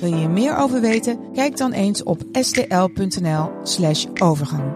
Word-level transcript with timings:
Wil 0.00 0.08
je 0.08 0.14
hier 0.16 0.30
meer 0.30 0.56
over 0.56 0.80
weten? 0.80 1.18
Kijk 1.34 1.56
dan 1.56 1.72
eens 1.72 2.02
op 2.02 2.20
stl.nl/slash 2.32 4.04
overgang. 4.18 4.72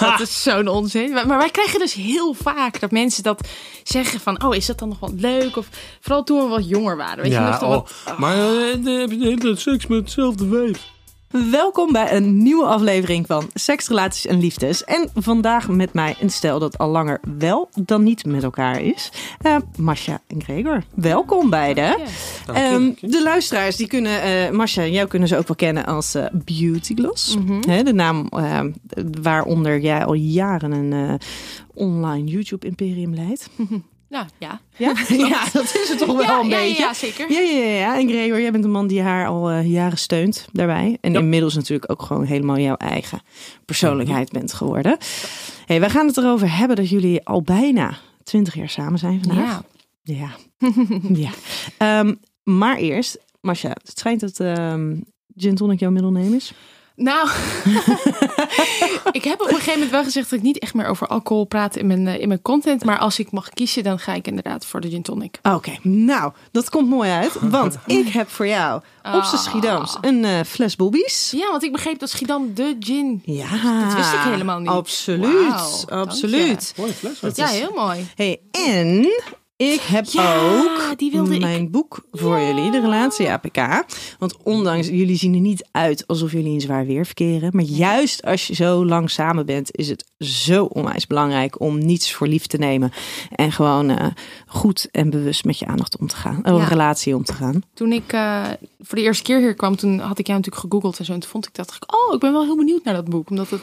Ah, 0.00 0.18
dat 0.18 0.20
is 0.20 0.42
zo'n 0.42 0.68
onzin. 0.68 1.12
Maar, 1.12 1.26
maar 1.26 1.38
wij 1.38 1.50
krijgen 1.50 1.78
dus 1.78 1.92
heel 1.94 2.34
vaak 2.34 2.80
dat 2.80 2.90
mensen 2.90 3.22
dat 3.22 3.48
zeggen 3.82 4.20
van... 4.20 4.42
oh, 4.44 4.54
is 4.54 4.66
dat 4.66 4.78
dan 4.78 4.88
nog 4.88 5.00
wel 5.00 5.12
leuk? 5.16 5.56
Of 5.56 5.68
vooral 6.00 6.22
toen 6.22 6.42
we 6.42 6.48
wat 6.48 6.68
jonger 6.68 6.96
waren. 6.96 7.22
Weet 7.22 7.32
je, 7.32 7.38
nog 7.38 7.60
Ja, 7.60 7.66
oh, 7.66 7.68
wat- 7.70 8.18
maar 8.18 8.34
eh, 8.36 8.84
dan 8.84 8.94
heb 8.94 9.10
je 9.10 9.18
de 9.18 9.24
hele 9.24 9.38
tijd 9.38 9.58
seks 9.60 9.86
met 9.86 9.98
hetzelfde 9.98 10.46
wijf. 10.48 10.90
Welkom 11.32 11.92
bij 11.92 12.16
een 12.16 12.42
nieuwe 12.42 12.64
aflevering 12.64 13.26
van 13.26 13.50
Seks, 13.54 13.88
Relaties 13.88 14.26
en 14.26 14.40
Liefdes. 14.40 14.84
En 14.84 15.08
vandaag 15.14 15.68
met 15.68 15.92
mij 15.92 16.16
een 16.20 16.30
stel 16.30 16.58
dat 16.58 16.78
al 16.78 16.88
langer 16.88 17.20
wel 17.38 17.68
dan 17.80 18.02
niet 18.02 18.24
met 18.24 18.42
elkaar 18.42 18.80
is. 18.80 19.12
Eh 19.40 19.56
Masha 19.76 20.20
en 20.26 20.42
Gregor. 20.42 20.82
Welkom 20.94 21.50
beiden. 21.50 21.96
Ehm, 22.46 22.92
de 23.00 23.22
luisteraars 23.22 23.76
die 23.76 23.86
kunnen, 23.86 24.22
eh 24.22 24.50
Masha, 24.50 24.86
jou 24.86 25.08
kunnen 25.08 25.28
ze 25.28 25.36
ook 25.36 25.46
wel 25.46 25.56
kennen 25.56 25.86
als 25.86 26.14
eh, 26.14 26.24
Beauty 26.32 26.94
Gloss. 26.94 27.36
Hè, 27.66 27.82
de 27.82 27.92
naam 27.92 28.26
eh, 28.30 28.60
waaronder 29.22 29.80
jij 29.80 30.04
al 30.04 30.14
jaren 30.14 30.72
een 30.72 30.92
eh, 30.92 31.14
online 31.74 32.26
YouTube 32.26 32.66
imperium 32.66 33.14
leidt. 33.14 33.48
ja. 34.38 34.60
Ja? 34.76 34.94
ja, 35.08 35.44
dat 35.52 35.64
is 35.64 35.88
het 35.88 35.98
toch 35.98 36.06
wel 36.06 36.22
ja, 36.22 36.40
een 36.40 36.48
ja, 36.48 36.56
beetje. 36.56 36.82
Ja, 36.82 36.94
zeker. 36.94 37.32
Ja, 37.32 37.40
ja, 37.40 37.58
ja, 37.58 37.78
ja. 37.78 37.98
En 37.98 38.08
Gregor, 38.08 38.40
jij 38.40 38.52
bent 38.52 38.64
een 38.64 38.70
man 38.70 38.86
die 38.86 39.02
haar 39.02 39.26
al 39.26 39.50
eh, 39.50 39.70
jaren 39.70 39.98
steunt 39.98 40.48
daarbij. 40.52 40.98
En 41.00 41.14
inmiddels 41.14 41.54
natuurlijk 41.54 41.90
ook 41.90 42.02
gewoon 42.02 42.24
helemaal 42.24 42.58
jouw 42.58 42.76
eigen 42.76 43.22
persoonlijkheid 43.64 44.30
bent 44.32 44.52
geworden. 44.52 44.96
Hey, 45.66 45.80
wij 45.80 45.90
gaan 45.90 46.06
het 46.06 46.16
erover 46.16 46.56
hebben 46.56 46.76
dat 46.76 46.88
jullie 46.88 47.24
al 47.24 47.42
bijna 47.42 47.98
twintig 48.22 48.54
jaar 48.54 48.68
samen 48.68 48.98
zijn 48.98 49.22
vandaag. 49.24 49.44
Ja. 49.44 49.64
Ja. 50.02 50.30
ja. 51.24 51.30
Ehm, 51.78 52.14
maar 52.42 52.76
eerst, 52.76 53.18
Masha, 53.40 53.68
het 53.68 53.98
schijnt 53.98 54.20
dat 54.20 54.40
ehm 54.40 54.94
gin 55.36 55.54
tonic 55.54 55.80
jouw 55.80 55.90
middelneem 55.90 56.34
is. 56.34 56.52
Nou, 57.02 57.28
ik 59.18 59.24
heb 59.24 59.40
op 59.40 59.48
een 59.48 59.54
gegeven 59.54 59.72
moment 59.72 59.90
wel 59.90 60.02
gezegd 60.04 60.30
dat 60.30 60.38
ik 60.38 60.44
niet 60.44 60.58
echt 60.58 60.74
meer 60.74 60.86
over 60.86 61.06
alcohol 61.06 61.44
praat 61.44 61.76
in 61.76 61.86
mijn, 61.86 62.06
eh, 62.06 62.20
in 62.20 62.28
mijn 62.28 62.42
content. 62.42 62.84
Maar 62.84 62.98
als 62.98 63.18
ik 63.18 63.30
mag 63.30 63.48
kiezen, 63.48 63.82
dan 63.82 63.98
ga 63.98 64.14
ik 64.14 64.26
inderdaad 64.26 64.66
voor 64.66 64.80
de 64.80 64.88
gin 64.88 65.02
tonic. 65.02 65.38
Oké, 65.42 65.78
nou, 65.82 66.32
dat 66.50 66.70
komt 66.70 66.88
mooi 66.88 67.10
uit. 67.10 67.36
Want 67.40 67.78
ik 67.86 68.08
heb 68.08 68.30
voor 68.30 68.46
jou 68.46 68.80
op 69.14 69.22
z'n 69.22 69.36
Schiedams 69.36 69.96
een 70.00 70.24
eh, 70.24 70.40
fles 70.46 70.76
bobbies. 70.76 71.32
Ja, 71.36 71.50
want 71.50 71.62
ik 71.62 71.72
begreep 71.72 71.98
dat 71.98 72.10
Schiedam 72.10 72.54
de 72.54 72.76
gin... 72.80 73.22
Ja, 73.24 73.84
Dat 73.84 73.94
wist 73.94 74.12
ik 74.12 74.18
helemaal 74.18 74.58
niet. 74.58 74.68
Absoluut, 74.68 75.84
absoluut. 75.88 76.74
Mooie 76.76 76.92
fles. 76.92 77.20
Ja, 77.34 77.46
heel 77.46 77.72
mooi. 77.74 78.06
Hey, 78.14 78.40
en 78.50 79.08
ik 79.62 79.80
heb 79.80 80.04
Ja, 80.06 80.36
ook 80.40 80.98
die 80.98 81.10
wilde 81.10 81.34
ik. 81.34 81.40
mijn 81.40 81.70
boek 81.70 82.04
voor 82.12 82.40
jullie, 82.40 82.70
de 82.70 82.80
relatie 82.80 83.30
APK. 83.30 83.84
Want 84.18 84.36
ondanks, 84.42 84.86
jullie 84.86 85.16
zien 85.16 85.34
er 85.34 85.40
niet 85.40 85.68
uit 85.70 86.06
alsof 86.06 86.32
jullie 86.32 86.52
in 86.52 86.60
zwaar 86.60 86.86
weer 86.86 87.04
verkeren. 87.06 87.50
Maar 87.52 87.64
juist 87.64 88.22
als 88.24 88.46
je 88.46 88.54
zo 88.54 88.84
lang 88.86 89.10
samen 89.10 89.46
bent, 89.46 89.76
is 89.76 89.88
het 89.88 90.04
zo 90.18 90.64
onwijs 90.64 91.06
belangrijk 91.06 91.60
om 91.60 91.78
niets 91.78 92.12
voor 92.12 92.26
lief 92.26 92.46
te 92.46 92.56
nemen. 92.58 92.92
En 93.30 93.52
gewoon 93.52 93.90
eh, 93.90 94.06
goed 94.46 94.88
en 94.90 95.10
bewust 95.10 95.44
met 95.44 95.58
je 95.58 95.66
aandacht 95.66 95.98
om 95.98 96.06
te 96.06 96.16
gaan. 96.16 96.40
Ja. 96.44 96.50
een 96.50 96.66
relatie 96.68 97.16
om 97.16 97.24
te 97.24 97.32
gaan. 97.32 97.62
Toen 97.74 97.92
ik 97.92 98.12
eh, 98.12 98.42
voor 98.80 98.98
de 98.98 99.04
eerste 99.04 99.22
keer 99.22 99.38
hier 99.38 99.54
kwam, 99.54 99.76
toen 99.76 99.98
had 99.98 100.18
ik 100.18 100.26
jou 100.26 100.38
natuurlijk 100.38 100.64
gegoogeld 100.66 100.98
en 100.98 101.04
zo. 101.04 101.12
En 101.12 101.20
toen 101.20 101.30
vond 101.30 101.46
ik 101.46 101.54
dat, 101.54 101.78
oh, 101.86 102.14
ik 102.14 102.20
ben 102.20 102.32
wel 102.32 102.44
heel 102.44 102.56
benieuwd 102.56 102.84
naar 102.84 102.94
dat 102.94 103.08
boek. 103.08 103.30
Omdat 103.30 103.50
het 103.50 103.62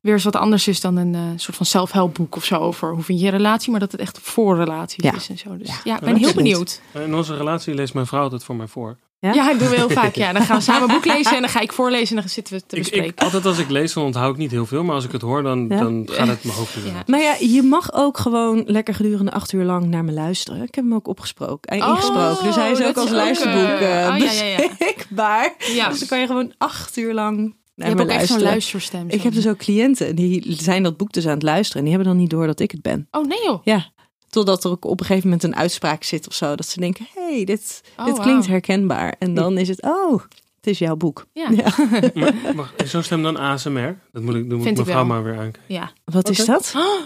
weer 0.00 0.12
eens 0.12 0.24
wat 0.24 0.36
anders 0.36 0.68
is 0.68 0.80
dan 0.80 0.96
een 0.96 1.14
eh, 1.14 1.20
soort 1.36 1.56
van 1.56 1.66
self-help 1.66 2.18
of 2.36 2.44
zo 2.44 2.54
over 2.56 2.92
hoe 2.92 3.02
vind 3.02 3.18
je 3.18 3.24
je 3.24 3.30
relatie. 3.30 3.70
Maar 3.70 3.80
dat 3.80 3.92
het 3.92 4.00
echt 4.00 4.18
voor 4.22 4.56
relaties 4.56 5.04
Ja. 5.04 5.14
is 5.14 5.28
en 5.28 5.38
zo. 5.38 5.56
Dus 5.56 5.68
ja, 5.68 5.74
Ja, 5.84 5.94
ik 5.94 6.00
ben 6.04 6.16
heel 6.16 6.34
benieuwd. 6.34 6.80
In 7.04 7.14
onze 7.14 7.36
relatie 7.36 7.74
leest 7.74 7.94
mijn 7.94 8.06
vrouw 8.06 8.30
het 8.30 8.44
voor 8.44 8.56
mij 8.56 8.66
voor. 8.66 8.98
Ja? 9.18 9.32
Ja, 9.32 9.50
ik 9.50 9.58
doe 9.58 9.68
heel 9.68 9.90
vaak. 9.90 10.14
Ja, 10.14 10.32
dan 10.32 10.42
gaan 10.42 10.56
we 10.56 10.62
samen 10.62 10.88
een 10.88 10.94
boek 10.94 11.04
lezen 11.04 11.34
en 11.34 11.40
dan 11.40 11.50
ga 11.50 11.60
ik 11.60 11.72
voorlezen 11.72 12.16
en 12.16 12.22
dan 12.22 12.30
zitten 12.30 12.54
we 12.54 12.66
te 12.66 12.76
bespreken. 12.76 13.08
ik, 13.08 13.20
altijd 13.22 13.46
als 13.46 13.58
ik 13.58 13.70
lees, 13.70 13.92
dan 13.92 14.04
onthoud 14.04 14.32
ik 14.32 14.38
niet 14.38 14.50
heel 14.50 14.66
veel. 14.66 14.84
Maar 14.84 14.94
als 14.94 15.04
ik 15.04 15.12
het 15.12 15.22
hoor, 15.22 15.42
dan, 15.42 15.66
Ja? 15.68 15.78
dan 15.78 16.08
gaat 16.10 16.26
het 16.28 16.44
mijn 16.44 16.56
hoofd 16.56 16.76
in. 16.76 16.84
Ja. 16.92 17.02
Nou 17.06 17.22
ja, 17.22 17.34
je 17.40 17.62
mag 17.62 17.92
ook 17.92 18.18
gewoon 18.18 18.62
lekker 18.66 18.94
gedurende 18.94 19.30
acht 19.32 19.52
uur 19.52 19.64
lang 19.64 19.86
naar 19.86 20.04
me 20.04 20.12
luisteren. 20.12 20.62
Ik 20.62 20.74
heb 20.74 20.84
hem 20.84 20.94
ook 20.94 21.08
opgesproken, 21.08 21.70
en 21.70 21.82
Oh, 21.82 21.88
ingesproken. 21.88 22.44
Dus 22.44 22.54
hij 22.54 22.70
is 22.70 22.82
ook 22.82 22.96
als 22.96 23.10
luisterboek 23.10 23.60
eh, 23.80 24.06
eh, 24.06 24.12
oh, 24.12 24.18
ja, 24.18 24.32
ja, 24.32 24.42
ja. 24.44 24.56
beschikbaar. 24.78 25.54
Dus 25.58 25.98
dan 25.98 26.08
kan 26.08 26.20
je 26.20 26.26
gewoon 26.26 26.52
acht 26.58 26.96
uur 26.96 27.14
lang 27.14 27.54
je 27.88 27.88
naar 27.88 27.96
hebt 27.96 28.08
me 28.08 28.14
ook 28.14 28.20
echt 28.20 28.30
zo'n 28.30 28.42
luisterstem. 28.42 29.08
Ik 29.08 29.22
heb 29.22 29.32
dus 29.32 29.48
ook 29.48 29.56
cliënten 29.58 30.16
die 30.16 30.54
zijn 30.58 30.82
dat 30.82 30.96
boek 30.96 31.12
dus 31.12 31.26
aan 31.26 31.34
het 31.34 31.42
luisteren. 31.42 31.78
En 31.78 31.84
die 31.84 31.94
hebben 31.94 32.12
dan 32.12 32.22
niet 32.22 32.30
door 32.30 32.46
dat 32.46 32.60
ik 32.60 32.70
het 32.70 32.82
ben. 32.82 33.08
Oh 33.10 33.26
nee 33.26 33.42
joh. 33.44 33.60
Ja. 33.64 33.90
Totdat 34.28 34.64
er 34.64 34.70
ook 34.70 34.84
op 34.84 35.00
een 35.00 35.06
gegeven 35.06 35.28
moment 35.28 35.44
een 35.44 35.56
uitspraak 35.56 36.02
zit 36.04 36.28
of 36.28 36.34
zo. 36.34 36.54
Dat 36.54 36.66
ze 36.66 36.80
denken, 36.80 37.06
hé, 37.14 37.34
hey, 37.34 37.44
dit, 37.44 37.82
Oh, 37.96 38.04
dit 38.04 38.18
klinkt 38.18 38.46
herkenbaar. 38.46 39.14
En 39.18 39.34
dan 39.34 39.58
is 39.58 39.68
het, 39.68 39.82
oh, 39.82 40.22
het 40.56 40.66
is 40.66 40.78
jouw 40.78 40.96
boek. 40.96 41.26
Ja. 41.32 41.48
Maar, 42.14 42.34
mag, 42.54 42.74
is 42.76 42.90
zo'n 42.90 43.02
stem 43.02 43.22
dan 43.22 43.36
ASMR? 43.36 43.98
Dat 44.12 44.22
moet 44.22 44.34
ik, 44.34 44.48
dan 44.48 44.56
moet 44.58 44.66
Vind 44.66 44.78
ik 44.78 44.84
mevrouw 44.84 45.06
wel. 45.06 45.14
maar 45.14 45.22
weer 45.22 45.32
aankijken. 45.32 45.62
ja. 45.66 45.92
Wat 46.04 46.28
is 46.30 46.44
dat? 46.44 46.72
Oh, 46.76 47.00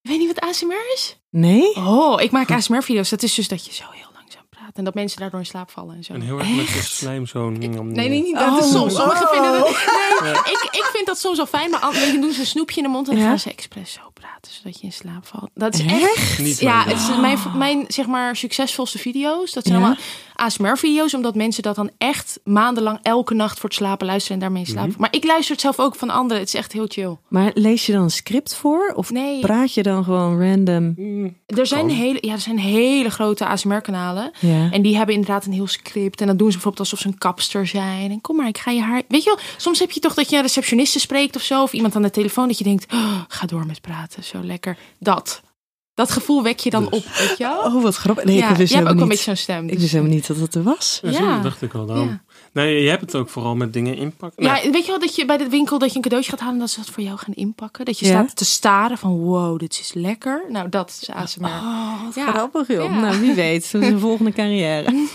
je 0.00 0.08
weet 0.08 0.18
niet 0.18 0.34
wat 0.40 0.48
ASMR 0.50 0.92
is? 0.94 1.18
Nee? 1.30 1.74
Oh, 1.76 2.20
ik 2.22 2.30
maak 2.30 2.50
ASMR-video's. 2.50 3.08
Dat 3.10 3.22
is 3.22 3.34
dus 3.34 3.48
dat 3.48 3.66
je 3.66 3.72
zo 3.72 3.84
heel 3.90 4.10
en 4.74 4.84
dat 4.84 4.94
mensen 4.94 5.20
daardoor 5.20 5.40
in 5.40 5.46
slaap 5.46 5.70
vallen 5.70 5.96
en 5.96 6.04
zo. 6.04 6.12
En 6.12 6.20
heel 6.20 6.38
erg 6.38 6.48
met 6.56 6.66
de 6.66 6.72
slijm 6.82 7.26
zo. 7.26 7.50
Nee, 7.50 7.68
nee, 7.68 8.08
niet 8.08 8.34
dat. 8.38 8.48
Oh. 8.48 8.58
is 8.58 8.70
soms. 8.70 8.94
Sommigen 8.94 9.26
Oh. 9.26 9.32
vinden 9.32 9.52
dat. 9.52 9.68
Nee, 10.22 10.32
ik, 10.32 10.68
ik 10.70 10.88
vind 10.92 11.06
dat 11.06 11.18
soms 11.18 11.36
wel 11.36 11.46
fijn, 11.46 11.70
maar 11.70 11.80
anderen 11.80 12.20
doen 12.20 12.32
ze 12.32 12.40
een 12.40 12.46
snoepje 12.46 12.76
in 12.76 12.82
de 12.82 12.88
mond 12.88 13.08
en 13.08 13.14
dan 13.14 13.22
Ja? 13.22 13.28
gaan 13.28 13.38
ze 13.38 13.50
expres 13.50 13.92
zo 13.92 14.00
praten 14.14 14.52
zodat 14.52 14.80
je 14.80 14.86
in 14.86 14.92
slaap 14.92 15.26
valt. 15.26 15.50
Dat 15.54 15.74
is 15.74 15.80
echt. 15.84 16.02
Echt? 16.16 16.38
Niet 16.38 16.58
Ja, 16.60 16.74
mijn 16.84 16.88
het 16.96 17.06
ding. 17.06 17.10
is 17.16 17.20
mijn, 17.20 17.56
mijn 17.58 17.84
zeg 17.88 18.06
maar 18.06 18.36
succesvolste 18.36 18.98
video's. 18.98 19.52
Dat 19.52 19.66
zijn 19.66 19.78
Ja? 19.78 19.84
allemaal 19.84 20.02
ASMR-video's, 20.34 21.14
omdat 21.14 21.34
mensen 21.34 21.62
dat 21.62 21.74
dan 21.76 21.90
echt 21.98 22.40
maandenlang 22.44 22.98
elke 23.02 23.34
nacht 23.34 23.58
voor 23.60 23.68
het 23.68 23.78
slapen 23.78 24.06
luisteren 24.06 24.34
en 24.36 24.42
daarmee 24.42 24.62
in 24.62 24.68
slaap. 24.68 24.86
Mhm. 24.88 25.00
Maar 25.00 25.12
ik 25.12 25.24
luister 25.24 25.52
het 25.52 25.60
zelf 25.60 25.78
ook 25.78 25.94
van 25.94 26.10
anderen. 26.10 26.38
Het 26.38 26.48
is 26.48 26.54
echt 26.54 26.72
heel 26.72 26.86
chill. 26.88 27.16
Maar 27.28 27.50
lees 27.54 27.86
je 27.86 27.92
dan 27.92 28.02
een 28.02 28.10
script 28.10 28.54
voor? 28.54 28.92
Of 28.96 29.10
Nee. 29.10 29.40
praat 29.40 29.74
je 29.74 29.82
dan 29.82 30.04
gewoon 30.04 30.40
random? 30.42 30.94
Mm, 30.96 31.36
Er 31.46 31.66
zijn, 31.66 31.90
hele, 31.90 32.18
ja, 32.20 32.32
er 32.32 32.40
zijn 32.40 32.58
hele 32.58 33.10
grote 33.10 33.46
ASMR-kanalen. 33.46 34.30
Ja. 34.40 34.57
En 34.70 34.82
die 34.82 34.96
hebben 34.96 35.14
inderdaad 35.14 35.46
een 35.46 35.52
heel 35.52 35.66
script. 35.66 36.20
En 36.20 36.26
dan 36.26 36.36
doen 36.36 36.46
ze 36.46 36.52
bijvoorbeeld 36.52 36.80
alsof 36.90 36.98
ze 36.98 37.06
een 37.06 37.18
kapster 37.18 37.66
zijn. 37.66 38.10
En 38.10 38.20
kom 38.20 38.36
maar, 38.36 38.48
ik 38.48 38.58
ga 38.58 38.70
je 38.70 38.80
haar... 38.82 39.02
Weet 39.08 39.24
je 39.24 39.30
wel, 39.34 39.44
soms 39.56 39.78
heb 39.78 39.90
je 39.90 40.00
toch 40.00 40.14
dat 40.14 40.30
je 40.30 40.36
een 40.36 40.42
receptioniste 40.42 40.98
spreekt 41.00 41.36
of 41.36 41.42
zo. 41.42 41.62
Of 41.62 41.72
iemand 41.72 41.96
aan 41.96 42.02
de 42.02 42.10
telefoon 42.10 42.48
dat 42.48 42.58
je 42.58 42.64
denkt, 42.64 42.92
oh, 42.92 43.20
ga 43.28 43.46
door 43.46 43.66
met 43.66 43.80
praten. 43.80 44.24
Zo 44.24 44.42
lekker. 44.42 44.76
Dat. 44.98 45.42
Dat 45.94 46.10
gevoel 46.10 46.42
wek 46.42 46.58
je 46.58 46.70
dan 46.70 46.84
Dus. 46.84 46.92
op, 46.92 47.04
weet 47.04 47.38
je 47.38 47.44
wel? 47.44 47.62
Oh, 47.62 47.82
wat 47.82 47.96
grappig. 47.96 48.24
Nee, 48.24 48.36
ja, 48.36 48.50
ik 48.50 48.56
wist 48.56 48.72
jij 48.72 48.82
hebt 48.82 48.92
ook 48.94 49.00
een 49.00 49.08
beetje 49.08 49.24
zo'n 49.24 49.36
stem. 49.36 49.64
Ik 49.64 49.70
dus- 49.72 49.80
wist 49.80 49.92
helemaal 49.92 50.14
niet 50.14 50.26
dat 50.26 50.38
dat 50.38 50.54
er 50.54 50.62
was. 50.62 50.98
Ja, 51.02 51.10
Ja. 51.10 51.16
zo, 51.16 51.26
dat 51.26 51.42
dacht 51.42 51.62
ik 51.62 51.74
al. 51.74 51.86
Daarom. 51.86 52.08
Ja. 52.08 52.22
Nee, 52.52 52.82
je 52.82 52.88
hebt 52.88 53.00
het 53.00 53.14
ook 53.14 53.28
vooral 53.28 53.54
met 53.56 53.72
dingen 53.72 53.96
inpakken. 53.96 54.44
Ja, 54.44 54.52
Nou, 54.52 54.70
weet 54.70 54.84
je 54.84 54.90
wel 54.90 55.00
dat 55.00 55.14
je 55.16 55.24
bij 55.24 55.36
de 55.36 55.48
winkel 55.48 55.78
dat 55.78 55.90
je 55.90 55.96
een 55.96 56.02
cadeautje 56.02 56.30
gaat 56.30 56.40
halen 56.40 56.54
en 56.54 56.60
dat 56.60 56.70
ze 56.70 56.80
dat 56.80 56.88
voor 56.90 57.02
jou 57.02 57.18
gaan 57.18 57.34
inpakken? 57.34 57.84
Dat 57.84 57.98
je 57.98 58.06
Ja. 58.06 58.12
staat 58.12 58.36
te 58.36 58.44
staren 58.44 58.98
van 58.98 59.18
wow, 59.18 59.58
dit 59.58 59.78
is 59.80 59.92
lekker. 59.94 60.44
Nou, 60.48 60.68
dat 60.68 60.98
is 61.02 61.10
ASMR. 61.10 61.44
Oh, 61.46 62.04
wat 62.04 62.14
Ja. 62.14 62.30
grappig 62.32 62.66
joh. 62.68 62.84
Ja. 62.84 63.00
Nou, 63.00 63.20
wie 63.20 63.32
weet. 63.34 63.72
Dat 63.72 63.82
is 63.82 63.88
een 63.88 63.98
volgende 64.08 64.32
carrière. 64.32 65.06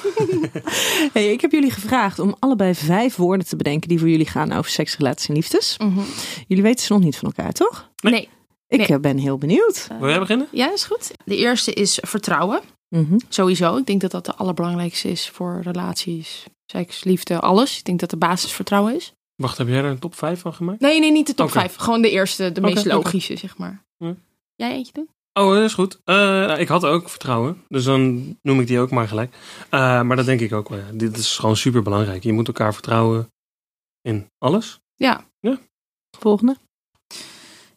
hey, 1.14 1.32
ik 1.32 1.42
heb 1.42 1.52
jullie 1.52 1.72
gevraagd 1.72 2.20
om 2.20 2.36
allebei 2.40 2.76
vijf 2.76 3.16
woorden 3.16 3.48
te 3.48 3.56
bedenken 3.56 3.90
die 3.90 4.00
voor 4.00 4.10
jullie 4.10 4.28
gaan 4.28 4.52
over 4.52 4.72
seks, 4.72 4.98
relaties 4.98 5.28
en 5.28 5.34
liefdes. 5.36 5.78
Mhm. 5.78 6.00
Jullie 6.48 6.64
weten 6.64 6.86
ze 6.86 6.94
nog 6.94 7.02
niet 7.04 7.18
van 7.18 7.28
elkaar, 7.36 7.52
toch? 7.54 7.90
Nee. 8.02 8.30
Ik 8.68 8.88
Nee. 8.90 9.00
ben 9.00 9.18
heel 9.18 9.38
benieuwd. 9.38 9.88
Wil 10.00 10.10
jij 10.10 10.20
beginnen? 10.20 10.48
Ja, 10.52 10.74
is 10.74 10.84
goed. 10.84 11.12
De 11.26 11.38
eerste 11.38 11.74
is 11.74 12.00
vertrouwen. 12.02 12.62
Mhm. 12.90 13.18
Sowieso. 13.30 13.78
Ik 13.78 13.86
denk 13.86 14.02
dat 14.02 14.12
dat 14.12 14.26
de 14.26 14.36
allerbelangrijkste 14.36 15.10
is 15.10 15.30
voor 15.34 15.60
relaties, 15.64 16.44
seks, 16.78 17.04
liefde, 17.04 17.40
alles. 17.40 17.78
Ik 17.78 17.86
denk 17.86 18.00
dat 18.00 18.10
de 18.10 18.18
basis 18.18 18.52
vertrouwen 18.52 18.96
is. 18.96 19.14
Wacht, 19.36 19.58
heb 19.58 19.68
jij 19.68 19.78
er 19.78 19.86
een 19.86 20.00
top 20.00 20.16
5 20.16 20.40
van 20.40 20.54
gemaakt? 20.54 20.80
Nee, 20.80 21.00
nee, 21.00 21.12
niet 21.12 21.28
de 21.28 21.34
top 21.34 21.48
Oké. 21.48 21.60
5. 21.60 21.76
Gewoon 21.76 22.02
de 22.02 22.10
eerste, 22.10 22.52
de 22.52 22.62
meest 22.62 22.86
logische, 22.86 23.38
zeg 23.38 23.58
maar. 23.58 23.84
Ja. 23.98 24.16
Jij 24.56 24.72
eentje 24.72 24.94
doen? 24.94 25.10
Oh, 25.34 25.54
dat 25.54 25.64
is 25.64 25.74
goed. 25.74 26.00
Eh, 26.04 26.16
nou, 26.16 26.60
ik 26.60 26.68
had 26.68 26.86
ook 26.86 27.10
vertrouwen. 27.10 27.64
Dus 27.68 27.84
dan 27.84 28.36
noem 28.42 28.60
ik 28.60 28.68
die 28.68 28.80
ook 28.80 28.92
maar 28.92 29.08
gelijk. 29.08 29.36
Eh, 29.70 30.02
maar 30.02 30.16
dat 30.16 30.26
denk 30.26 30.40
ik 30.40 30.54
ook 30.54 30.70
wel. 30.70 30.80
Ja. 30.80 30.92
Dit 30.94 31.18
is 31.18 31.38
gewoon 31.38 31.56
super 31.56 31.84
belangrijk. 31.84 32.24
Je 32.24 32.34
moet 32.34 32.48
elkaar 32.48 32.74
vertrouwen 32.74 33.32
in 34.02 34.28
alles. 34.38 34.80
Ja. 34.96 35.26
Volgende. 36.20 36.58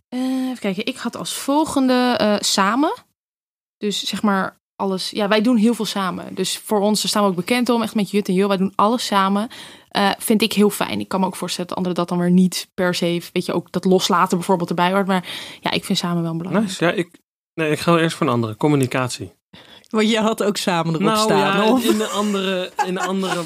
Eh, 0.08 0.20
even 0.20 0.58
kijken. 0.58 0.86
Ik 0.86 0.96
had 0.96 1.16
als 1.16 1.34
volgende 1.34 2.14
eh, 2.18 2.36
samen. 2.38 2.94
Dus 3.76 4.04
zeg 4.04 4.22
maar 4.22 4.56
alles. 4.76 5.10
Ja, 5.10 5.28
wij 5.28 5.40
doen 5.40 5.56
heel 5.56 5.74
veel 5.74 5.84
samen. 5.84 6.34
Dus 6.34 6.58
voor 6.58 6.80
ons 6.80 7.00
daar 7.00 7.10
staan 7.10 7.22
we 7.22 7.28
ook 7.28 7.34
bekend 7.36 7.68
om. 7.68 7.82
Echt 7.82 7.94
met 7.94 8.10
Jut 8.10 8.28
en 8.28 8.34
Jul. 8.34 8.48
Wij 8.48 8.56
doen 8.56 8.72
alles 8.74 9.06
samen. 9.06 9.48
Eh, 9.88 10.10
vind 10.18 10.42
ik 10.42 10.52
heel 10.52 10.70
fijn. 10.70 11.00
Ik 11.00 11.08
kan 11.08 11.20
me 11.20 11.26
ook 11.26 11.36
voorstellen 11.36 11.68
dat 11.68 11.76
anderen 11.78 11.98
dat 11.98 12.08
dan 12.08 12.18
weer 12.18 12.30
niet 12.30 12.68
per 12.74 12.94
se, 12.94 13.22
weet 13.32 13.46
je, 13.46 13.52
ook 13.52 13.72
dat 13.72 13.84
loslaten 13.84 14.36
bijvoorbeeld 14.36 14.68
erbij 14.68 14.92
hoort. 14.92 15.06
Maar 15.06 15.24
ja, 15.60 15.70
ik 15.70 15.84
vind 15.84 15.98
samen 15.98 16.22
wel 16.22 16.36
belangrijk. 16.36 16.66
Nice. 16.66 16.84
Ja, 16.84 16.90
ik, 16.90 17.08
nee, 17.54 17.70
ik 17.70 17.78
ga 17.78 17.92
wel 17.92 18.00
eerst 18.00 18.16
voor 18.16 18.26
een 18.26 18.32
andere. 18.32 18.56
Communicatie. 18.56 19.32
Want 19.88 20.10
je 20.10 20.18
had 20.20 20.42
ook 20.42 20.56
samen 20.56 20.88
erop 20.94 21.02
nou 21.06 21.18
staan. 21.18 21.38
ja, 21.38 21.72
of? 21.72 21.84
in 21.84 21.98
de 21.98 22.06
andere, 22.06 22.70
in 22.86 22.94
de 22.94 23.00
andere 23.00 23.42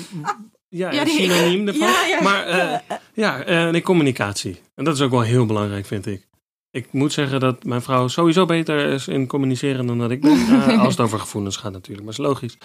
ja, 0.68 0.92
Ja, 0.92 1.04
die- 1.04 1.12
synoniem 1.20 1.66
ervan. 1.68 1.88
Ja, 1.88 2.06
ja. 2.06 2.22
Maar 2.22 2.46
eh, 2.46 2.78
ja, 3.14 3.42
eh, 3.42 3.68
nee, 3.70 3.82
communicatie. 3.82 4.60
En 4.74 4.84
dat 4.84 4.94
is 4.94 5.00
ook 5.00 5.10
wel 5.10 5.20
heel 5.20 5.46
belangrijk, 5.46 5.86
vind 5.86 6.06
ik. 6.06 6.28
Ik 6.70 6.92
moet 6.92 7.12
zeggen 7.12 7.40
dat 7.40 7.64
mijn 7.64 7.82
vrouw 7.82 8.08
sowieso 8.08 8.46
beter 8.46 8.86
is 8.86 9.08
in 9.08 9.26
communiceren 9.26 9.86
dan 9.86 9.98
dat 9.98 10.10
ik 10.10 10.20
ben. 10.20 10.38
Eh, 10.50 10.80
als 10.80 10.96
het 10.96 11.00
over 11.00 11.18
gevoelens 11.18 11.56
gaat 11.56 11.72
natuurlijk, 11.72 12.06
maar 12.06 12.16
dat 12.16 12.24
is 12.26 12.30
logisch. 12.30 12.58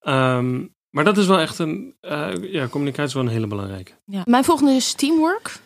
Ehm, 0.00 0.66
maar 0.90 1.04
dat 1.04 1.18
is 1.18 1.26
wel 1.26 1.38
echt 1.38 1.58
een... 1.58 1.94
eh, 2.00 2.52
ja, 2.52 2.66
communicatie 2.68 3.08
is 3.08 3.14
wel 3.14 3.22
een 3.22 3.28
hele 3.28 3.46
belangrijke. 3.46 3.92
Ja. 4.04 4.22
Mijn 4.24 4.44
volgende 4.44 4.72
is 4.72 4.92
teamwork. 4.92 5.60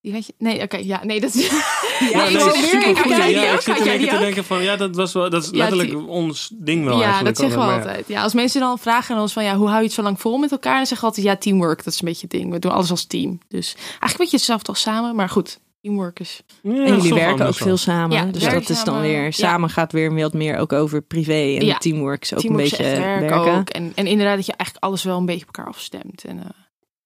Die 0.00 0.12
weet 0.12 0.26
je? 0.26 0.34
Nee, 0.38 0.62
oké, 0.62 0.76
ja, 0.76 1.04
nee, 1.04 1.20
dat 1.20 1.34
is. 1.34 1.48
Ja, 1.48 2.24
ik 2.26 2.32
nee, 2.32 2.40
zit 2.40 2.98
goed. 2.98 3.12
had 3.12 3.30
ja, 3.30 3.52
ik 3.52 3.60
zit 3.60 3.78
Had 3.78 3.84
die 3.98 4.08
te 4.08 4.14
ook? 4.14 4.20
denken 4.20 4.44
van... 4.44 4.62
Ja, 4.62 4.76
dat, 4.76 4.96
was 4.96 5.12
wel, 5.12 5.30
dat 5.30 5.42
is 5.42 5.50
Ja, 5.50 5.56
letterlijk 5.56 6.08
ons 6.08 6.50
ding 6.54 6.84
wel 6.84 7.00
ja, 7.00 7.22
dat 7.22 7.36
zeggen 7.36 7.58
we 7.58 7.64
altijd, 7.64 7.78
maar 7.78 7.86
ja. 7.86 7.90
altijd. 7.90 8.08
Ja, 8.08 8.22
als 8.22 8.34
mensen 8.34 8.60
dan 8.60 8.78
vragen 8.78 9.14
aan 9.14 9.20
ons 9.20 9.32
van 9.32 9.44
ja, 9.44 9.56
hoe 9.56 9.66
hou 9.66 9.78
je 9.78 9.84
het 9.84 9.92
zo 9.92 10.02
lang 10.02 10.20
vol 10.20 10.38
met 10.38 10.50
elkaar? 10.52 10.76
Dan 10.76 10.86
zeggen 10.86 11.08
we 11.08 11.14
altijd 11.14 11.26
ja, 11.26 11.36
teamwork. 11.36 11.84
Dat 11.84 11.92
is 11.92 12.00
een 12.00 12.08
beetje 12.08 12.22
het 12.22 12.30
ding. 12.30 12.50
We 12.50 12.58
doen 12.58 12.72
alles 12.72 12.90
als 12.90 13.04
team. 13.04 13.38
Dus 13.48 13.74
eigenlijk 13.74 14.12
een 14.12 14.16
beetje 14.18 14.36
hetzelfde 14.36 14.68
als 14.68 14.80
samen, 14.80 15.14
maar 15.14 15.28
goed, 15.28 15.60
teamwork 15.82 16.20
is. 16.20 16.42
Ja, 16.62 16.70
En 16.72 16.96
jullie 16.96 17.14
werken 17.14 17.46
ook 17.46 17.54
veel 17.54 17.76
samen. 17.76 18.16
Ja, 18.16 18.24
dus 18.24 18.42
dat 18.44 18.60
is 18.60 18.66
dan 18.66 18.76
samen. 18.76 19.00
weer... 19.02 19.22
Ja. 19.24 19.30
Samen 19.30 19.70
gaat 19.70 19.92
weer 19.92 20.14
wat 20.14 20.32
meer 20.32 20.56
ook 20.56 20.72
over 20.72 21.02
privé. 21.02 21.56
En 21.58 21.64
Ja. 21.66 21.78
teamwork 21.78 22.22
is 22.22 22.34
ook 22.34 22.40
teamwork 22.40 22.64
een 22.64 22.70
beetje 22.70 22.84
werk 23.00 23.20
werken. 23.20 23.58
ook. 23.58 23.68
En, 23.68 23.92
en 23.94 24.06
inderdaad 24.06 24.36
dat 24.36 24.46
je 24.46 24.52
eigenlijk 24.56 24.84
alles 24.84 25.02
wel 25.04 25.18
een 25.18 25.26
beetje 25.26 25.46
op 25.48 25.56
elkaar 25.56 25.72
afstemt. 25.72 26.24
En, 26.24 26.38
eh, 26.38 26.44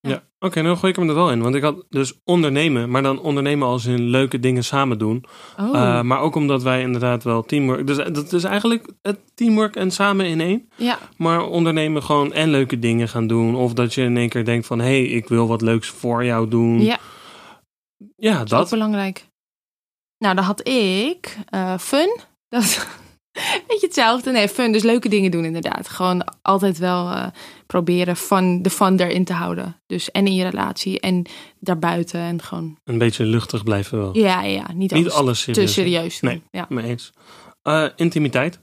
Ja, 0.00 0.22
oké, 0.38 0.62
nou 0.62 0.76
gooi 0.76 0.92
ik 0.92 0.98
hem 0.98 1.08
er 1.08 1.14
wel 1.14 1.30
in. 1.30 1.42
Want 1.42 1.54
ik 1.54 1.62
had 1.62 1.84
dus 1.88 2.20
ondernemen, 2.24 2.90
maar 2.90 3.02
dan 3.02 3.20
ondernemen 3.20 3.68
als 3.68 3.84
in 3.86 4.02
leuke 4.02 4.40
dingen 4.40 4.64
samen 4.64 4.98
doen. 4.98 5.24
oh. 5.60 5.66
Uh, 5.74 6.02
maar 6.02 6.20
ook 6.20 6.34
omdat 6.34 6.62
wij 6.62 6.80
inderdaad 6.80 7.24
wel 7.24 7.42
teamwork. 7.42 7.86
Dus 7.86 7.96
dat 7.96 8.32
is 8.32 8.44
eigenlijk 8.44 8.92
het 9.02 9.18
teamwork 9.34 9.76
en 9.76 9.90
samen 9.90 10.26
in 10.26 10.40
één. 10.40 10.68
ja, 10.76 10.98
Maar 11.16 11.46
ondernemen 11.46 12.02
gewoon 12.02 12.32
en 12.32 12.48
leuke 12.50 12.78
dingen 12.78 13.08
gaan 13.08 13.26
doen. 13.26 13.54
Of 13.54 13.72
dat 13.72 13.94
je 13.94 14.02
in 14.02 14.16
één 14.16 14.28
keer 14.28 14.44
denkt 14.44 14.66
van 14.66 14.78
hé, 14.78 14.84
hey, 14.86 15.02
ik 15.04 15.28
wil 15.28 15.46
wat 15.46 15.62
leuks 15.62 15.88
voor 15.88 16.24
jou 16.24 16.48
doen. 16.48 16.82
ja, 16.82 16.98
Ja, 18.16 18.44
dat 18.44 18.64
is 18.64 18.70
belangrijk. 18.70 19.26
Nou, 20.18 20.34
dan 20.34 20.44
had 20.44 20.68
ik 20.68 21.36
eh, 21.48 21.78
fun. 21.78 22.16
Dat 22.48 22.62
is 22.62 22.86
beetje 23.68 23.86
hetzelfde. 23.86 24.30
Nee, 24.30 24.48
fun. 24.48 24.72
Dus 24.72 24.82
leuke 24.82 25.08
dingen 25.08 25.30
doen 25.30 25.44
inderdaad. 25.44 25.88
Gewoon 25.88 26.24
altijd 26.42 26.78
wel 26.78 27.10
eh, 27.10 27.26
proberen 27.66 28.16
fun, 28.16 28.62
de 28.62 28.70
fun 28.70 29.00
erin 29.00 29.24
te 29.24 29.32
houden. 29.32 29.80
Dus 29.86 30.10
en 30.10 30.26
in 30.26 30.34
je 30.34 30.44
relatie 30.48 31.00
en 31.00 31.26
daarbuiten. 31.60 32.20
En 32.20 32.42
gewoon, 32.42 32.78
Een 32.84 32.98
beetje 32.98 33.24
luchtig 33.24 33.64
blijven 33.64 33.98
wel. 33.98 34.16
ja, 34.16 34.42
ja, 34.42 34.72
niet 34.72 34.92
alles, 34.92 35.04
Niet 35.04 35.12
alles 35.12 35.44
te 35.44 35.52
serieus. 35.52 35.72
serieus 35.72 36.20
doen. 36.20 36.30
Nee. 36.30 36.42
Ja. 36.50 36.66
Mee 36.68 36.84
eens. 36.86 37.12
Uh, 37.64 37.88
intimiteit. 37.96 38.60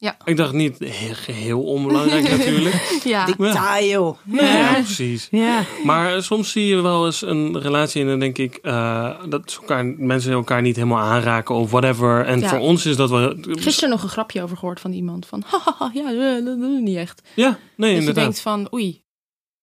Ja. 0.00 0.16
Ik 0.24 0.36
dacht 0.36 0.52
niet 0.52 0.78
heel, 0.78 1.14
geheel 1.14 1.62
onbelangrijk 1.62 2.28
natuurlijk. 2.38 3.00
ja. 3.04 3.24
Detail. 3.24 4.18
Ja, 4.24 4.72
precies. 4.72 5.28
Ja. 5.30 5.62
Maar 5.84 6.22
soms 6.22 6.50
zie 6.52 6.66
je 6.66 6.80
wel 6.80 7.06
eens 7.06 7.22
een 7.22 7.60
relatie 7.60 8.02
en 8.02 8.08
dan 8.08 8.18
denk 8.18 8.38
ik 8.38 8.58
uh, 8.62 9.14
dat 9.28 9.50
ze 9.50 9.58
elkaar, 9.60 9.84
mensen 9.86 10.32
elkaar 10.32 10.62
niet 10.62 10.76
helemaal 10.76 10.98
aanraken 11.04 11.54
of 11.54 11.70
whatever. 11.70 12.24
En 12.24 12.40
Ja. 12.40 12.48
voor 12.48 12.58
ons 12.58 12.86
is 12.86 12.96
dat 12.96 13.10
wel. 13.10 13.34
Gisteren 13.40 13.90
nog 13.90 14.02
een 14.02 14.08
grapje 14.08 14.42
over 14.42 14.56
gehoord 14.56 14.80
van 14.80 14.92
iemand. 14.92 15.26
Van, 15.26 15.42
haha, 15.46 15.90
ja, 15.94 16.10
eh, 16.10 16.44
dat 16.44 16.58
doen 16.60 16.74
we 16.74 16.80
niet 16.80 16.96
echt. 16.96 17.22
Ja, 17.34 17.58
nee, 17.76 17.94
Dat 17.96 18.04
je 18.04 18.12
denkt 18.12 18.40
van, 18.40 18.68
oei, 18.74 19.02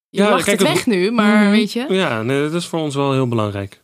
je 0.10 0.22
Ja, 0.22 0.30
lacht 0.30 0.44
kijk, 0.44 0.60
het 0.60 0.68
het- 0.68 0.78
weg 0.78 0.86
nu, 0.86 1.12
maar 1.12 1.42
Mhm. 1.42 1.52
weet 1.52 1.72
je. 1.72 1.86
Ja, 1.90 2.22
nee, 2.22 2.42
dat 2.42 2.54
is 2.54 2.66
voor 2.66 2.80
ons 2.80 2.96
wel 2.96 3.12
heel 3.14 3.28
belangrijk. 3.28 3.84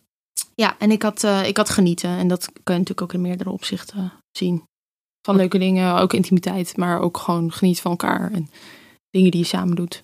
Ja, 0.55 0.75
en 0.79 0.91
ik 0.91 1.01
had, 1.01 1.23
eh, 1.23 1.47
ik 1.47 1.57
had 1.57 1.69
genieten. 1.69 2.09
En 2.09 2.27
dat 2.27 2.45
kan 2.63 2.75
je 2.75 2.79
natuurlijk 2.81 3.01
ook 3.01 3.13
in 3.13 3.21
meerdere 3.21 3.49
opzichten 3.49 4.13
zien. 4.31 4.69
Van 5.21 5.35
leuke 5.35 5.57
dingen, 5.57 5.95
ook 5.99 6.13
intimiteit. 6.13 6.77
Maar 6.77 6.99
ook 7.01 7.17
gewoon 7.17 7.51
genieten 7.51 7.81
van 7.81 7.91
elkaar. 7.91 8.31
En 8.31 8.49
dingen 9.09 9.31
die 9.31 9.39
je 9.39 9.45
samen 9.45 9.75
doet. 9.75 10.03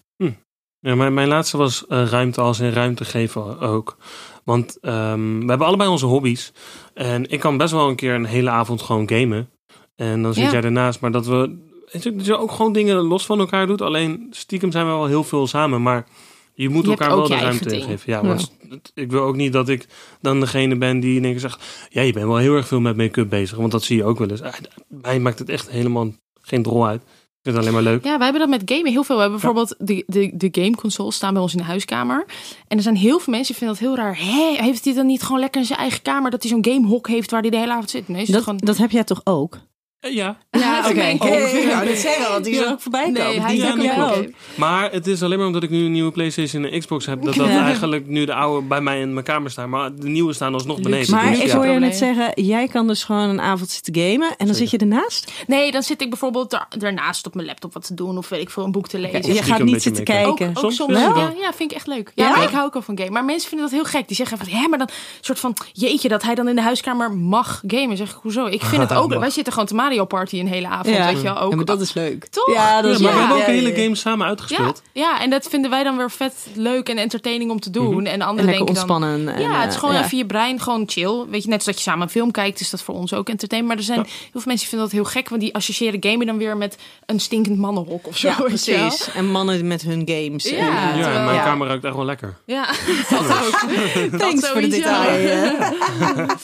Ja, 0.80 0.96
mijn, 0.96 1.14
mijn 1.14 1.28
laatste 1.28 1.58
was 1.58 1.88
eh, 1.88 2.06
ruimte 2.06 2.42
als 2.42 2.60
in 2.60 2.70
ruimte 2.72 3.06
geven 3.06 3.60
ook. 3.60 3.98
Want 4.44 4.78
ehm, 4.82 5.40
we 5.40 5.46
hebben 5.46 5.68
allebei 5.68 5.90
onze 5.90 6.06
hobby's. 6.06 6.54
En 6.94 7.30
ik 7.30 7.40
kan 7.40 7.58
best 7.58 7.72
wel 7.74 7.90
een 7.90 7.96
keer 7.96 8.14
een 8.14 8.26
hele 8.26 8.50
avond 8.50 8.82
gewoon 8.82 9.10
gamen. 9.10 9.50
En 9.96 10.22
dan 10.22 10.34
zit 10.34 10.44
Ja. 10.44 10.52
jij 10.52 10.62
ernaast. 10.62 11.00
Maar 11.00 11.12
dat 11.12 11.26
we 11.26 11.58
dat 11.92 12.26
je 12.26 12.38
ook 12.38 12.52
gewoon 12.52 12.74
dingen 12.74 12.96
los 12.96 13.26
van 13.26 13.40
elkaar 13.40 13.68
doet. 13.68 13.82
Alleen 13.82 14.28
stiekem 14.30 14.72
zijn 14.72 14.86
we 14.86 14.92
wel 14.92 15.06
heel 15.06 15.24
veel 15.24 15.48
samen. 15.48 15.82
Maar 15.82 16.08
je 16.58 16.70
moet 16.70 16.84
Je 16.84 16.90
elkaar 16.90 17.10
ook 17.10 17.28
wel 17.28 17.38
de 17.38 17.44
ruimte 17.44 17.82
geven. 17.82 18.12
Ja, 18.12 18.24
want 18.24 18.52
ik 18.94 19.12
wil 19.12 19.22
ook 19.22 19.36
niet 19.36 19.54
dat 19.54 19.70
ik 19.70 19.86
dan 20.22 20.40
degene 20.40 20.78
ben 20.78 21.00
die 21.00 21.16
in 21.16 21.24
één 21.24 21.32
keer 21.32 21.42
zegt... 21.42 21.88
Ja, 21.90 22.02
je 22.02 22.14
bent 22.14 22.26
wel 22.26 22.38
heel 22.38 22.56
erg 22.56 22.68
veel 22.68 22.80
met 22.80 22.98
make-up 22.98 23.30
bezig. 23.30 23.58
Want 23.58 23.72
dat 23.72 23.84
zie 23.84 23.98
je 23.98 24.04
ook 24.04 24.18
wel 24.20 24.30
eens. 24.30 24.42
Ah, 24.42 24.54
Mij 24.88 25.20
maakt 25.20 25.40
het 25.40 25.50
echt 25.50 25.70
helemaal 25.70 26.12
geen 26.42 26.64
drol 26.64 26.88
uit. 26.88 27.02
Ik 27.02 27.54
vind 27.54 27.56
het 27.56 27.58
alleen 27.58 27.74
maar 27.74 27.94
leuk. 27.94 28.04
Ja, 28.04 28.16
wij 28.18 28.28
hebben 28.28 28.50
dat 28.50 28.60
met 28.60 28.72
gamen 28.72 28.92
heel 28.92 29.04
veel. 29.04 29.16
We 29.16 29.22
hebben 29.22 29.40
bijvoorbeeld 29.40 29.76
de, 29.78 30.04
de, 30.08 30.32
de 30.34 30.62
gameconsoles 30.62 31.16
staan 31.16 31.34
bij 31.34 31.42
ons 31.42 31.52
in 31.52 31.58
de 31.58 31.64
huiskamer. 31.64 32.26
En 32.68 32.78
er 32.78 32.84
zijn 32.84 32.96
heel 32.96 33.20
veel 33.20 33.34
mensen 33.34 33.56
die 33.56 33.66
vinden 33.66 33.78
dat 33.78 33.88
heel 33.88 33.96
raar. 34.06 34.18
Hé, 34.18 34.64
heeft 34.64 34.86
hij 34.86 34.94
dan 34.94 35.06
niet 35.06 35.24
gewoon 35.24 35.40
lekker 35.40 35.62
in 35.62 35.68
zijn 35.68 35.80
eigen 35.80 36.02
kamer... 36.02 36.32
dat 36.32 36.42
hij 36.44 36.52
zo'n 36.52 36.66
gamehok 36.74 37.08
heeft 37.08 37.32
waar 37.32 37.42
hij 37.42 37.50
de 37.50 37.58
hele 37.58 37.72
avond 37.72 37.90
zit? 37.90 38.08
Nee, 38.08 38.26
Dat, 38.32 38.44
gewoon... 38.44 38.60
dat 38.64 38.78
heb 38.78 38.92
jij 38.92 39.04
toch 39.04 39.22
ook? 39.24 39.58
Eh, 40.00 40.14
Ja, 40.14 40.38
Ja, 40.52 40.80
oké. 40.90 41.16
Oh, 41.20 41.80
dat 41.86 41.98
zeggen, 41.98 42.32
want 42.32 42.44
die 42.44 42.54
is 42.54 42.60
Ja. 42.60 42.70
ook 42.72 42.82
voorbij 42.82 43.10
Nee, 43.10 43.24
komen. 43.26 43.42
hij 43.42 43.52
Die 43.52 43.58
is 43.62 43.64
Ja, 43.68 44.10
ook 44.10 44.16
nee. 44.16 44.36
Maar 44.56 44.92
het 44.92 45.08
is 45.08 45.24
alleen 45.24 45.38
maar 45.38 45.48
omdat 45.48 45.64
ik 45.64 45.70
nu 45.70 45.86
een 45.86 45.92
nieuwe 45.92 46.12
PlayStation 46.12 46.66
en 46.66 46.80
Xbox 46.80 47.06
heb, 47.06 47.24
dat 47.24 47.36
dat 47.36 47.48
Ja. 47.48 47.64
eigenlijk 47.64 48.08
nu 48.08 48.26
de 48.26 48.34
oude 48.34 48.68
bij 48.68 48.82
mij 48.82 49.00
in 49.00 49.14
mijn 49.14 49.26
kamer 49.26 49.52
staan. 49.52 49.70
Maar 49.70 49.96
de 49.96 50.08
nieuwe 50.08 50.34
staan 50.34 50.54
alsnog 50.54 50.82
beneden. 50.82 51.12
Maar 51.16 51.30
dus 51.30 51.40
ik 51.40 51.46
ja. 51.48 51.56
hoor 51.56 51.68
je 51.68 51.80
net 51.80 51.96
zeggen, 51.96 52.44
jij 52.44 52.68
kan 52.68 52.88
dus 52.88 53.04
gewoon 53.04 53.30
een 53.30 53.42
avond 53.42 53.70
zitten 53.70 53.96
gamen 53.96 54.36
en 54.38 54.46
dan 54.46 54.56
zit 54.56 54.70
je 54.70 54.78
ernaast. 54.78 55.32
Nee, 55.48 55.72
dan 55.72 55.84
zit 55.84 56.02
ik 56.02 56.10
bijvoorbeeld 56.10 56.50
daar- 56.52 56.68
daarnaast 56.78 57.26
op 57.26 57.36
mijn 57.36 57.48
laptop 57.48 57.74
wat 57.74 57.86
te 57.88 57.94
doen... 57.94 58.18
of 58.18 58.30
weet 58.30 58.42
ik 58.42 58.50
veel, 58.50 58.64
een 58.64 58.72
boek 58.72 58.88
te 58.88 59.00
lezen. 59.00 59.34
je 59.34 59.44
gaat 59.44 59.64
niet 59.64 59.82
zitten 59.82 60.04
kijken. 60.04 60.30
Ook, 60.32 60.42
ook 60.42 60.58
Soms 60.58 60.76
soms, 60.76 60.94
wel. 60.94 61.18
ja, 61.18 61.34
ja, 61.40 61.54
vind 61.54 61.72
ik 61.72 61.78
echt 61.78 61.88
leuk. 61.88 62.12
Ja, 62.16 62.26
Ja? 62.28 62.36
maar 62.36 62.44
ik 62.44 62.50
hou 62.50 62.66
ook 62.66 62.76
al 62.76 62.82
van 62.82 62.98
game. 62.98 63.10
Maar 63.12 63.26
mensen 63.26 63.50
vinden 63.50 63.70
dat 63.70 63.76
heel 63.80 63.86
gek. 63.90 64.08
Die 64.08 64.16
zeggen 64.16 64.38
van, 64.38 64.48
hè, 64.48 64.68
maar 64.68 64.78
dan 64.78 64.90
soort 65.22 65.40
van, 65.40 65.54
jeetje, 65.74 66.08
dat 66.10 66.24
hij 66.24 66.36
dan 66.36 66.48
in 66.48 66.56
de 66.56 66.62
huiskamer 66.62 67.12
mag 67.12 67.62
gamen. 67.68 67.98
Zeg 67.98 68.10
ik, 68.10 68.18
hoezo? 68.22 68.46
Ik 68.46 68.62
vind 68.64 68.82
het 68.90 68.94
ook, 68.94 69.14
wij 69.14 69.30
zitten 69.30 69.54
gewoon 69.54 69.68
te 69.68 69.76
Mario 69.88 70.06
Party 70.06 70.40
een 70.40 70.48
hele 70.48 70.68
avond, 70.68 70.96
Ja. 70.96 71.06
weet 71.06 71.16
je 71.18 71.24
wel. 71.24 71.38
Ook, 71.40 71.50
Ja, 71.50 71.56
maar 71.56 71.66
dat 71.66 71.82
is 71.82 71.94
leuk. 71.94 72.26
Toch? 72.26 72.54
Ja, 72.54 72.82
dat 72.82 72.92
is 72.92 72.98
Ja, 73.00 73.04
maar 73.04 73.14
we 73.14 73.20
hebben 73.20 73.38
ook 73.38 73.46
Ja, 73.46 73.52
hele 73.52 73.70
ja, 73.70 73.76
ja. 73.76 73.82
games 73.84 74.00
samen 74.00 74.28
uitgespeeld. 74.28 74.82
ja, 74.92 75.22
en 75.22 75.30
dat 75.30 75.48
vinden 75.50 75.70
wij 75.70 75.84
dan 75.84 75.98
weer 75.98 76.12
vet 76.12 76.34
leuk 76.54 76.90
en 76.90 76.98
entertaining 76.98 77.52
om 77.52 77.60
te 77.60 77.70
doen. 77.70 77.98
En 77.98 78.04
de 78.04 78.10
En 78.10 78.22
anderen 78.22 78.46
lekker 78.46 78.66
denken 78.66 78.88
dan... 78.88 78.98
ontspannen. 79.06 79.36
En, 79.36 79.42
Ja, 79.52 79.60
het 79.60 79.70
is 79.70 79.74
eh, 79.74 79.80
gewoon 79.80 79.96
ja. 79.96 80.04
even 80.04 80.18
je 80.18 80.26
brein 80.26 80.60
gewoon 80.62 80.84
chill. 80.88 81.26
Weet 81.30 81.44
je, 81.44 81.48
net 81.50 81.58
als 81.58 81.66
dat 81.66 81.76
je 81.76 81.82
samen 81.82 82.02
een 82.02 82.10
film 82.10 82.32
kijkt, 82.32 82.60
is 82.60 82.70
dat 82.70 82.82
voor 82.82 82.96
ons 82.96 83.14
ook 83.14 83.30
entertainment. 83.30 83.80
Maar 83.80 83.88
er 83.88 83.94
zijn 83.94 84.06
heel 84.06 84.32
veel 84.32 84.42
mensen 84.46 84.58
die 84.60 84.68
vinden 84.68 84.88
dat 84.88 84.96
heel 84.96 85.06
gek, 85.06 85.30
want 85.30 85.42
die 85.42 85.56
associëren 85.56 85.98
gamen 86.04 86.26
dan 86.26 86.38
weer 86.38 86.58
met 86.58 86.78
een 87.06 87.20
stinkend 87.20 87.58
mannenhok 87.58 88.08
of 88.08 88.18
zo. 88.18 88.32
Precies. 88.44 89.10
En 89.16 89.26
mannen 89.32 89.68
met 89.68 89.82
hun 89.82 90.02
games. 90.06 90.44
Ja, 90.50 90.58
en, 90.58 90.94
terwijl- 90.94 91.18
en 91.18 91.24
mijn 91.24 91.36
ja. 91.38 91.44
kamer 91.44 91.68
ruikt 91.68 91.84
echt 91.84 91.96
wel 91.96 92.06
lekker. 92.06 92.38
Ja, 92.46 92.66
dat 93.10 93.22
ook. 93.22 93.60
Thanks 94.20 94.48
voor 94.50 94.62
de 94.62 94.68
detail. 94.68 95.56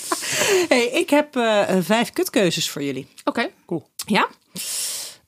hey, 0.70 0.86
ik 0.86 1.10
heb 1.10 1.36
eh, 1.36 1.78
vijf 1.80 2.12
kutkeuzes 2.12 2.70
voor 2.70 2.84
jullie. 2.84 3.08
Oké. 3.24 3.50
Ja? 4.06 4.28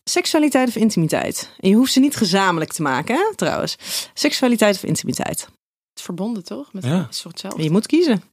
Seksualiteit 0.03 0.67
of 0.67 0.75
intimiteit? 0.75 1.49
En 1.59 1.69
je 1.69 1.75
hoeft 1.75 1.91
ze 1.93 1.99
niet 1.99 2.15
gezamenlijk 2.15 2.73
te 2.73 2.81
maken, 2.81 3.15
hè, 3.15 3.35
trouwens. 3.35 3.77
Seksualiteit 4.13 4.75
of 4.75 4.83
intimiteit? 4.83 5.39
Het 5.39 5.99
is 5.99 6.03
verbonden 6.03 6.43
toch? 6.43 6.73
Met 6.73 6.83
Ja. 6.83 6.97
het 7.01 7.13
is 7.13 7.21
toch 7.21 7.31
hetzelfde. 7.31 7.63
Je 7.63 7.71
moet 7.71 7.85
kiezen. 7.87 8.23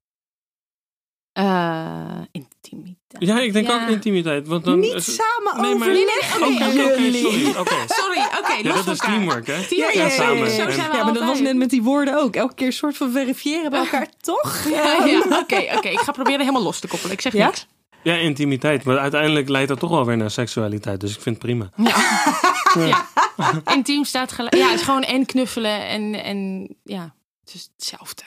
Eh, 1.32 2.20
intimiteit. 2.30 2.96
Ja, 3.18 3.40
ik 3.40 3.52
denk 3.52 3.66
Ja. 3.66 3.82
ook 3.82 3.88
intimiteit. 3.88 4.46
Want 4.46 4.64
dan, 4.64 4.78
niet 4.78 5.02
samen 5.02 5.62
nee, 5.62 5.74
maar- 5.74 5.88
overleggen. 5.88 6.42
Oké, 6.46 6.52
oké, 6.52 6.82
oké, 6.92 7.12
sorry. 7.12 7.46
Oké. 7.58 7.74
Sorry, 7.86 8.20
oké, 8.40 8.52
Ja, 8.52 8.62
los 8.62 8.74
dat 8.74 8.84
van 8.84 8.92
is 8.92 8.98
elkaar. 8.98 9.10
teamwork, 9.16 9.46
hè? 9.46 9.62
Teamwork, 9.66 9.94
Ja, 9.94 10.02
ja, 10.02 10.08
samen. 10.10 10.36
ja, 10.38 10.44
ja. 10.44 10.50
Zo 10.50 10.70
zijn 10.70 10.90
we 10.90 10.96
Ja, 10.96 11.04
maar 11.04 11.14
dat 11.14 11.24
was 11.24 11.40
net 11.40 11.56
met 11.56 11.70
die 11.70 11.82
woorden 11.82 12.18
ook. 12.20 12.34
Elke 12.36 12.54
keer 12.54 12.72
soort 12.72 12.96
van 12.96 13.12
verifiëren 13.12 13.70
bij 13.70 13.80
elkaar, 13.80 14.08
toch? 14.20 14.64
Ja, 14.70 15.04
ja, 15.04 15.18
oké, 15.40 15.66
oké. 15.76 15.88
Ik 15.88 15.98
ga 16.00 16.12
proberen 16.12 16.40
helemaal 16.40 16.62
los 16.62 16.78
te 16.80 16.86
koppelen. 16.88 17.12
Ik 17.14 17.20
zeg 17.20 17.32
Ja? 17.32 17.46
niks. 17.46 17.66
Ja, 18.02 18.14
intimiteit. 18.14 18.84
Maar 18.84 18.98
uiteindelijk 18.98 19.48
leidt 19.48 19.68
dat 19.68 19.78
toch 19.78 19.90
wel 19.90 20.04
weer 20.06 20.16
naar 20.16 20.30
seksualiteit. 20.30 21.00
Dus 21.00 21.14
ik 21.14 21.20
vind 21.20 21.36
het 21.36 21.44
prima. 21.44 21.70
Ja. 22.86 23.06
Intiem 23.74 24.04
staat 24.04 24.32
gelijk. 24.32 24.54
Ja, 24.54 24.68
het 24.70 24.78
is 24.78 24.84
gewoon 24.84 25.02
en 25.02 25.26
knuffelen 25.26 25.86
en, 25.86 26.14
en 26.24 26.68
ja, 26.84 27.14
het 27.44 27.54
is 27.54 27.70
hetzelfde 27.76 28.22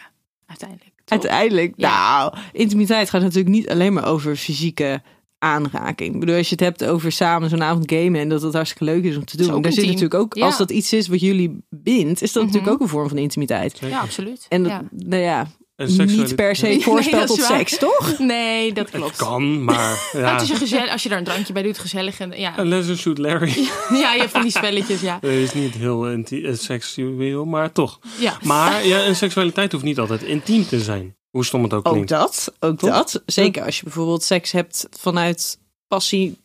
uiteindelijk. 0.48 0.94
Uiteindelijk, 1.06 1.78
nou, 1.78 2.34
intimiteit 2.52 3.10
gaat 3.10 3.22
natuurlijk 3.22 3.56
niet 3.56 3.70
alleen 3.70 3.94
maar 3.94 4.06
over 4.08 4.36
fysieke 4.36 5.02
aanraking. 5.40 6.14
Ik 6.14 6.20
bedoel, 6.20 6.36
als 6.36 6.50
je 6.50 6.56
het 6.56 6.64
hebt 6.64 6.86
over 6.86 7.12
samen 7.12 7.50
zo'n 7.50 7.64
avond 7.64 7.92
gamen 7.92 8.20
en 8.22 8.30
dat 8.30 8.42
het 8.42 8.54
hartstikke 8.54 8.84
leuk 8.84 9.04
is 9.04 9.18
om 9.18 9.26
te 9.26 9.38
doen. 9.38 9.62
Daar 9.62 9.72
zit 9.72 9.86
natuurlijk 9.86 10.14
ook, 10.14 10.34
Ja. 10.36 10.46
als 10.46 10.58
dat 10.58 10.72
iets 10.72 10.94
is 10.94 11.08
wat 11.08 11.20
jullie 11.20 11.58
bindt, 11.70 12.22
is 12.22 12.32
dat 12.32 12.44
Mhm. 12.44 12.52
natuurlijk 12.52 12.74
ook 12.74 12.82
een 12.82 12.94
vorm 12.94 13.08
van 13.10 13.18
intimiteit. 13.18 13.80
Ja, 13.80 14.00
absoluut. 14.00 14.46
En 14.50 14.64
dat, 14.64 14.72
ja. 14.72 14.84
nou 14.92 15.22
ja, 15.22 15.48
niet 15.76 15.92
seksualiteit- 15.92 16.36
per 16.36 16.56
se 16.56 16.80
voorspel 16.82 17.26
tot 17.26 17.38
waar. 17.40 17.58
seks, 17.58 17.78
toch? 17.78 18.20
Nee, 18.20 18.74
dat 18.74 18.92
Het 18.92 18.96
klopt. 19.02 19.16
kan, 19.16 19.64
maar 19.64 19.76
Maar 19.76 20.10
ja. 20.22 20.34
het 20.34 20.42
is 20.42 20.50
een 20.50 20.56
gezellig, 20.58 20.92
als 20.92 21.04
je 21.04 21.10
daar 21.10 21.18
een 21.18 21.24
drankje 21.24 21.54
bij 21.54 21.62
doet, 21.64 21.78
gezellig. 21.78 22.20
En, 22.20 22.40
ja. 22.40 22.58
En 22.58 22.68
Let's 22.68 23.00
Shoot 23.02 23.18
Larry. 23.18 23.54
ja, 24.02 24.14
je 24.14 24.20
hebt 24.20 24.32
van 24.32 24.42
die 24.42 24.52
spelletjes, 24.52 25.02
ja. 25.02 25.18
Dat 25.22 25.32
is 25.32 25.54
niet 25.54 25.74
heel 25.74 26.12
inti- 26.12 26.46
eh, 26.46 26.54
seksueel, 26.56 27.46
maar 27.46 27.72
toch. 27.72 28.00
ja. 28.20 28.38
Maar 28.44 28.86
ja, 28.86 29.06
een 29.06 29.16
seksualiteit 29.16 29.72
hoeft 29.72 29.84
niet 29.84 30.00
altijd 30.00 30.22
intiem 30.24 30.66
te 30.68 30.80
zijn. 30.80 31.16
Hoe 31.30 31.46
stom 31.46 31.64
het 31.64 31.74
ook 31.74 31.86
Ook 31.88 31.92
klinkt. 31.94 32.10
dat, 32.10 32.54
ook 32.60 32.78
Toch? 32.80 32.90
dat. 32.90 33.22
Zeker 33.26 33.64
als 33.64 33.78
je 33.78 33.84
bijvoorbeeld 33.84 34.24
seks 34.24 34.52
hebt 34.52 34.88
vanuit 35.00 35.60
passie 35.88 36.38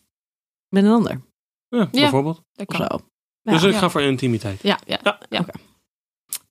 met 0.69 0.85
een 0.85 0.91
ander. 0.91 1.21
Ja, 1.69 1.89
bijvoorbeeld. 1.93 2.43
Dat 2.53 2.67
kan. 2.67 2.77
zo. 2.91 2.99
Ja. 3.43 3.53
Dus 3.53 3.63
ik 3.63 3.73
Ja. 3.73 3.79
ga 3.79 3.91
voor 3.91 4.03
intimiteit. 4.03 4.63
Ja, 4.63 4.79
ja. 4.87 4.99
Ja. 5.03 5.19
ja. 5.29 5.45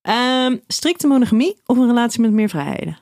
Ehm, 0.10 0.58
strikte 0.68 1.08
monogamie 1.08 1.58
of 1.66 1.78
een 1.78 1.88
relatie 1.88 2.22
met 2.22 2.32
meer 2.32 2.50
vrijheden? 2.50 2.98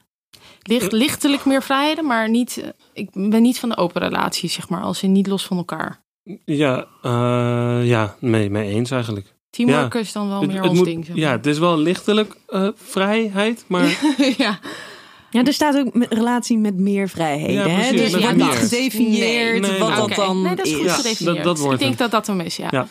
Licht, 0.62 0.92
lichtelijk 0.92 1.46
meer 1.46 1.64
vrijheden, 1.64 2.06
maar 2.06 2.30
niet, 2.30 2.58
eh, 2.58 2.70
ik 2.94 3.10
ben 3.14 3.42
niet 3.42 3.60
van 3.60 3.70
de 3.70 3.78
open 3.78 4.02
relaties, 4.02 4.54
zeg 4.54 4.70
maar. 4.70 4.82
Als 4.82 5.00
ze 5.00 5.08
niet 5.08 5.28
los 5.28 5.46
van 5.46 5.58
elkaar. 5.58 6.04
Ja, 6.46 6.86
eh, 7.02 7.80
ja 7.88 8.16
nee, 8.20 8.50
mee 8.50 8.70
eens 8.70 8.92
eigenlijk. 8.92 9.36
Teamwork 9.50 9.94
Ja. 9.94 10.00
is 10.00 10.12
dan 10.12 10.28
wel 10.30 10.40
Het- 10.42 10.50
meer 10.50 10.60
het 10.62 10.70
ons 10.70 10.78
moet- 10.78 10.88
ding. 10.88 11.06
Zeg 11.06 11.16
Ja, 11.16 11.32
het 11.32 11.46
is 11.46 11.60
wel 11.60 11.78
lichtelijk 11.78 12.36
eh, 12.48 12.68
vrijheid, 12.76 13.64
maar 13.68 13.84
ja. 14.38 14.60
Ja, 15.30 15.44
er 15.44 15.54
staat 15.54 15.78
ook 15.78 15.94
met- 15.94 16.14
relatie 16.14 16.58
met 16.58 16.76
meer 16.78 17.10
vrijheden. 17.10 17.54
Ja, 17.54 17.68
hè? 17.68 17.90
precies, 17.90 18.12
Dus 18.12 18.22
wordt 18.22 18.36
meer. 18.38 18.46
niet 18.46 18.56
gedefinieerd 18.56 19.62
Nee, 19.62 19.72
nee, 19.72 19.80
wat 19.80 19.96
dat 19.96 20.16
dan 20.16 20.42
nee, 20.42 20.56
dat 20.56 20.66
is 20.66 20.74
goed 20.76 21.06
is. 21.06 21.20
Ja, 21.20 21.26
dat- 21.34 21.44
dat 21.44 21.60
wordt 21.60 21.74
ik 21.74 21.80
denk 21.80 22.00
hem. 22.00 22.10
dat 22.10 22.12
dat 22.12 22.28
hem 22.28 22.46
is, 22.46 22.56
ja. 22.56 22.68
Ja. 22.72 22.88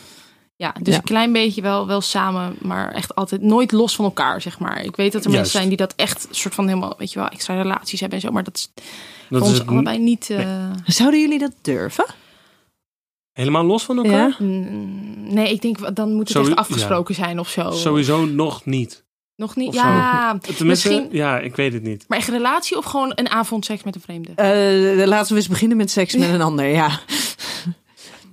Ja. 0.57 0.75
dus 0.83 0.93
Ja. 0.93 0.99
een 0.99 1.05
klein 1.05 1.33
beetje 1.33 1.63
wel, 1.63 1.87
wel 1.87 2.01
samen, 2.01 2.57
maar 2.61 2.93
echt 2.93 3.15
altijd 3.15 3.43
nooit 3.43 3.73
los 3.73 3.97
van 3.97 4.05
elkaar, 4.05 4.41
zeg 4.41 4.59
maar. 4.59 4.85
Ik 4.85 4.97
weet 4.97 5.13
dat 5.13 5.25
er 5.25 5.31
Juist. 5.31 5.35
mensen 5.35 5.51
zijn 5.59 5.69
die 5.69 5.77
dat 5.77 5.93
echt 5.97 6.29
soort 6.31 6.55
van 6.55 6.67
helemaal, 6.69 6.95
weet 6.99 7.13
je 7.13 7.19
wel, 7.19 7.29
extra 7.29 7.55
relaties 7.63 8.01
hebben 8.01 8.19
en 8.19 8.25
zo, 8.27 8.33
maar 8.33 8.45
dat 8.45 8.57
is 8.57 8.71
dat 8.75 8.85
voor 9.29 9.41
is 9.41 9.49
ons 9.49 9.59
het 9.59 9.69
allebei 9.69 9.99
niet. 9.99 10.31
eh, 10.31 10.71
Zouden 10.85 11.21
jullie 11.21 11.39
dat 11.39 11.53
durven? 11.63 12.05
helemaal 13.33 13.65
los 13.65 13.83
van 13.85 13.97
elkaar. 13.97 14.29
Ja. 14.29 14.37
mm, 14.39 15.35
Nee, 15.35 15.51
ik 15.53 15.63
denk 15.63 15.97
dan 15.97 16.09
moet 16.11 16.19
het 16.19 16.29
Sorry, 16.31 16.49
echt 16.49 16.59
afgesproken 16.59 17.15
zijn 17.15 17.39
of 17.39 17.49
zo. 17.49 17.71
Sowieso 17.71 18.25
nog 18.25 18.65
niet. 18.65 19.05
Nog 19.37 19.57
niet. 19.57 19.69
Of 19.69 19.75
Ja, 19.75 20.39
misschien. 20.65 21.09
ja, 21.11 21.39
ik 21.39 21.57
weet 21.57 21.73
het 21.73 21.83
niet. 21.83 22.05
Maar 22.09 22.19
echt 22.19 22.29
een 22.29 22.35
relatie 22.35 22.77
of 22.77 22.85
gewoon 22.85 23.13
een 23.15 23.29
avond 23.31 23.65
seks 23.65 23.83
met 23.83 23.95
een 23.95 24.01
vreemde? 24.01 24.33
Eh, 24.35 25.07
laten 25.07 25.33
we 25.33 25.39
eens 25.39 25.49
beginnen 25.49 25.77
met 25.77 25.91
seks 25.91 26.17
met 26.17 26.29
een 26.35 26.43
ander, 26.43 26.67
ja. 26.67 27.01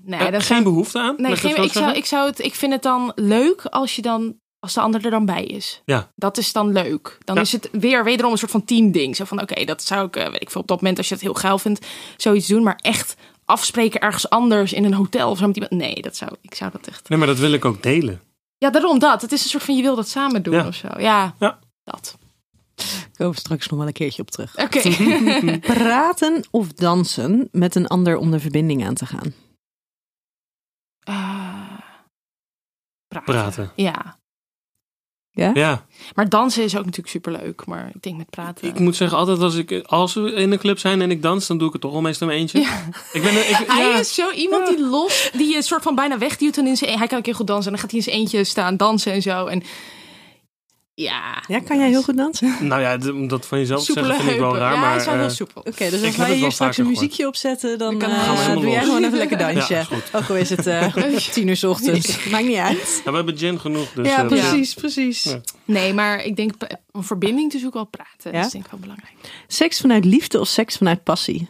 Nee, 0.05 0.19
Eh, 0.19 0.31
dat 0.31 0.43
geen 0.43 0.63
behoefte 0.63 0.99
aan? 0.99 1.15
Nee, 1.17 1.35
geen, 1.35 1.63
ik, 1.63 1.71
zou, 1.71 1.91
ik, 1.93 2.05
zou 2.05 2.29
het, 2.29 2.39
ik 2.39 2.55
vind 2.55 2.73
het 2.73 2.83
dan 2.83 3.11
leuk 3.15 3.65
als 3.65 3.95
je 3.95 4.01
dan 4.01 4.35
als 4.59 4.73
de 4.73 4.81
ander 4.81 5.05
er 5.05 5.11
dan 5.11 5.25
bij 5.25 5.45
is. 5.45 5.81
Ja. 5.85 6.11
Dat 6.15 6.37
is 6.37 6.51
dan 6.53 6.71
leuk. 6.71 7.17
Dan 7.23 7.35
Ja. 7.35 7.41
is 7.41 7.51
het 7.51 7.69
weer 7.71 8.03
wederom 8.03 8.31
een 8.31 8.37
soort 8.37 8.51
van 8.51 8.65
teamding. 8.65 9.15
Zo 9.15 9.25
van 9.25 9.41
oké, 9.41 9.65
dat 9.65 9.83
zou 9.83 10.07
ik, 10.07 10.15
eh, 10.15 10.29
weet 10.31 10.41
ik 10.41 10.49
veel, 10.51 10.61
op 10.61 10.67
dat 10.67 10.77
moment 10.81 10.97
als 10.97 11.07
je 11.07 11.13
het 11.13 11.23
heel 11.23 11.33
geil 11.33 11.57
vindt, 11.57 11.85
zoiets 12.17 12.47
doen. 12.47 12.63
Maar 12.63 12.79
echt 12.81 13.15
afspreken 13.45 13.99
ergens 14.01 14.29
anders 14.29 14.73
in 14.73 14.83
een 14.83 14.93
hotel 14.93 15.29
of 15.29 15.37
zo 15.37 15.47
met 15.47 15.55
iemand. 15.55 15.73
Nee, 15.73 16.01
dat 16.01 16.15
zou, 16.15 16.31
ik 16.41 16.55
zou 16.55 16.71
dat 16.71 16.87
echt. 16.87 17.09
Nee, 17.09 17.17
maar 17.17 17.27
dat 17.27 17.37
wil 17.37 17.51
ik 17.53 17.65
ook 17.65 17.83
delen. 17.83 18.21
Ja, 18.57 18.69
daarom 18.69 18.99
dat. 18.99 19.21
Het 19.21 19.31
is 19.31 19.43
een 19.43 19.49
soort 19.49 19.63
van 19.63 19.75
je 19.75 19.81
wil 19.81 19.95
dat 19.95 20.07
samen 20.07 20.43
doen 20.43 20.53
Ja. 20.53 20.67
of 20.67 20.75
zo. 20.75 20.87
Ja, 20.97 21.35
Ja. 21.39 21.59
dat. 21.83 22.17
Komen 23.17 23.33
we 23.33 23.39
straks 23.39 23.67
nog 23.67 23.77
wel 23.79 23.87
een 23.87 23.93
keertje 23.93 24.21
op 24.21 24.31
terug. 24.31 24.55
Oké. 24.57 24.79
Praten 25.73 26.43
of 26.51 26.67
dansen 26.73 27.47
met 27.51 27.75
een 27.75 27.87
ander 27.87 28.17
om 28.17 28.31
de 28.31 28.39
verbinding 28.39 28.85
aan 28.85 28.93
te 28.93 29.05
gaan? 29.05 29.33
Eh, 31.03 31.77
praten. 33.07 33.33
Praten. 33.33 33.71
Ja. 33.75 34.21
Ja, 35.35 35.85
Maar 36.15 36.29
dansen 36.29 36.63
is 36.63 36.73
ook 36.73 36.85
natuurlijk 36.85 37.09
superleuk. 37.09 37.65
Maar 37.65 37.91
ik 37.93 38.01
denk 38.01 38.17
met 38.17 38.29
praten. 38.29 38.67
ik 38.67 38.79
moet 38.79 38.95
zeggen, 38.95 39.17
altijd 39.17 39.39
als, 39.39 39.55
ik, 39.55 39.83
als 39.85 40.13
we 40.13 40.31
in 40.31 40.51
een 40.51 40.57
club 40.57 40.79
zijn 40.79 41.01
en 41.01 41.11
ik 41.11 41.21
dans, 41.21 41.47
dan 41.47 41.57
doe 41.57 41.67
ik 41.67 41.73
het 41.73 41.81
toch 41.81 41.91
wel 41.91 42.01
meestal 42.01 42.29
in 42.29 42.33
mijn 42.33 42.47
eentje. 42.47 42.59
Ja. 42.59 42.87
Ik 43.13 43.21
ben, 43.21 43.49
ik, 43.49 43.63
Hij 43.67 43.89
ja, 43.89 43.99
is 43.99 44.13
zo 44.13 44.31
iemand 44.31 44.67
die 44.67 44.87
los, 44.87 45.29
die 45.33 45.53
je 45.53 45.61
soort 45.61 45.83
van 45.83 45.95
bijna 45.95 46.17
wegduwt 46.17 46.57
en 46.57 46.67
in 46.67 46.77
zijn, 46.77 46.97
hij 46.97 47.07
kan 47.07 47.17
een 47.17 47.23
keer 47.23 47.35
goed 47.35 47.47
dansen 47.47 47.65
en 47.65 47.71
dan 47.71 47.81
gaat 47.81 47.91
hij 47.91 47.99
in 47.99 48.05
zijn 48.05 48.15
eentje 48.15 48.43
staan 48.43 48.77
dansen 48.77 49.11
en 49.11 49.21
zo. 49.21 49.45
En 49.45 49.63
ja. 50.95 51.43
Ja, 51.47 51.59
kan 51.59 51.77
jij 51.77 51.89
heel 51.89 52.03
goed 52.03 52.17
dansen? 52.17 52.53
Oké, 52.53 52.63
nou 52.73 52.81
ja, 52.81 52.97
dat 53.27 53.45
van 53.45 53.59
jezelf 53.59 53.79
te 53.79 53.85
Soepele 53.85 54.05
zeggen 54.05 54.23
vind 54.23 54.35
ik 54.35 54.41
wel 54.41 54.57
raar, 54.57 54.73
ja, 54.73 54.79
maar... 54.79 54.95
is 54.95 55.05
wel 55.05 55.13
heel 55.15 55.23
eh, 55.23 55.29
soepel. 55.29 55.63
dus 55.63 55.77
heb 55.77 56.03
als 56.03 56.15
wij 56.15 56.35
hier 56.35 56.51
straks 56.51 56.77
een 56.77 56.83
gehoord. 56.83 57.01
muziekje 57.01 57.27
opzetten, 57.27 57.77
dan 57.77 57.99
Dan 57.99 58.09
eh, 58.11 58.53
doe 58.53 58.69
jij 58.69 58.83
gewoon 58.83 59.03
even 59.03 59.17
lekker 59.17 59.37
dansje. 59.53 59.85
Ook 60.11 60.29
al 60.29 60.35
is 60.35 60.49
het 60.49 60.67
eh, 60.67 60.95
tien 61.33 61.47
uur 61.47 61.57
's 61.57 61.63
ochtends. 61.63 62.25
Maakt 62.25 62.45
niet 62.45 62.57
uit. 62.57 63.01
Ja, 63.05 63.09
we 63.09 63.15
hebben 63.15 63.37
gin 63.37 63.59
genoeg, 63.59 63.91
dus... 63.91 64.07
ja, 64.07 64.23
precies, 64.23 64.73
precies. 64.73 65.23
Ja. 65.23 65.41
Nee, 65.65 65.93
maar 65.93 66.23
ik 66.23 66.35
denk 66.35 66.53
om 66.91 67.03
verbinding 67.03 67.51
te 67.51 67.59
zoeken 67.59 67.79
wel 67.79 67.89
praten. 67.89 68.31
Ja? 68.31 68.37
Dat 68.37 68.45
is 68.45 68.51
denk 68.51 68.65
ik 68.65 68.71
wel 68.71 68.79
belangrijk. 68.79 69.15
Seks 69.47 69.79
vanuit 69.79 70.05
liefde 70.05 70.39
of 70.39 70.47
seks 70.47 70.77
vanuit 70.77 71.03
passie? 71.03 71.49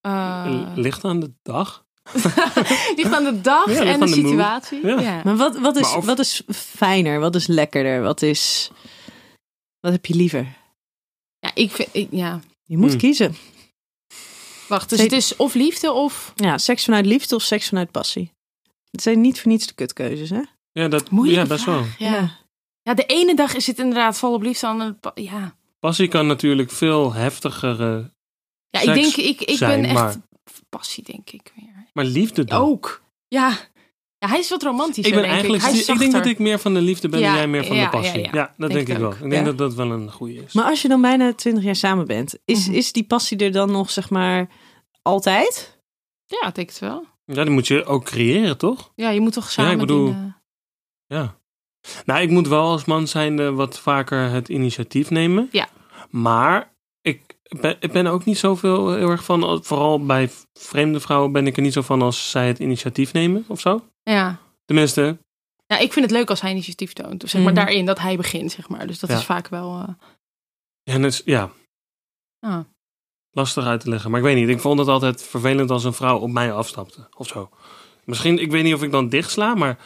Eh, 0.00 0.72
Ligt 0.74 1.04
aan 1.04 1.20
de 1.20 1.32
dag. 1.42 1.83
ligt 2.96 3.12
aan 3.12 3.24
de 3.24 3.40
dag 3.40 3.72
Ja, 3.72 3.84
en 3.84 4.00
de 4.00 4.08
situatie. 4.08 4.86
Ja. 4.86 5.00
Ja. 5.00 5.20
Maar 5.24 5.36
wat, 5.36 5.58
wat, 5.58 5.76
is, 5.76 5.82
Maar 5.82 5.96
of- 5.96 6.04
wat 6.04 6.18
is 6.18 6.42
fijner? 6.54 7.20
Wat 7.20 7.34
is 7.34 7.46
lekkerder? 7.46 8.02
Wat 8.02 8.22
is... 8.22 8.70
Wat 9.80 9.92
heb 9.92 10.06
je 10.06 10.14
liever? 10.14 10.46
Ja, 11.38 11.50
ik 11.54 11.70
vind, 11.70 11.88
ik- 11.92 12.08
ja. 12.10 12.40
Je 12.64 12.76
moet 12.78 12.90
Hmm. 12.90 12.98
kiezen. 12.98 13.36
Wacht, 14.68 14.88
dus 14.90 15.00
het 15.00 15.12
is 15.12 15.36
of 15.36 15.54
liefde 15.54 15.92
of... 15.92 16.32
Ja, 16.36 16.58
seks 16.58 16.84
vanuit 16.84 17.06
liefde 17.06 17.34
of 17.34 17.42
seks 17.42 17.68
vanuit 17.68 17.90
passie. 17.90 18.32
Het 18.90 19.02
zijn 19.02 19.20
niet 19.20 19.40
voor 19.40 19.50
niets 19.50 19.66
de 19.66 19.74
kutkeuzes, 19.74 20.30
hè? 20.30 20.40
Ja, 20.72 20.88
dat, 20.88 21.10
Moeilijke 21.10 21.40
ja 21.42 21.46
best 21.48 21.64
wel. 21.64 21.84
vraag. 21.84 21.98
Ja. 21.98 22.38
ja, 22.82 22.94
de 22.94 23.06
ene 23.06 23.34
dag 23.34 23.54
is 23.54 23.66
het 23.66 23.78
inderdaad 23.78 24.18
vol 24.18 24.32
op 24.32 24.42
liefde. 24.42 24.66
Dan, 24.66 24.80
een 24.80 24.98
pa- 25.00 25.12
ja, 25.14 25.56
Passie 25.78 26.08
kan 26.08 26.26
natuurlijk 26.26 26.70
veel 26.70 27.12
heftigere... 27.12 28.12
ja 28.70 28.80
ik 28.80 28.94
denk, 28.94 29.14
ik, 29.14 29.40
ik 29.40 29.56
zijn, 29.56 29.80
ben 29.80 29.90
echt 29.90 29.98
maar- 30.00 30.16
passie, 30.68 31.04
denk 31.04 31.30
ik 31.30 31.52
weer. 31.56 31.72
Maar 31.94 32.04
liefde 32.04 32.44
dan? 32.44 32.60
Ook. 32.60 33.02
Ja. 33.28 33.48
ja, 34.18 34.28
hij 34.28 34.38
is 34.38 34.50
wat 34.50 34.62
romantischer, 34.62 35.06
Ik 35.06 35.12
ben 35.12 35.20
denk 35.22 35.32
eigenlijk... 35.34 35.62
ik. 35.62 35.68
Hij 35.70 35.78
is 35.80 35.88
ik 35.88 35.98
denk 35.98 36.12
dat 36.12 36.26
ik 36.26 36.38
meer 36.38 36.58
van 36.58 36.74
de 36.74 36.80
liefde 36.80 37.08
ben 37.08 37.20
Ja, 37.20 37.28
en 37.30 37.34
jij 37.34 37.46
meer 37.46 37.64
van 37.64 37.76
ja, 37.76 37.84
de 37.84 37.90
passie. 37.90 38.18
ja, 38.20 38.24
Ja, 38.24 38.30
ja. 38.32 38.54
dat 38.56 38.70
Denk 38.70 38.88
ik 38.88 38.96
wel. 38.98 39.12
Ik 39.12 39.18
denk 39.20 39.32
Ja. 39.32 39.42
dat 39.42 39.58
dat 39.58 39.74
wel 39.74 39.90
een 39.90 40.10
goede 40.12 40.34
is. 40.44 40.52
Maar 40.52 40.64
als 40.64 40.82
je 40.82 40.88
dan 40.88 41.00
bijna 41.00 41.34
twintig 41.34 41.64
jaar 41.64 41.76
samen 41.76 42.06
bent, 42.06 42.38
is, 42.44 42.66
Mhm. 42.66 42.76
is 42.76 42.92
die 42.92 43.04
passie 43.04 43.38
er 43.38 43.52
dan 43.52 43.70
nog, 43.70 43.90
zeg 43.90 44.10
maar, 44.10 44.48
altijd? 45.02 45.78
Ja, 46.26 46.48
ik 46.48 46.54
denk 46.54 46.68
het 46.68 46.78
wel. 46.78 47.04
Ja, 47.24 47.42
die 47.42 47.52
moet 47.52 47.66
je 47.66 47.84
ook 47.84 48.04
creëren, 48.04 48.58
toch? 48.58 48.92
Ja, 48.94 49.10
je 49.10 49.20
moet 49.20 49.32
toch 49.32 49.50
samen 49.50 49.72
ik 49.72 49.78
bedoel- 49.78 50.14
Ja. 51.06 51.38
Nou, 52.04 52.20
ik 52.22 52.30
moet 52.30 52.48
wel 52.48 52.62
als 52.70 52.84
man 52.84 53.08
zijn 53.08 53.54
wat 53.54 53.78
vaker 53.80 54.30
het 54.30 54.48
initiatief 54.48 55.10
nemen. 55.10 55.48
Ja. 55.52 55.68
Maar 56.10 56.73
ben, 57.60 57.76
ik 57.80 57.92
ben 57.92 58.06
ook 58.06 58.24
niet 58.24 58.38
zoveel 58.38 58.92
heel 58.92 59.10
erg 59.10 59.24
van, 59.24 59.64
vooral 59.64 60.04
bij 60.06 60.30
vreemde 60.54 61.00
vrouwen 61.00 61.32
ben 61.32 61.46
ik 61.46 61.56
er 61.56 61.62
niet 61.62 61.72
zo 61.72 61.82
van 61.82 62.02
als 62.02 62.30
zij 62.30 62.46
het 62.46 62.58
initiatief 62.58 63.12
nemen 63.12 63.44
of 63.48 63.60
zo. 63.60 63.84
Ja. 64.02 64.38
Tenminste, 64.64 65.18
ja, 65.66 65.78
ik 65.78 65.92
vind 65.92 66.04
het 66.04 66.14
leuk 66.14 66.30
als 66.30 66.40
hij 66.40 66.50
initiatief 66.50 66.92
toont. 66.92 67.20
Dus 67.20 67.30
zeg 67.30 67.42
maar 67.42 67.52
Mhm. 67.52 67.64
daarin 67.64 67.86
dat 67.86 67.98
hij 67.98 68.16
begint, 68.16 68.52
zeg 68.52 68.68
maar. 68.68 68.86
Dus 68.86 68.98
dat 68.98 69.10
Ja. 69.10 69.16
is 69.16 69.24
vaak 69.24 69.48
wel... 69.48 69.78
eh, 69.80 69.94
ja, 70.82 70.92
het 70.92 71.04
is- 71.12 71.22
ja, 71.24 71.50
ah. 72.40 72.60
lastig 73.30 73.64
uit 73.64 73.80
te 73.80 73.88
leggen. 73.88 74.10
Maar 74.10 74.20
ik 74.20 74.26
weet 74.26 74.36
niet, 74.36 74.48
ik 74.48 74.60
vond 74.60 74.78
het 74.78 74.88
altijd 74.88 75.22
vervelend 75.22 75.70
als 75.70 75.84
een 75.84 75.92
vrouw 75.92 76.18
op 76.18 76.30
mij 76.30 76.52
afstapte 76.52 77.08
of 77.16 77.26
zo. 77.26 77.50
Misschien, 78.04 78.38
ik 78.38 78.50
weet 78.50 78.62
niet 78.64 78.74
of 78.74 78.82
ik 78.82 78.90
dan 78.90 79.08
dichtsla, 79.08 79.54
maar... 79.54 79.78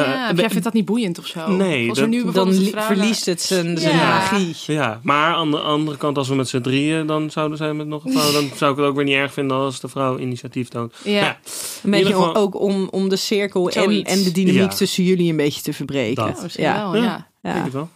eh, 0.00 0.06
ja, 0.06 0.30
of 0.30 0.38
jij 0.38 0.48
vindt 0.48 0.64
dat 0.64 0.72
niet 0.72 0.84
boeiend 0.84 1.18
of 1.18 1.26
zo? 1.26 1.50
Nee, 1.50 1.88
Als 1.88 1.98
dat- 1.98 2.08
nu 2.08 2.32
Dan 2.32 2.52
verliest 2.76 3.26
het 3.26 3.40
zijn, 3.42 3.78
zijn 3.78 3.96
Ja. 3.96 4.08
magie. 4.08 4.54
Ja, 4.66 5.00
maar 5.02 5.34
aan 5.34 5.50
de 5.50 5.60
andere 5.60 5.96
kant, 5.96 6.18
als 6.18 6.28
we 6.28 6.34
met 6.34 6.48
z'n 6.48 6.60
drieën 6.60 7.06
dan 7.06 7.30
zouden 7.30 7.56
zijn 7.58 7.76
met 7.76 7.86
nog 7.86 8.04
een 8.04 8.12
vrouw, 8.12 8.32
dan 8.32 8.50
zou 8.56 8.70
ik 8.72 8.76
het 8.78 8.86
ook 8.86 8.94
weer 8.94 9.04
niet 9.04 9.14
erg 9.14 9.32
vinden 9.32 9.56
als 9.56 9.80
de 9.80 9.88
vrouw 9.88 10.18
initiatief 10.18 10.68
toont. 10.68 10.94
Ja. 11.04 11.10
Ja, 11.12 11.38
Een 11.82 11.90
beetje 11.90 12.06
geval- 12.06 12.34
ook 12.34 12.60
om, 12.60 12.88
om 12.90 13.08
de 13.08 13.16
cirkel 13.16 13.66
en, 13.70 13.82
Zoiets. 13.82 14.10
en 14.10 14.22
de 14.22 14.32
dynamiek 14.32 14.70
Ja. 14.70 14.76
tussen 14.76 15.04
jullie 15.04 15.30
een 15.30 15.36
beetje 15.36 15.62
te 15.62 15.72
verbreken. 15.72 16.34
Dat. 16.40 16.52
Ja. 16.54 16.90
wel, 16.90 17.02
Ja. 17.02 17.26
denk 17.42 17.72
wel. 17.72 17.88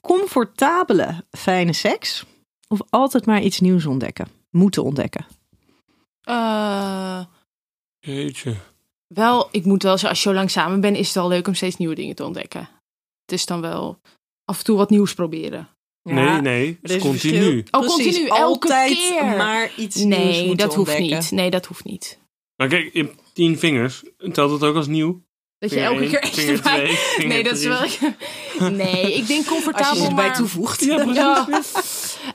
Comfortabele, 0.00 1.24
fijne 1.30 1.72
seks 1.72 2.24
of 2.68 2.80
altijd 2.90 3.26
maar 3.26 3.42
iets 3.42 3.60
nieuws 3.60 3.86
ontdekken? 3.86 4.28
Moeten 4.50 4.84
ontdekken. 4.84 5.26
Eh, 6.22 7.20
Jeetje. 7.98 8.54
Wel, 9.14 9.48
ik 9.50 9.64
moet 9.64 9.82
wel 9.82 9.92
zeggen, 9.92 10.08
als 10.08 10.22
je 10.22 10.28
zo 10.28 10.34
lang 10.34 10.50
samen 10.50 10.80
bent, 10.80 10.96
is 10.96 11.06
het 11.06 11.14
wel 11.14 11.28
leuk 11.28 11.46
om 11.46 11.54
steeds 11.54 11.76
nieuwe 11.76 11.94
dingen 11.94 12.14
te 12.14 12.24
ontdekken. 12.24 12.60
Het 13.24 13.32
is 13.32 13.46
dan 13.46 13.60
wel 13.60 14.00
af 14.44 14.58
en 14.58 14.64
toe 14.64 14.76
wat 14.76 14.90
nieuws 14.90 15.14
proberen. 15.14 15.68
Nee, 16.02 16.40
nee, 16.40 16.78
het 16.82 16.90
is 16.90 17.02
continu. 17.02 17.64
Oh, 17.70 17.86
continu, 17.86 18.26
elke 18.26 18.68
altijd 18.68 18.92
keer. 18.92 19.24
maar 19.24 19.72
iets 19.76 19.96
nieuws 19.96 20.18
Nee, 20.18 20.46
moeten 20.46 20.66
dat 20.66 20.76
hoeft 20.76 20.98
niet. 20.98 21.30
Nee, 21.30 21.50
dat 21.50 21.66
hoeft 21.66 21.84
niet. 21.84 22.18
Maar 22.56 22.68
kijk, 22.68 22.92
je 22.92 23.02
hebt 23.02 23.16
tien 23.32 23.58
vingers. 23.58 24.02
Telt 24.32 24.50
het 24.50 24.62
ook 24.62 24.76
als 24.76 24.86
nieuw? 24.86 25.22
Dat 25.58 25.70
je 25.70 25.80
elke 25.80 26.00
één, 26.00 26.10
keer 26.10 26.26
vinger 26.26 26.60
twee, 26.62 26.96
vinger 26.96 27.28
Nee, 27.28 27.42
dat 27.42 27.56
is 27.56 27.64
wel... 27.64 27.86
Nee, 28.70 29.14
ik 29.14 29.26
denk 29.26 29.38
Als 29.38 29.48
je 29.48 29.52
comfortabel, 29.52 30.04
erbij 30.04 30.26
maar... 30.26 30.36
toevoegt. 30.36 30.84
Ja. 31.14 31.48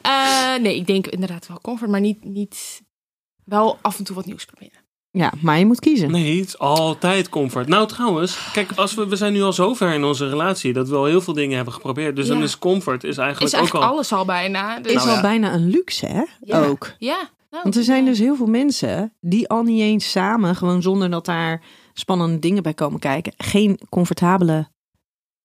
Eh, 0.02 0.62
nee, 0.62 0.76
ik 0.76 0.88
denk 0.88 1.08
inderdaad 1.08 1.48
wel 1.48 1.62
comfort, 1.62 1.90
maar 1.90 2.00
niet, 2.00 2.24
niet... 2.24 2.82
Wel 3.46 3.78
af 3.82 3.98
en 3.98 4.04
toe 4.04 4.16
wat 4.16 4.26
nieuws 4.26 4.46
proberen. 4.46 4.85
Ja, 5.18 5.34
maar 5.42 5.60
je 5.60 5.66
moet 5.66 5.80
kiezen. 5.80 6.12
Nee, 6.12 6.38
het 6.40 6.48
is 6.48 6.60
altijd 6.60 7.30
comfort. 7.30 7.68
Nou, 7.68 7.88
trouwens, 7.88 8.50
kijk, 8.54 8.72
als 8.76 8.94
we, 8.94 9.08
we 9.08 9.16
zijn 9.16 9.34
nu 9.34 9.42
al 9.42 9.54
zo 9.54 9.74
ver 9.74 9.94
in 9.94 10.04
onze 10.04 10.30
relatie 10.30 10.74
dat 10.74 10.90
we 10.90 10.96
al 10.96 11.06
heel 11.06 11.22
veel 11.22 11.34
dingen 11.34 11.56
hebben 11.56 11.74
geprobeerd. 11.74 12.16
Dus 12.16 12.28
dan 12.28 12.38
Ja. 12.38 12.44
is 12.44 12.60
comfort 12.60 13.04
is 13.04 13.18
eigenlijk, 13.18 13.48
Is 13.54 13.54
eigenlijk 13.58 13.84
ook 13.86 13.90
al. 13.90 13.96
alles 13.96 14.12
al 14.14 14.26
bijna. 14.26 14.80
Dus, 14.80 14.92
is 14.92 14.98
Nou 14.98 15.10
al 15.10 15.16
ja. 15.16 15.22
bijna 15.22 15.54
een 15.54 15.70
luxe, 15.70 16.06
hè? 16.06 16.24
Ja. 16.42 16.64
Ook. 16.66 16.94
ja. 17.00 17.30
Nou, 17.50 17.64
Want 17.64 17.76
er 17.76 17.84
zijn 17.84 18.04
ja. 18.04 18.10
dus 18.10 18.20
heel 18.20 18.36
veel 18.36 18.46
mensen 18.48 19.14
die 19.22 19.48
al 19.50 19.64
niet 19.64 19.82
eens 19.82 20.12
samen, 20.12 20.56
gewoon 20.56 20.82
zonder 20.82 21.10
dat 21.10 21.26
daar 21.26 21.62
spannende 21.94 22.40
dingen 22.40 22.64
bij 22.64 22.74
komen 22.74 23.00
kijken, 23.00 23.34
geen 23.38 23.80
comfortabele 23.90 24.68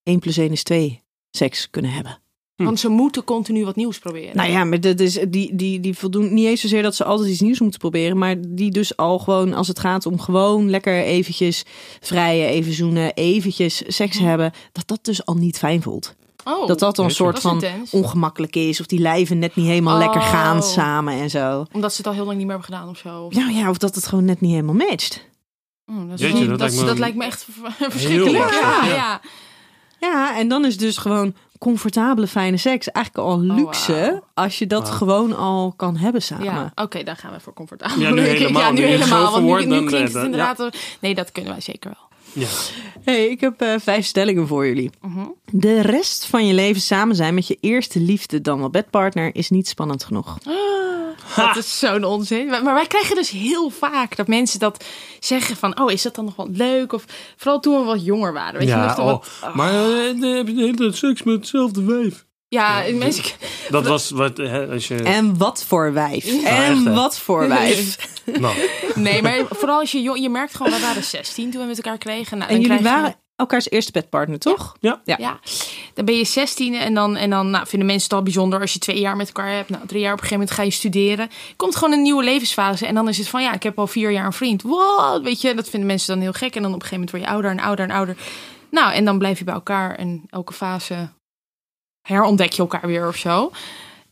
1 0.02 0.18
plus 0.18 0.36
1 0.36 0.50
is 0.52 0.62
2 0.62 1.02
seks 1.30 1.70
kunnen 1.70 1.90
hebben. 1.90 2.18
Want 2.64 2.80
ze 2.80 2.88
moeten 2.88 3.24
continu 3.24 3.64
wat 3.64 3.76
nieuws 3.76 3.98
proberen. 3.98 4.36
Nou 4.36 4.50
ja, 4.50 4.64
maar 4.64 4.80
dat 4.80 5.00
is, 5.00 5.18
die, 5.28 5.56
die, 5.56 5.80
die 5.80 5.94
voldoen 5.98 6.34
niet 6.34 6.46
eens 6.46 6.60
zozeer 6.60 6.82
dat 6.82 6.94
ze 6.94 7.04
altijd 7.04 7.28
iets 7.28 7.40
nieuws 7.40 7.60
moeten 7.60 7.80
proberen. 7.80 8.18
Maar 8.18 8.34
die 8.48 8.70
dus 8.70 8.96
al 8.96 9.18
gewoon, 9.18 9.54
als 9.54 9.68
het 9.68 9.78
gaat 9.78 10.06
om 10.06 10.20
gewoon 10.20 10.70
lekker 10.70 11.02
eventjes 11.02 11.62
vrijen, 12.00 12.48
even 12.48 12.72
zoenen, 12.72 13.14
eventjes 13.14 13.82
seks 13.86 14.18
hebben. 14.18 14.52
Dat 14.72 14.88
dat 14.88 15.04
dus 15.04 15.24
al 15.26 15.34
niet 15.34 15.58
fijn 15.58 15.82
voelt. 15.82 16.14
oh, 16.44 16.66
dat 16.66 16.78
dat 16.78 16.98
al 16.98 17.04
een 17.04 17.10
soort 17.10 17.38
van 17.40 17.52
intens. 17.54 17.90
ongemakkelijk 17.90 18.56
is. 18.56 18.80
Of 18.80 18.86
die 18.86 19.00
lijven 19.00 19.38
net 19.38 19.56
niet 19.56 19.66
helemaal 19.66 19.98
lekker 19.98 20.20
gaan 20.20 20.56
Oh. 20.56 20.62
samen 20.62 21.14
en 21.14 21.30
zo. 21.30 21.64
Omdat 21.72 21.90
ze 21.90 21.96
het 21.96 22.06
al 22.06 22.12
heel 22.12 22.24
lang 22.24 22.36
niet 22.38 22.46
meer 22.46 22.56
hebben 22.56 22.74
gedaan 22.74 22.88
of 22.90 22.98
zo. 22.98 23.22
Of- 23.24 23.34
Ja, 23.34 23.48
ja, 23.48 23.70
of 23.70 23.78
dat 23.78 23.94
het 23.94 24.06
gewoon 24.06 24.24
net 24.24 24.40
niet 24.40 24.50
helemaal 24.50 24.74
matcht. 24.74 25.28
Oh, 25.86 25.96
dat, 26.10 26.20
is 26.20 26.26
Jeetje, 26.26 26.46
wel- 26.46 26.56
dat 26.56 26.58
dat, 26.58 26.68
lijkt 26.70 26.80
me 26.80 26.86
dat 26.86 26.98
lijkt 26.98 27.16
me 27.16 27.24
echt 27.24 27.46
ver- 27.50 27.90
verschrikkelijk. 27.90 28.50
ja. 28.60 28.84
ja. 28.86 29.20
Ja, 30.00 30.38
en 30.38 30.48
dan 30.48 30.64
is 30.64 30.76
dus 30.76 30.96
gewoon 30.96 31.34
comfortabele, 31.60 32.26
fijne 32.26 32.56
seks 32.56 32.90
eigenlijk 32.90 33.26
al 33.28 33.40
luxe. 33.40 33.92
wauw. 33.92 34.24
Als 34.34 34.58
je 34.58 34.66
dat 34.66 34.90
gewoon 34.90 35.36
al 35.36 35.72
kan 35.76 35.96
hebben 35.96 36.22
samen. 36.22 36.44
Ja, 36.44 36.72
oké, 36.74 37.02
dan 37.02 37.16
gaan 37.16 37.32
we 37.32 37.40
voor 37.40 37.52
comfortabel. 37.52 37.98
Ja, 38.00 38.10
nu 38.10 38.20
helemaal. 38.36 38.62
Ja, 38.62 38.70
nu 38.70 38.82
helemaal. 38.82 39.32
Want 39.42 39.44
nu, 39.44 39.80
nu 39.80 39.86
klinkt 39.86 39.92
eh, 39.94 40.00
het 40.02 40.12
dan- 40.12 40.24
inderdaad... 40.24 40.68
Nee, 41.00 41.14
dat 41.14 41.32
kunnen 41.32 41.52
wij 41.52 41.60
zeker 41.60 41.90
wel. 41.90 42.08
Ja. 42.44 42.48
Hey, 43.04 43.26
ik 43.26 43.40
heb 43.40 43.60
eh, 43.60 43.74
vijf 43.78 44.06
stellingen 44.06 44.46
voor 44.46 44.66
jullie. 44.66 44.90
Mhm. 45.00 45.26
De 45.50 45.80
rest 45.80 46.26
van 46.26 46.46
je 46.46 46.54
leven 46.54 46.80
samen 46.80 47.16
zijn 47.16 47.34
met 47.34 47.46
je 47.46 47.58
eerste 47.60 48.00
liefde 48.00 48.40
dan 48.40 48.58
wel 48.58 48.70
bedpartner 48.70 49.34
is 49.34 49.50
niet 49.50 49.68
spannend 49.68 50.04
genoeg. 50.04 50.38
Dat 51.36 51.56
is 51.56 51.78
zo'n 51.78 52.04
onzin. 52.04 52.46
Maar 52.46 52.74
wij 52.74 52.86
krijgen 52.86 53.14
dus 53.16 53.30
heel 53.30 53.70
vaak 53.70 54.16
dat 54.16 54.26
mensen 54.26 54.58
dat 54.58 54.84
zeggen 55.20 55.56
van... 55.56 55.80
Oh, 55.80 55.90
is 55.92 56.02
dat 56.02 56.14
dan 56.14 56.24
nog 56.24 56.36
wel 56.36 56.48
leuk? 56.52 56.92
Of 56.92 57.04
vooral 57.36 57.60
toen 57.60 57.78
we 57.78 57.84
wat 57.84 58.04
jonger 58.04 58.32
waren. 58.32 58.58
Weet 58.58 58.68
je, 58.68 58.74
Ja, 58.74 58.84
nog 58.84 58.94
toen 58.94 59.04
oh, 59.04 59.10
wat- 59.40 59.54
maar 59.54 59.70
eh, 59.72 60.20
dan 60.20 60.30
heb 60.30 60.46
je 60.46 60.54
de 60.54 60.60
hele 60.60 60.76
tijd 60.76 60.96
seks 60.96 61.22
met 61.22 61.34
hetzelfde 61.34 61.84
wijf. 61.84 62.24
ja, 62.48 62.82
mensen... 62.94 63.24
Dat 63.70 63.86
was 63.86 64.10
wat, 64.10 64.36
hè, 64.36 64.66
als 64.68 64.88
je... 64.88 64.94
En 65.02 65.38
wat 65.38 65.64
voor 65.64 65.92
wijf. 65.92 66.42
En 66.44 66.94
wat 66.94 67.18
voor 67.18 67.48
wijf. 67.48 67.96
Nou, 68.40 68.54
Nee, 68.94 69.22
maar 69.22 69.38
vooral 69.50 69.80
als 69.80 69.92
je 69.92 70.02
jong... 70.02 70.18
Je 70.20 70.28
merkt 70.28 70.54
gewoon, 70.56 70.72
we 70.72 70.80
waren 70.80 71.04
16 71.04 71.50
toen 71.50 71.60
we 71.60 71.66
met 71.66 71.76
elkaar 71.76 71.98
kregen. 71.98 72.38
Nou, 72.38 72.50
En 72.50 72.56
dan 72.56 72.66
jullie 72.66 72.78
krijg 72.82 72.96
je- 72.96 73.00
waren 73.02 73.18
elkaars 73.40 73.70
eerste 73.70 73.92
bedpartner, 73.92 74.38
toch? 74.38 74.76
ja. 74.80 75.00
Ja, 75.04 75.40
dan 75.94 76.04
ben 76.04 76.16
je 76.16 76.24
16 76.24 76.74
en 76.74 76.94
dan, 76.94 77.16
en 77.16 77.30
dan 77.30 77.50
nou, 77.50 77.66
vinden 77.66 77.88
mensen 77.88 78.08
het 78.08 78.18
al 78.18 78.22
bijzonder 78.22 78.60
als 78.60 78.72
je 78.72 78.78
twee 78.78 79.00
jaar 79.00 79.16
met 79.16 79.26
elkaar 79.26 79.50
hebt. 79.50 79.68
Nou, 79.68 79.86
drie 79.86 80.00
jaar 80.00 80.12
op 80.12 80.20
een 80.20 80.26
gegeven 80.26 80.46
moment 80.46 80.56
ga 80.56 80.62
je 80.62 80.70
studeren. 80.70 81.28
Komt 81.56 81.76
gewoon 81.76 81.94
een 81.94 82.02
nieuwe 82.02 82.24
levensfase 82.24 82.86
en 82.86 82.94
dan 82.94 83.08
is 83.08 83.18
het 83.18 83.28
van 83.28 83.42
ja, 83.42 83.52
ik 83.52 83.62
heb 83.62 83.78
al 83.78 83.86
vier 83.86 84.10
jaar 84.10 84.26
een 84.26 84.32
vriend. 84.32 84.62
Wow, 84.62 85.24
weet 85.24 85.40
je, 85.40 85.54
dat 85.54 85.68
vinden 85.68 85.88
mensen 85.88 86.14
dan 86.14 86.22
heel 86.22 86.32
gek. 86.32 86.54
En 86.56 86.62
dan 86.62 86.74
op 86.74 86.82
een 86.82 86.86
gegeven 86.86 86.94
moment 86.94 87.10
word 87.10 87.22
je 87.22 87.30
ouder 87.30 87.50
en 87.50 87.60
ouder 87.60 87.84
en 87.84 87.90
ouder. 87.90 88.16
Nou, 88.70 88.92
en 88.92 89.04
dan 89.04 89.18
blijf 89.18 89.38
je 89.38 89.44
bij 89.44 89.54
elkaar 89.54 89.94
en 89.94 90.22
elke 90.30 90.52
fase 90.52 91.08
herontdek 92.02 92.52
je 92.52 92.62
elkaar 92.62 92.86
weer 92.86 93.08
of 93.08 93.16
zo. 93.16 93.50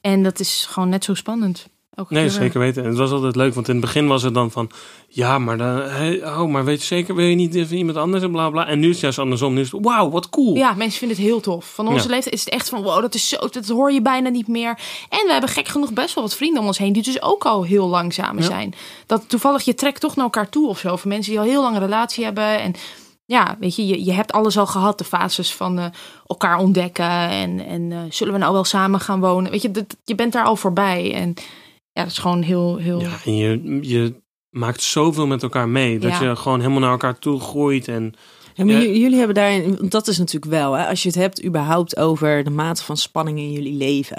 En 0.01 0.23
dat 0.23 0.41
is 0.41 0.67
gewoon 0.71 0.89
net 0.89 1.05
zo 1.05 1.15
spannend. 1.15 1.69
Nee, 2.09 2.23
weer. 2.23 2.31
zeker 2.31 2.61
weten. 2.61 2.83
En 2.83 2.89
het 2.89 2.99
was 2.99 3.11
altijd 3.11 3.37
leuk, 3.37 3.55
want 3.55 3.69
in 3.69 3.75
het 3.77 3.85
begin 3.85 4.07
was 4.07 4.23
het 4.23 4.35
dan 4.35 4.51
van... 4.51 4.71
Ja, 5.09 5.39
maar, 5.39 5.59
dan, 5.59 5.81
hey, 5.81 6.25
oh, 6.27 6.45
maar 6.49 6.65
weet 6.65 6.81
je 6.81 6.87
zeker, 6.87 7.15
wil 7.15 7.27
je 7.27 7.35
niet 7.35 7.55
even 7.55 7.77
iemand 7.77 7.97
anders 7.97 8.23
en 8.23 8.31
bla 8.31 8.51
bla. 8.51 8.67
En 8.67 8.79
nu 8.79 8.87
is 8.87 8.93
het 8.93 9.01
juist 9.01 9.19
andersom. 9.19 9.55
Nu 9.55 9.61
is 9.61 9.73
het, 9.73 9.85
wauw, 9.85 10.11
wat 10.11 10.29
cool. 10.31 10.55
Ja, 10.55 10.73
mensen 10.75 10.99
vinden 10.99 11.17
het 11.17 11.27
heel 11.27 11.41
tof. 11.41 11.75
Van 11.75 11.89
onze 11.89 12.09
Ja. 12.09 12.15
leeftijd 12.15 12.35
is 12.35 12.45
het 12.45 12.55
echt 12.55 12.69
van 12.69 12.83
wow, 12.83 13.01
dat 13.01 13.15
is 13.15 13.29
zo, 13.29 13.37
dat 13.51 13.69
hoor 13.69 13.93
je 13.93 14.03
bijna 14.03 14.29
niet 14.29 14.49
meer. 14.49 14.79
En 15.09 15.25
we 15.27 15.33
hebben 15.33 15.51
gek 15.51 15.69
genoeg 15.69 15.93
best 15.93 16.15
wel 16.15 16.25
wat 16.25 16.35
vrienden 16.37 16.61
om 16.61 16.67
ons 16.67 16.79
heen 16.79 16.93
die 16.93 17.03
dus 17.03 17.23
ook 17.23 17.45
al 17.47 17.63
heel 17.65 17.89
lang 17.89 18.13
samen 18.13 18.43
Ja. 18.43 18.49
zijn. 18.49 18.75
Dat 19.07 19.29
toevallig 19.29 19.63
je 19.63 19.75
trekt 19.75 20.01
toch 20.01 20.17
naar 20.17 20.25
elkaar 20.25 20.49
toe 20.49 20.69
of 20.69 20.79
zo. 20.79 20.97
Voor 20.97 21.09
mensen 21.09 21.33
die 21.33 21.41
al 21.41 21.47
heel 21.47 21.63
lang 21.63 21.75
een 21.75 21.83
relatie 21.83 22.25
hebben 22.25 22.61
en 22.61 22.75
ja, 23.25 23.57
weet 23.61 23.77
je, 23.77 23.87
je, 23.87 24.05
je 24.05 24.13
hebt 24.13 24.33
alles 24.33 24.59
al 24.59 24.67
gehad, 24.67 24.99
de 24.99 25.05
fases 25.05 25.55
van 25.55 25.79
eh, 25.79 25.85
elkaar 26.27 26.59
ontdekken 26.59 27.11
en, 27.31 27.67
en 27.67 27.93
eh, 27.93 27.99
zullen 28.11 28.33
we 28.33 28.39
nou 28.39 28.53
wel 28.53 28.65
samen 28.65 29.01
gaan 29.01 29.21
wonen? 29.21 29.51
Weet 29.51 29.63
je, 29.63 29.71
dat, 29.71 29.97
je 30.05 30.15
bent 30.15 30.33
daar 30.33 30.45
al 30.45 30.57
voorbij 30.57 31.15
en 31.15 31.35
ja, 31.99 32.03
dat 32.05 32.13
is 32.13 32.19
gewoon 32.19 32.43
heel, 32.43 32.77
heel. 32.77 33.01
Ja, 33.01 33.17
en 33.25 33.37
je, 33.37 33.79
je 33.81 34.15
maakt 34.51 34.83
zoveel 34.83 35.27
met 35.27 35.43
elkaar 35.43 35.69
mee. 35.69 35.99
Dat 35.99 36.11
Ja. 36.11 36.23
je 36.23 36.37
gewoon 36.37 36.59
helemaal 36.61 36.81
naar 36.81 36.91
elkaar 36.91 37.19
toe 37.19 37.41
groeit. 37.41 37.89
En 37.89 38.15
Ja, 38.55 38.65
maar 38.65 38.75
Ja. 38.75 38.81
j- 38.81 38.99
jullie 39.01 39.17
hebben 39.19 39.35
daarin, 39.35 39.77
want 39.77 39.91
dat 39.91 40.09
is 40.09 40.19
natuurlijk 40.19 40.53
wel, 40.53 40.73
hè, 40.73 40.87
als 40.87 41.03
je 41.03 41.09
het 41.09 41.19
hebt 41.19 41.45
überhaupt 41.45 41.97
over 41.97 42.45
de 42.45 42.51
mate 42.51 42.85
van 42.85 42.97
spanning 42.97 43.39
in 43.39 43.53
jullie 43.53 43.77
leven, 43.77 44.17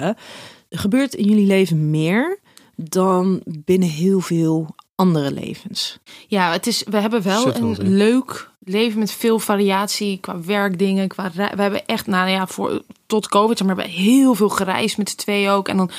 er 0.68 0.78
gebeurt 0.78 1.14
in 1.14 1.24
jullie 1.28 1.46
leven 1.46 1.90
meer 1.90 2.38
dan 2.76 3.42
binnen 3.44 3.88
heel 3.88 4.20
veel 4.20 4.74
andere 4.94 5.32
levens. 5.32 5.98
Ja, 6.28 6.52
het 6.52 6.66
is, 6.66 6.84
we 6.90 6.96
hebben 6.96 7.22
wel 7.22 7.54
een 7.56 7.76
leuk 7.96 8.50
leven 8.64 8.98
met 8.98 9.12
veel 9.12 9.38
variatie 9.38 10.18
qua 10.18 10.40
werkdingen. 10.40 11.08
Qua 11.08 11.30
we 11.34 11.62
hebben 11.62 11.86
echt, 11.86 12.06
nou 12.06 12.28
ja, 12.30 12.46
voor, 12.46 12.82
tot 13.06 13.28
COVID, 13.28 13.64
maar, 13.64 13.76
we 13.76 13.82
hebben 13.82 14.00
heel 14.02 14.34
veel 14.34 14.48
gereisd 14.48 14.98
met 14.98 15.10
z'n 15.10 15.16
tweeën 15.16 15.50
ook. 15.50 15.68
En 15.68 15.76
dan 15.76 15.90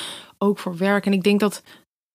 ook 0.42 0.60
voor 0.60 0.78
werk. 0.78 1.06
En 1.06 1.14
ik 1.14 1.24
denk 1.24 1.40
dat, 1.40 1.62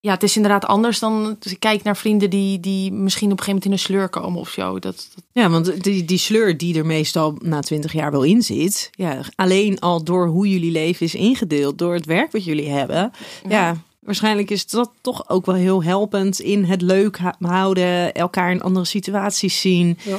ja, 0.00 0.12
het 0.12 0.22
is 0.22 0.36
inderdaad 0.36 0.64
anders 0.66 0.98
dan, 0.98 1.36
dus 1.38 1.52
ik 1.52 1.60
kijk 1.60 1.82
naar 1.82 1.96
vrienden 1.96 2.30
die, 2.30 2.60
die 2.60 2.92
misschien 2.92 3.32
op 3.32 3.38
een 3.38 3.44
gegeven 3.44 3.62
moment 3.62 3.64
in 3.64 3.72
een 3.72 3.78
sleur 3.98 4.08
komen 4.08 4.40
of 4.40 4.48
zo. 4.48 4.78
Dat, 4.78 5.08
dat- 5.14 5.24
Ja, 5.32 5.50
want 5.50 5.82
die, 5.84 6.04
die 6.04 6.18
sleur 6.18 6.56
die 6.58 6.78
er 6.78 6.86
meestal 6.86 7.36
na 7.42 7.60
twintig 7.60 7.92
jaar 7.92 8.10
wel 8.10 8.22
in 8.22 8.42
zit, 8.42 8.90
ja, 8.92 9.20
alleen 9.34 9.78
al 9.80 10.04
door 10.04 10.26
hoe 10.26 10.48
jullie 10.50 10.70
leven 10.72 11.06
is 11.06 11.14
ingedeeld, 11.14 11.78
door 11.78 11.94
het 11.94 12.06
werk 12.06 12.32
wat 12.32 12.44
jullie 12.44 12.68
hebben, 12.68 13.12
ja. 13.48 13.76
Waarschijnlijk 14.00 14.50
is 14.50 14.66
dat 14.66 14.90
toch 15.00 15.28
ook 15.28 15.46
wel 15.46 15.54
heel 15.54 15.82
helpend 15.82 16.40
in 16.40 16.64
het 16.64 16.82
leuk 16.82 17.18
houden, 17.40 18.14
elkaar 18.14 18.50
in 18.50 18.62
andere 18.62 18.84
situaties 18.86 19.60
zien, 19.60 19.98
ja. 20.04 20.18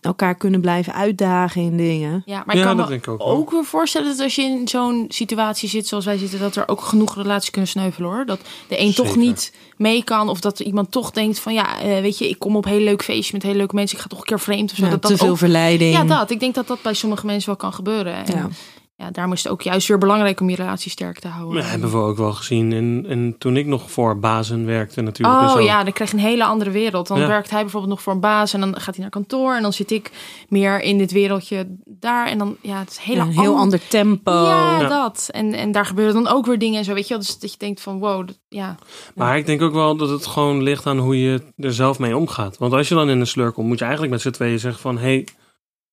Elkaar 0.00 0.34
kunnen 0.34 0.60
blijven 0.60 0.94
uitdagen 0.94 1.62
in 1.62 1.76
dingen. 1.76 2.22
Ja, 2.26 2.42
maar 2.46 2.54
ik 2.54 2.60
Ja, 2.60 2.66
kan 2.66 2.76
dat 2.76 2.86
me 2.88 2.92
denk 2.92 3.06
ik 3.06 3.12
ook 3.12 3.22
ook 3.22 3.50
weer 3.50 3.64
voorstellen 3.64 4.08
dat 4.08 4.20
als 4.20 4.34
je 4.34 4.42
in 4.42 4.68
zo'n 4.68 5.04
situatie 5.08 5.68
zit 5.68 5.86
zoals 5.86 6.04
wij 6.04 6.18
zitten, 6.18 6.38
dat 6.38 6.56
er 6.56 6.68
ook 6.68 6.80
genoeg 6.80 7.14
relaties 7.14 7.50
kunnen 7.50 7.70
sneuvelen 7.70 8.10
hoor. 8.10 8.26
Dat 8.26 8.40
de 8.68 8.80
een 8.80 8.94
toch 8.94 9.16
niet 9.16 9.52
mee 9.76 10.04
kan 10.04 10.28
of 10.28 10.40
dat 10.40 10.60
iemand 10.60 10.90
toch 10.90 11.10
denkt 11.10 11.38
van 11.38 11.54
ja, 11.54 11.80
eh, 11.80 12.00
weet 12.00 12.18
je, 12.18 12.28
ik 12.28 12.38
kom 12.38 12.56
op 12.56 12.64
een 12.64 12.70
heel 12.70 12.80
leuk 12.80 13.02
feestje 13.02 13.32
met 13.32 13.42
hele 13.42 13.56
leuke 13.56 13.74
mensen, 13.74 13.96
ik 13.96 14.02
ga 14.02 14.08
toch 14.08 14.18
een 14.18 14.24
keer 14.24 14.40
vreemd 14.40 14.70
of 14.70 14.76
zo. 14.76 14.84
Ja, 14.84 14.90
dat 14.90 15.02
te 15.02 15.08
dat 15.08 15.18
veel 15.18 15.28
ook, 15.28 15.38
verleiding. 15.38 15.92
ja, 15.94 16.04
dat. 16.04 16.30
Ik 16.30 16.40
denk 16.40 16.54
dat 16.54 16.66
dat 16.66 16.82
bij 16.82 16.94
sommige 16.94 17.26
mensen 17.26 17.46
wel 17.46 17.56
kan 17.56 17.72
gebeuren. 17.72 18.14
En 18.14 18.36
Ja. 18.36 18.48
Ja. 18.96 19.10
daarom 19.10 19.32
is 19.32 19.42
het 19.42 19.52
ook 19.52 19.62
juist 19.62 19.88
weer 19.88 19.98
belangrijk 19.98 20.40
om 20.40 20.50
je 20.50 20.56
relatie 20.56 20.90
sterk 20.90 21.18
te 21.18 21.28
houden. 21.28 21.60
dat 21.62 21.70
hebben 21.70 21.90
we 21.90 21.96
ook 21.96 22.16
wel 22.16 22.32
gezien. 22.32 22.72
En, 22.72 23.04
en 23.08 23.34
toen 23.38 23.56
ik 23.56 23.66
nog 23.66 23.90
voor 23.90 24.18
bazen 24.18 24.66
werkte 24.66 25.00
natuurlijk. 25.00 25.40
Oh 25.42 25.52
zo. 25.52 25.60
ja, 25.60 25.82
dan 25.84 25.92
krijg 25.92 26.10
je 26.10 26.16
een 26.16 26.22
hele 26.22 26.44
andere 26.44 26.70
wereld. 26.70 27.06
Dan 27.06 27.20
Ja. 27.20 27.26
werkt 27.26 27.50
hij 27.50 27.60
bijvoorbeeld 27.60 27.92
nog 27.92 28.02
voor 28.02 28.12
een 28.12 28.20
baas 28.20 28.52
en 28.52 28.60
dan 28.60 28.74
gaat 28.80 28.94
hij 28.94 29.00
naar 29.02 29.10
kantoor. 29.10 29.54
En 29.54 29.62
dan 29.62 29.72
zit 29.72 29.90
ik 29.90 30.10
meer 30.48 30.80
in 30.80 30.98
dit 30.98 31.12
wereldje 31.12 31.66
daar. 31.84 32.26
En 32.26 32.38
dan, 32.38 32.56
ja, 32.60 32.78
het 32.78 32.90
is 32.90 32.96
een 32.96 33.02
hele 33.04 33.18
Ja, 33.20 33.24
een 33.26 33.38
heel 33.40 33.52
an- 33.54 33.60
ander 33.60 33.88
tempo. 33.88 34.32
Ja, 34.32 34.80
Ja. 34.80 34.88
dat. 34.88 35.28
En, 35.32 35.52
en 35.52 35.72
daar 35.72 35.86
gebeuren 35.86 36.14
dan 36.14 36.28
ook 36.28 36.46
weer 36.46 36.58
dingen 36.58 36.78
en 36.78 36.84
zo, 36.84 36.94
weet 36.94 37.08
je 37.08 37.14
wel. 37.14 37.18
Dus 37.22 37.38
dat 37.38 37.52
je 37.52 37.58
denkt 37.58 37.80
van, 37.80 37.98
wow, 37.98 38.26
dat- 38.26 38.38
ja. 38.48 38.74
Maar 39.14 39.36
ik 39.36 39.46
denk 39.46 39.62
ook 39.62 39.72
wel 39.72 39.96
dat 39.96 40.08
het 40.08 40.26
gewoon 40.26 40.62
ligt 40.62 40.86
aan 40.86 40.98
hoe 40.98 41.20
je 41.20 41.42
er 41.56 41.72
zelf 41.74 41.98
mee 41.98 42.16
omgaat. 42.16 42.58
Want 42.58 42.72
als 42.72 42.88
je 42.88 42.94
dan 42.94 43.08
in 43.10 43.20
een 43.20 43.26
slur 43.26 43.52
komt, 43.52 43.68
moet 43.68 43.78
je 43.78 43.84
eigenlijk 43.84 44.12
met 44.12 44.22
z'n 44.22 44.30
tweeën 44.30 44.58
zeggen 44.58 44.80
van... 44.80 44.98
Hey, 44.98 45.26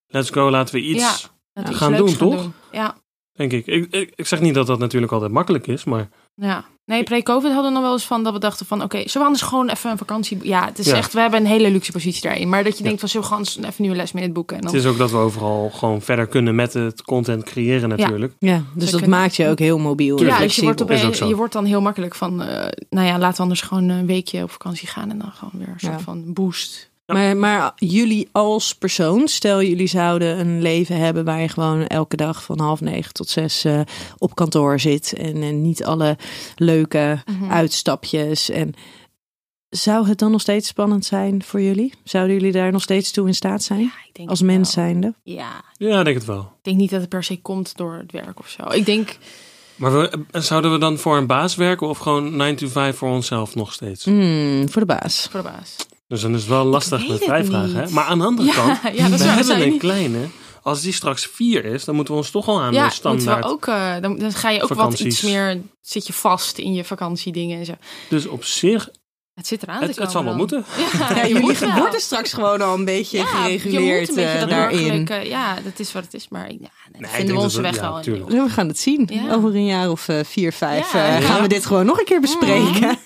let's 0.07 0.29
go, 0.29 0.49
laten 0.49 0.75
we 0.75 0.81
iets, 0.81 1.01
Ja. 1.23 1.29
Dat 1.65 1.75
Gaan 1.75 1.93
doen, 1.95 2.07
gaan 2.09 2.17
toch? 2.17 2.41
doen. 2.41 2.53
Ja, 2.71 2.95
denk 3.33 3.51
ik. 3.51 3.65
Ik, 3.67 3.87
ik. 3.93 4.11
ik 4.15 4.27
zeg 4.27 4.41
niet 4.41 4.53
dat 4.53 4.67
dat 4.67 4.79
natuurlijk 4.79 5.11
altijd 5.11 5.31
makkelijk 5.31 5.67
is, 5.67 5.83
maar... 5.83 6.09
ja. 6.35 6.65
Nee, 6.85 7.03
pre-covid 7.03 7.51
hadden 7.51 7.67
we 7.71 7.77
nog 7.77 7.85
wel 7.85 7.93
eens 7.93 8.05
van 8.05 8.23
dat 8.23 8.33
we 8.33 8.39
dachten 8.39 8.65
van, 8.65 8.81
oké, 8.83 8.97
zullen 8.97 9.11
we 9.13 9.23
anders 9.23 9.41
gewoon 9.41 9.69
even 9.69 9.91
een 9.91 9.97
vakantie... 9.97 10.37
Ja, 10.41 10.65
het 10.65 10.79
is 10.79 10.85
Ja. 10.85 10.95
echt, 10.95 11.13
we 11.13 11.19
hebben 11.19 11.39
een 11.39 11.45
hele 11.45 11.69
luxe 11.71 11.91
positie 11.91 12.21
daarin. 12.21 12.49
Maar 12.49 12.63
dat 12.63 12.77
je 12.77 12.83
denkt 12.83 12.99
van, 12.99 13.09
zullen 13.09 13.27
we 13.29 13.33
gewoon 13.33 13.69
even 13.69 13.83
nu 13.83 13.89
een 13.89 13.95
les 13.95 14.11
minute 14.11 14.33
boeken? 14.33 14.55
En 14.55 14.61
dan, 14.61 14.71
Het 14.73 14.83
is 14.83 14.89
ook 14.89 14.97
dat 14.97 15.11
we 15.11 15.17
overal 15.17 15.69
gewoon 15.69 16.01
verder 16.01 16.27
kunnen 16.27 16.55
met 16.55 16.73
het 16.73 17.01
content 17.01 17.43
creëren 17.43 17.89
natuurlijk. 17.89 18.33
Ja, 18.39 18.63
dus 18.75 18.91
dat 18.91 18.99
kunnen- 19.01 19.19
maakt 19.19 19.35
je 19.35 19.47
ook 19.47 19.59
heel 19.59 19.77
mobiel. 19.77 20.17
en 20.17 20.25
ja, 20.25 20.39
dus 20.39 20.55
je 20.55 20.61
wordt, 20.61 20.81
op, 20.81 20.91
zo. 21.13 21.27
je 21.27 21.35
wordt 21.35 21.53
dan 21.53 21.65
heel 21.65 21.81
makkelijk 21.81 22.15
van, 22.15 22.41
eh, 22.41 22.67
nou 22.89 23.07
ja, 23.07 23.17
laten 23.17 23.35
we 23.35 23.41
anders 23.41 23.61
gewoon 23.61 23.89
een 23.89 24.05
weekje 24.05 24.43
op 24.43 24.51
vakantie 24.51 24.87
gaan 24.87 25.09
en 25.09 25.17
dan 25.19 25.31
gewoon 25.31 25.53
weer 25.65 25.67
een 25.73 25.79
soort 25.79 25.93
Ja. 25.93 25.99
van 25.99 26.33
boost. 26.33 26.90
Maar, 27.13 27.37
maar 27.37 27.71
jullie 27.75 28.29
als 28.31 28.75
persoon, 28.75 29.27
stel 29.27 29.61
jullie 29.63 29.87
zouden 29.87 30.39
een 30.39 30.61
leven 30.61 30.97
hebben 30.97 31.25
waar 31.25 31.41
je 31.41 31.47
gewoon 31.49 31.87
elke 31.87 32.15
dag 32.15 32.43
van 32.43 32.59
half 32.59 32.81
negen 32.81 33.13
tot 33.13 33.29
zes 33.29 33.63
eh, 33.63 33.81
op 34.17 34.35
kantoor 34.35 34.79
zit 34.79 35.13
en, 35.13 35.43
en 35.43 35.61
niet 35.61 35.83
alle 35.85 36.17
leuke 36.55 37.21
Mhm. 37.25 37.51
uitstapjes. 37.51 38.49
En 38.49 38.73
zou 39.69 40.07
het 40.07 40.19
dan 40.19 40.31
nog 40.31 40.41
steeds 40.41 40.67
spannend 40.67 41.05
zijn 41.05 41.43
voor 41.43 41.61
jullie? 41.61 41.93
Zouden 42.03 42.35
jullie 42.35 42.51
daar 42.51 42.71
nog 42.71 42.81
steeds 42.81 43.11
toe 43.11 43.27
in 43.27 43.35
staat 43.35 43.63
zijn? 43.63 43.79
Ja, 43.79 43.91
ik 44.07 44.15
denk 44.15 44.29
als 44.29 44.41
mens 44.41 44.75
wel. 44.75 44.85
zijnde? 44.85 45.13
Ja, 45.23 45.63
Ja, 45.77 45.99
ik 45.99 46.05
denk 46.05 46.17
het 46.17 46.25
wel. 46.25 46.39
ik 46.41 46.63
denk 46.63 46.77
niet 46.77 46.89
dat 46.89 46.99
het 47.01 47.09
per 47.09 47.23
se 47.23 47.41
komt 47.41 47.77
door 47.77 47.93
het 47.93 48.11
werk 48.11 48.39
of 48.39 48.47
zo. 48.49 48.63
Ik 48.71 48.85
denk, 48.85 49.17
Maar 49.75 49.91
we, 49.99 50.23
zouden 50.31 50.71
we 50.71 50.77
dan 50.77 50.97
voor 50.97 51.17
een 51.17 51.27
baas 51.27 51.55
werken 51.55 51.87
of 51.87 51.97
gewoon 51.97 52.35
9 52.35 52.55
to 52.55 52.67
5 52.67 52.97
voor 52.97 53.09
onszelf 53.09 53.55
nog 53.55 53.73
steeds? 53.73 54.05
Hmm, 54.05 54.69
voor 54.69 54.81
de 54.81 54.87
baas. 54.87 55.27
voor 55.31 55.41
de 55.41 55.49
baas. 55.49 55.75
Dus 56.11 56.21
dan 56.21 56.33
is 56.33 56.39
het 56.39 56.49
wel 56.49 56.65
lastig 56.65 57.07
met 57.07 57.23
vrijvragen. 57.23 57.67
niet. 57.79 57.89
Hè? 57.89 57.93
Maar 57.93 58.03
aan 58.03 58.19
de 58.19 58.25
andere 58.25 58.47
Ja, 58.47 58.53
kant, 58.53 58.79
ja, 58.97 59.09
dat 59.09 59.19
we 59.19 59.25
hebben 59.25 59.45
zijn 59.45 59.61
een 59.61 59.69
niet- 59.69 59.79
kleine. 59.79 60.17
Als 60.63 60.81
die 60.81 60.93
straks 60.93 61.29
vier 61.33 61.65
is, 61.65 61.85
dan 61.85 61.95
moeten 61.95 62.13
we 62.13 62.19
ons 62.19 62.29
toch 62.31 62.47
al 62.47 62.61
aan 62.61 62.73
ja, 62.73 62.87
de 62.87 62.93
standaard. 62.93 63.45
ook, 63.45 63.67
eh, 63.67 63.93
dan, 64.01 64.17
dan 64.17 64.31
ga 64.33 64.49
je 64.49 64.61
ook 64.63 64.73
wat 64.73 64.99
iets 64.99 65.21
meer, 65.21 65.61
zit 65.81 66.07
je 66.07 66.13
vast 66.13 66.57
in 66.57 66.73
je 66.73 66.83
vakantiedingen 66.83 67.59
en 67.59 67.65
zo. 67.65 67.73
Dus 68.09 68.25
op 68.27 68.43
zich, 68.43 68.89
Het 69.33 69.47
zit 69.47 69.63
eraan 69.63 69.81
het, 69.81 69.95
het 69.95 70.11
zal 70.11 70.23
wel 70.23 70.35
moeten. 70.35 70.65
Ja, 70.99 71.15
Ja, 71.15 71.23
je 71.23 71.33
jullie 71.33 71.73
worden 71.75 72.01
straks 72.01 72.33
gewoon 72.33 72.61
al 72.61 72.73
een 72.73 72.85
beetje 72.85 73.17
Ja, 73.17 73.25
gereguleerd 73.25 73.75
je 73.77 73.99
moet 73.99 74.09
een 74.09 74.15
beetje 74.15 74.31
eh, 74.33 74.39
dat 74.39 74.49
daarin. 74.49 75.27
ja, 75.29 75.55
dat 75.63 75.79
is 75.79 75.91
wat 75.91 76.03
het 76.03 76.13
is. 76.13 76.27
Maar 76.29 76.51
ja, 76.51 77.07
vinden 77.07 77.35
we 77.35 77.41
onze 77.41 77.55
we- 77.57 77.61
weg 77.61 77.75
ja, 77.75 77.81
wel. 77.81 78.15
Ja, 78.37 78.43
We 78.43 78.49
gaan 78.49 78.67
het 78.67 78.79
zien. 78.79 79.07
Ja. 79.11 79.33
Over 79.33 79.55
een 79.55 79.65
jaar 79.65 79.89
of 79.89 80.07
eh, 80.07 80.19
vier, 80.23 80.53
vijf 80.53 80.93
Ja. 80.93 81.19
gaan 81.21 81.35
Ja. 81.35 81.41
we 81.41 81.47
dit 81.47 81.65
gewoon 81.65 81.85
nog 81.85 81.99
een 81.99 82.05
keer 82.05 82.21
bespreken. 82.21 82.97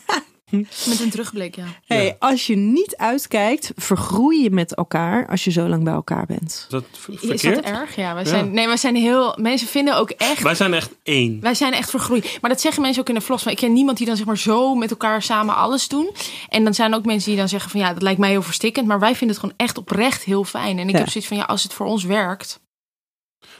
Met 0.90 1.00
een 1.00 1.10
terugblik, 1.10 1.56
ja. 1.56 1.66
Hey. 1.86 2.16
Als 2.20 2.48
je 2.48 2.56
niet 2.56 2.96
uitkijkt, 2.98 3.72
vergroei 3.76 4.44
je 4.44 4.50
met 4.52 4.76
elkaar 4.76 5.28
als 5.28 5.44
je 5.44 5.52
zo 5.52 5.68
lang 5.68 5.84
bij 5.84 5.94
elkaar 5.94 6.26
bent. 6.26 6.44
Is 6.52 6.66
dat 6.70 6.84
ver- 6.92 7.14
Is 7.14 7.20
verkeerd? 7.20 7.56
dat 7.56 7.64
erg? 7.66 7.96
Ja, 7.96 8.14
wij 8.14 8.24
Ja. 8.24 8.30
zijn, 8.30 8.52
nee, 8.52 8.68
wij 8.68 8.78
zijn 8.78 8.96
heel... 8.96 9.36
Mensen 9.42 9.68
vinden 9.68 9.98
ook 9.98 10.10
echt... 10.10 10.42
Wij 10.42 10.56
zijn 10.56 10.74
echt 10.74 10.96
één. 11.04 11.40
Wij 11.42 11.54
zijn 11.54 11.74
echt 11.74 11.90
vergroeid. 11.90 12.38
Maar 12.42 12.50
dat 12.50 12.62
zeggen 12.62 12.82
mensen 12.82 13.02
ook 13.02 13.10
in 13.10 13.16
de 13.16 13.22
vlogs. 13.22 13.44
Maar 13.44 13.54
ik 13.54 13.60
ken 13.60 13.74
niemand 13.74 13.98
die 13.98 14.08
dan 14.08 14.16
zeg 14.18 14.26
maar 14.26 14.38
zo 14.38 14.76
met 14.76 14.90
elkaar 14.92 15.22
samen 15.22 15.56
alles 15.56 15.88
doen. 15.88 16.12
En 16.50 16.64
dan 16.64 16.74
zijn 16.74 16.92
er 16.92 16.98
ook 16.98 17.06
mensen 17.06 17.30
die 17.30 17.40
dan 17.40 17.50
zeggen 17.50 17.70
van 17.72 17.80
ja, 17.80 17.94
dat 17.94 18.02
lijkt 18.02 18.20
mij 18.20 18.30
heel 18.30 18.42
verstikkend. 18.42 18.88
Maar 18.88 19.00
wij 19.00 19.16
vinden 19.16 19.30
het 19.30 19.40
gewoon 19.40 19.56
echt 19.58 19.78
oprecht 19.78 20.24
heel 20.24 20.44
fijn. 20.44 20.80
En 20.80 20.88
ik 20.88 20.94
Ja. 20.94 21.00
heb 21.00 21.10
zoiets 21.10 21.30
van 21.30 21.38
ja, 21.38 21.44
als 21.44 21.64
het 21.64 21.74
voor 21.74 21.86
ons 21.86 22.04
werkt. 22.04 22.60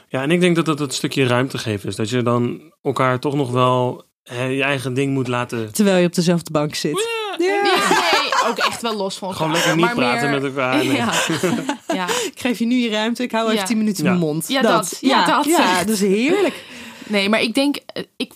Ja, 0.08 0.22
en 0.22 0.30
ik 0.30 0.40
denk 0.40 0.56
dat 0.56 0.66
dat 0.66 0.78
het 0.78 0.94
stukje 0.94 1.26
ruimte 1.26 1.58
geven 1.58 1.88
is. 1.88 1.96
Dat 1.96 2.10
je 2.10 2.22
dan 2.22 2.72
elkaar 2.82 3.18
toch 3.20 3.34
nog 3.34 3.50
wel 3.50 4.04
je 4.34 4.62
eigen 4.62 4.94
ding 4.94 5.12
moet 5.12 5.28
laten. 5.28 5.72
Terwijl 5.72 5.96
je 5.96 6.06
op 6.06 6.14
dezelfde 6.14 6.50
bank 6.50 6.74
zit. 6.74 7.06
Ja. 7.38 7.62
Nee, 7.62 8.50
ook 8.50 8.58
echt 8.58 8.82
wel 8.82 8.96
los 8.96 9.16
van 9.18 9.28
elkaar. 9.28 9.42
Gewoon 9.42 9.56
lekker 9.56 9.76
niet 9.76 9.84
maar 9.84 9.94
praten 9.94 10.30
meer- 10.30 10.40
met 10.40 10.50
elkaar. 10.50 10.76
Nee. 10.84 10.96
Ja. 10.96 11.12
ja. 11.94 12.04
Ik 12.08 12.32
geef 12.34 12.58
je 12.58 12.66
nu 12.66 12.74
je 12.76 12.90
ruimte, 12.90 13.22
ik 13.22 13.32
hou 13.32 13.44
even 13.46 13.58
Ja. 13.58 13.64
10 13.64 13.78
minuten 13.78 14.04
Ja. 14.04 14.10
mijn 14.10 14.22
mond. 14.22 14.48
Ja, 14.48 14.60
dat. 14.62 14.98
Ja, 15.00 15.26
dat. 15.26 15.44
Ja, 15.44 15.78
dat 15.78 15.88
is 15.88 16.00
heerlijk. 16.00 16.64
Nee, 17.08 17.28
maar 17.28 17.40
ik 17.40 17.54
denk, 17.54 17.76
eh, 17.76 18.02
ik, 18.16 18.32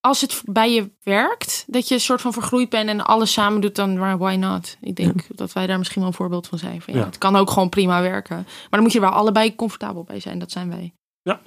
als 0.00 0.20
het 0.20 0.42
bij 0.44 0.72
je 0.72 0.90
werkt, 1.02 1.64
dat 1.66 1.88
je 1.88 1.94
een 1.94 2.00
soort 2.00 2.20
van 2.20 2.32
vergroeid 2.32 2.68
bent 2.68 2.88
en 2.88 3.04
alles 3.04 3.32
samen 3.32 3.60
doet, 3.60 3.74
dan 3.76 4.18
why 4.18 4.34
not? 4.34 4.76
Ik 4.80 4.96
denk 4.96 5.22
dat 5.28 5.52
wij 5.52 5.66
daar 5.66 5.78
misschien 5.78 6.00
wel 6.00 6.10
een 6.10 6.16
voorbeeld 6.16 6.46
van 6.46 6.58
zijn. 6.58 6.82
Van, 6.82 6.94
ja, 6.94 7.00
Ja. 7.00 7.06
Het 7.06 7.18
kan 7.18 7.36
ook 7.36 7.50
gewoon 7.50 7.68
prima 7.68 8.02
werken. 8.02 8.36
Maar 8.36 8.66
dan 8.70 8.82
moet 8.82 8.92
je 8.92 8.98
er 9.00 9.04
wel 9.04 9.14
allebei 9.14 9.54
comfortabel 9.54 10.04
bij 10.04 10.20
zijn. 10.20 10.38
Dat 10.38 10.50
zijn 10.50 10.68
wij. 10.68 10.94
Ja. 11.22 11.40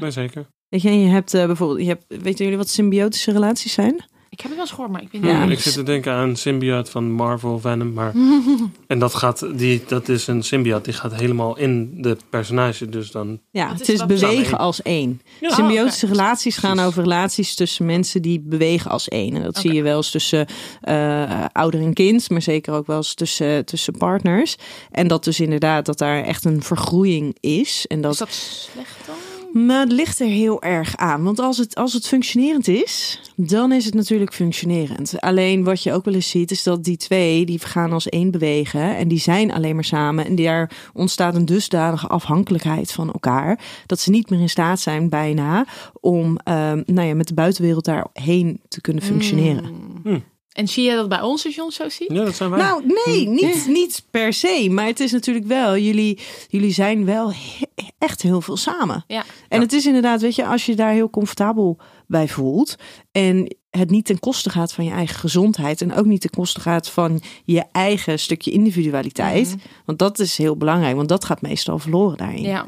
Nee, 0.00 0.10
zeker. 0.10 0.46
Weet 0.68 0.82
je, 0.82 0.88
en 0.88 1.00
je 1.00 1.08
hebt 1.08 1.34
eh, 1.34 1.46
bijvoorbeeld, 1.46 1.80
je 1.80 1.86
hebt, 1.86 2.04
weten 2.08 2.44
jullie 2.44 2.56
wat 2.58 2.68
symbiotische 2.68 3.32
relaties 3.32 3.72
zijn? 3.72 4.04
Ik 4.32 4.40
heb 4.40 4.46
het 4.46 4.54
wel 4.54 4.60
eens 4.60 4.70
gehoord, 4.74 4.90
maar 4.92 5.02
ik 5.02 5.08
weet 5.12 5.22
Ja. 5.22 5.32
niet. 5.32 5.42
Hmm, 5.42 5.50
ik 5.50 5.58
zit 5.60 5.72
te 5.72 5.82
denken 5.82 6.12
aan 6.12 6.36
Symbiote 6.36 6.90
van 6.90 7.10
Marvel, 7.12 7.58
Venom. 7.58 7.92
Maar... 7.92 8.12
En 8.86 8.98
dat, 8.98 9.14
gaat, 9.14 9.46
die, 9.58 9.82
dat 9.86 10.08
is 10.08 10.26
een 10.26 10.42
symbiote, 10.42 10.82
die 10.82 10.92
gaat 10.92 11.14
helemaal 11.14 11.56
in 11.56 12.02
de 12.02 12.16
personage. 12.30 12.88
Dus 12.88 13.10
dan... 13.10 13.40
Ja, 13.50 13.72
het 13.72 13.88
is 13.88 14.06
bewegen 14.06 14.58
als 14.58 14.82
één. 14.82 15.20
Ja. 15.40 15.50
Symbiotische 15.50 16.06
Oh, 16.06 16.12
oké. 16.12 16.20
relaties 16.20 16.56
gaan 16.56 16.70
Precies. 16.70 16.88
over 16.90 17.02
relaties 17.02 17.54
tussen 17.54 17.86
mensen 17.86 18.22
die 18.22 18.40
bewegen 18.40 18.90
als 18.90 19.08
één. 19.08 19.34
En 19.34 19.42
dat 19.42 19.56
zie 19.56 19.72
je 19.72 19.82
wel 19.82 19.96
eens 19.96 20.10
tussen 20.10 20.46
eh, 20.80 21.44
ouder 21.52 21.80
en 21.80 21.92
kind, 21.94 22.30
maar 22.30 22.42
zeker 22.42 22.74
ook 22.74 22.86
wel 22.86 22.96
eens 22.96 23.14
tussen, 23.14 23.64
tussen 23.64 23.96
partners. 23.98 24.56
En 24.90 25.08
dat 25.08 25.24
dus 25.24 25.40
inderdaad 25.40 25.86
dat 25.86 25.98
daar 25.98 26.22
echt 26.24 26.44
een 26.44 26.62
vergroeiing 26.62 27.36
is. 27.40 27.84
En 27.88 28.00
dat, 28.00 28.12
Is 28.12 28.18
dat 28.18 28.32
slecht 28.32 28.96
dan? 29.06 29.14
Maar 29.52 29.80
het 29.80 29.92
ligt 29.92 30.20
er 30.20 30.26
heel 30.26 30.62
erg 30.62 30.96
aan. 30.96 31.22
Want 31.22 31.38
als 31.38 31.58
het, 31.58 31.74
als 31.74 31.92
het 31.92 32.06
functionerend 32.06 32.68
is, 32.68 33.20
dan 33.36 33.72
is 33.72 33.84
het 33.84 33.94
natuurlijk 33.94 34.34
functionerend. 34.34 35.20
Alleen 35.20 35.64
wat 35.64 35.82
je 35.82 35.92
ook 35.92 36.04
wel 36.04 36.14
eens 36.14 36.30
ziet, 36.30 36.50
is 36.50 36.62
dat 36.62 36.84
die 36.84 36.96
twee, 36.96 37.46
die 37.46 37.58
gaan 37.58 37.92
als 37.92 38.08
één 38.08 38.30
bewegen. 38.30 38.96
En 38.96 39.08
die 39.08 39.18
zijn 39.18 39.52
alleen 39.52 39.74
maar 39.74 39.84
samen. 39.84 40.26
En 40.26 40.34
daar 40.34 40.90
ontstaat 40.92 41.34
een 41.34 41.44
dusdanige 41.44 42.06
afhankelijkheid 42.06 42.92
van 42.92 43.12
elkaar. 43.12 43.58
Dat 43.86 44.00
ze 44.00 44.10
niet 44.10 44.30
meer 44.30 44.40
in 44.40 44.48
staat 44.48 44.80
zijn 44.80 45.08
bijna 45.08 45.66
om 46.00 46.36
ehm, 46.44 46.82
nou 46.86 47.08
ja, 47.08 47.14
met 47.14 47.28
de 47.28 47.34
buitenwereld 47.34 47.84
daarheen 47.84 48.60
te 48.68 48.80
kunnen 48.80 49.02
functioneren. 49.02 49.64
Hmm. 50.02 50.24
En 50.50 50.68
zie 50.68 50.84
je 50.84 50.94
dat 50.96 51.08
bij 51.08 51.20
ons 51.20 51.44
als 51.44 51.54
je 51.54 51.62
ons 51.62 51.74
zo 51.74 51.88
ziet? 51.88 52.10
Ja, 52.12 52.24
dat 52.24 52.34
zijn 52.34 52.50
wij. 52.50 52.58
Nou, 52.58 52.82
nee, 53.06 53.28
niet, 53.28 53.66
niet 53.68 54.04
per 54.10 54.32
se. 54.32 54.66
Maar 54.70 54.86
het 54.86 55.00
is 55.00 55.12
natuurlijk 55.12 55.46
wel, 55.46 55.76
jullie, 55.76 56.18
jullie 56.48 56.72
zijn 56.72 57.04
wel 57.04 57.32
he- 57.32 57.64
echt 57.98 58.22
heel 58.22 58.40
veel 58.40 58.56
samen. 58.56 59.04
Ja. 59.06 59.24
En 59.48 59.58
Ja. 59.58 59.64
het 59.64 59.72
is 59.72 59.86
inderdaad, 59.86 60.20
weet 60.20 60.34
je, 60.34 60.46
als 60.46 60.66
je 60.66 60.74
daar 60.76 60.92
heel 60.92 61.10
comfortabel 61.10 61.78
bij 62.06 62.28
voelt. 62.28 62.76
En 63.12 63.56
het 63.70 63.90
niet 63.90 64.04
ten 64.04 64.18
koste 64.18 64.50
gaat 64.50 64.72
van 64.72 64.84
je 64.84 64.90
eigen 64.90 65.16
gezondheid. 65.18 65.80
En 65.80 65.94
ook 65.94 66.06
niet 66.06 66.20
ten 66.20 66.30
koste 66.30 66.60
gaat 66.60 66.88
van 66.88 67.22
je 67.44 67.64
eigen 67.72 68.18
stukje 68.18 68.50
individualiteit. 68.50 69.48
Mhm. 69.48 69.58
Want 69.84 69.98
dat 69.98 70.18
is 70.18 70.36
heel 70.36 70.56
belangrijk, 70.56 70.96
want 70.96 71.08
dat 71.08 71.24
gaat 71.24 71.40
meestal 71.42 71.78
verloren 71.78 72.16
daarin. 72.18 72.42
Ja. 72.42 72.64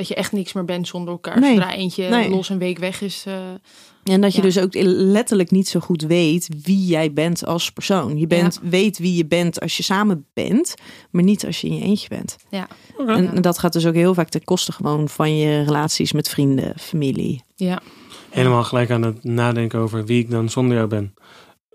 Dat 0.00 0.08
je 0.08 0.14
echt 0.14 0.32
niks 0.32 0.52
meer 0.52 0.64
bent 0.64 0.88
zonder 0.88 1.12
elkaar. 1.12 1.40
Nee. 1.40 1.54
Zodra 1.54 1.74
eentje 1.74 2.08
Nee. 2.08 2.30
los 2.30 2.48
een 2.48 2.58
week 2.58 2.78
weg 2.78 3.00
is. 3.00 3.24
eh, 3.26 3.34
En 4.04 4.20
dat 4.20 4.30
je 4.32 4.36
Ja. 4.38 4.42
dus 4.44 4.58
ook 4.58 4.74
letterlijk 4.84 5.50
niet 5.50 5.68
zo 5.68 5.80
goed 5.80 6.02
weet 6.02 6.48
wie 6.62 6.86
jij 6.86 7.12
bent 7.12 7.46
als 7.46 7.70
persoon. 7.72 8.18
Je 8.18 8.26
bent, 8.26 8.60
weet 8.62 8.98
wie 8.98 9.14
je 9.16 9.26
bent 9.26 9.60
als 9.60 9.76
je 9.76 9.82
samen 9.82 10.26
bent, 10.32 10.74
maar 11.10 11.22
niet 11.22 11.46
als 11.46 11.60
je 11.60 11.66
in 11.68 11.74
je 11.76 11.82
eentje 11.84 12.08
bent. 12.08 12.36
ja. 12.50 12.68
En 13.06 13.42
dat 13.42 13.58
gaat 13.58 13.72
dus 13.72 13.86
ook 13.86 13.94
heel 13.94 14.14
vaak 14.14 14.28
ten 14.28 14.44
koste 14.44 14.72
gewoon 14.72 15.08
van 15.08 15.36
je 15.36 15.62
relaties 15.62 16.12
met 16.12 16.28
vrienden, 16.28 16.72
familie. 16.78 17.42
Ja. 17.56 17.80
Helemaal 18.30 18.64
gelijk 18.64 18.90
aan 18.90 19.02
het 19.02 19.24
nadenken 19.24 19.78
over 19.78 20.04
wie 20.04 20.20
ik 20.22 20.30
dan 20.30 20.48
zonder 20.48 20.76
jou 20.76 20.88
ben. 20.88 21.14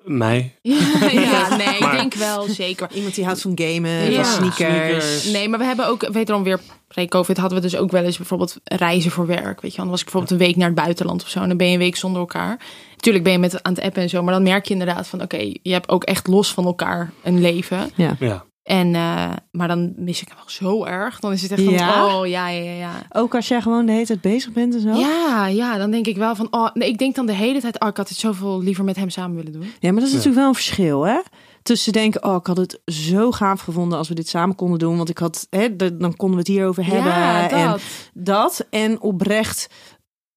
Mij. 0.06 0.54
ja, 0.62 1.56
nee, 1.56 1.78
ik 1.78 1.92
denk 1.92 2.14
wel 2.14 2.48
zeker. 2.48 2.88
Iemand 2.94 3.16
die 3.16 3.26
houdt 3.26 3.42
van 3.42 3.52
gamen, 3.56 4.12
Ja. 4.12 4.24
van 4.24 4.52
sneakers. 4.52 5.24
Nee, 5.32 5.50
maar 5.50 5.60
we 5.60 5.66
hebben 5.66 5.88
ook, 5.88 6.08
wederom 6.12 6.44
weer 6.44 6.60
pre-covid 6.88 7.38
hadden 7.38 7.58
we 7.58 7.64
dus 7.70 7.78
ook 7.78 7.92
wel 7.92 8.04
eens 8.04 8.18
bijvoorbeeld 8.18 8.58
reizen 8.64 9.12
voor 9.12 9.26
werk. 9.28 9.62
Weet 9.62 9.72
je, 9.72 9.78
dan 9.78 9.90
was 9.90 10.00
ik 10.00 10.04
bijvoorbeeld 10.06 10.34
een 10.42 10.48
week 10.48 10.56
naar 10.56 10.68
het 10.68 10.76
buitenland 10.76 11.24
of 11.24 11.30
zo. 11.30 11.42
En 11.42 11.48
dan 11.48 11.58
ben 11.58 11.68
je 11.68 11.74
een 11.74 11.80
week 11.80 11.96
zonder 11.96 12.20
elkaar. 12.22 12.60
Natuurlijk 12.96 13.24
ben 13.24 13.34
je 13.34 13.40
met 13.40 13.64
aan 13.64 13.74
het 13.74 13.84
appen 13.84 14.02
en 14.02 14.10
zo, 14.10 14.24
maar 14.24 14.34
dan 14.34 14.44
merk 14.44 14.66
je 14.66 14.74
inderdaad 14.74 15.08
van 15.08 15.22
oké, 15.22 15.52
je 15.62 15.72
hebt 15.72 15.90
ook 15.90 16.04
echt 16.04 16.28
los 16.28 16.54
van 16.54 16.66
elkaar 16.66 17.12
een 17.24 17.42
leven. 17.42 17.92
Ja. 17.96 18.46
En, 18.66 18.96
eh, 18.96 19.32
maar 19.52 19.68
dan 19.68 19.94
mis 19.96 20.22
ik 20.22 20.28
hem 20.28 20.38
wel 20.38 20.50
zo 20.50 20.86
erg. 20.86 21.20
Dan 21.20 21.32
is 21.32 21.42
het 21.42 21.52
echt 21.52 21.64
van, 21.64 21.74
Ja? 21.74 22.18
oh 22.18 22.28
ja, 22.28 22.48
ja, 22.48 22.72
ja. 22.72 22.92
Ook 23.12 23.36
als 23.36 23.48
jij 23.48 23.62
gewoon 23.62 23.86
de 23.86 23.92
hele 23.92 24.06
tijd 24.06 24.22
bezig 24.22 24.52
bent 24.52 24.74
en 24.74 24.80
zo. 24.82 24.94
Ja, 24.94 25.48
ja, 25.48 25.78
dan 25.78 25.92
denk 25.92 26.08
ik 26.08 26.18
wel 26.18 26.36
van, 26.36 26.48
oh, 26.52 26.70
nee, 26.74 26.90
ik 26.90 26.98
denk 26.98 27.16
dan 27.16 27.26
de 27.26 27.34
hele 27.34 27.60
tijd, 27.62 27.80
oh, 27.80 27.88
ik 27.88 27.98
had 27.98 28.10
het 28.10 28.18
zoveel 28.18 28.62
liever 28.62 28.84
met 28.84 28.96
hem 28.96 29.10
samen 29.10 29.36
willen 29.36 29.52
doen. 29.52 29.62
Ja, 29.80 29.92
maar 29.92 29.94
dat 29.94 30.04
is 30.04 30.10
Ja. 30.10 30.16
natuurlijk 30.16 30.36
wel 30.36 30.48
een 30.48 30.54
verschil, 30.56 31.06
hè? 31.06 31.20
Tussen 31.64 31.94
denken, 31.94 32.24
oh, 32.24 32.36
ik 32.36 32.48
had 32.48 32.58
het 32.58 32.80
zo 32.86 33.32
gaaf 33.32 33.62
gevonden 33.62 33.98
als 33.98 34.08
we 34.10 34.14
dit 34.16 34.28
samen 34.28 34.56
konden 34.56 34.80
doen. 34.80 34.98
Want 34.98 35.10
ik 35.10 35.18
had, 35.18 35.48
hè, 35.50 35.76
dan 35.76 36.16
konden 36.16 36.36
we 36.38 36.42
het 36.44 36.48
hierover 36.48 36.86
hebben. 36.86 37.12
ja, 37.12 37.50
En 37.50 37.68
dat. 37.70 37.82
dat 38.14 38.66
en 38.70 39.02
oprecht 39.02 39.68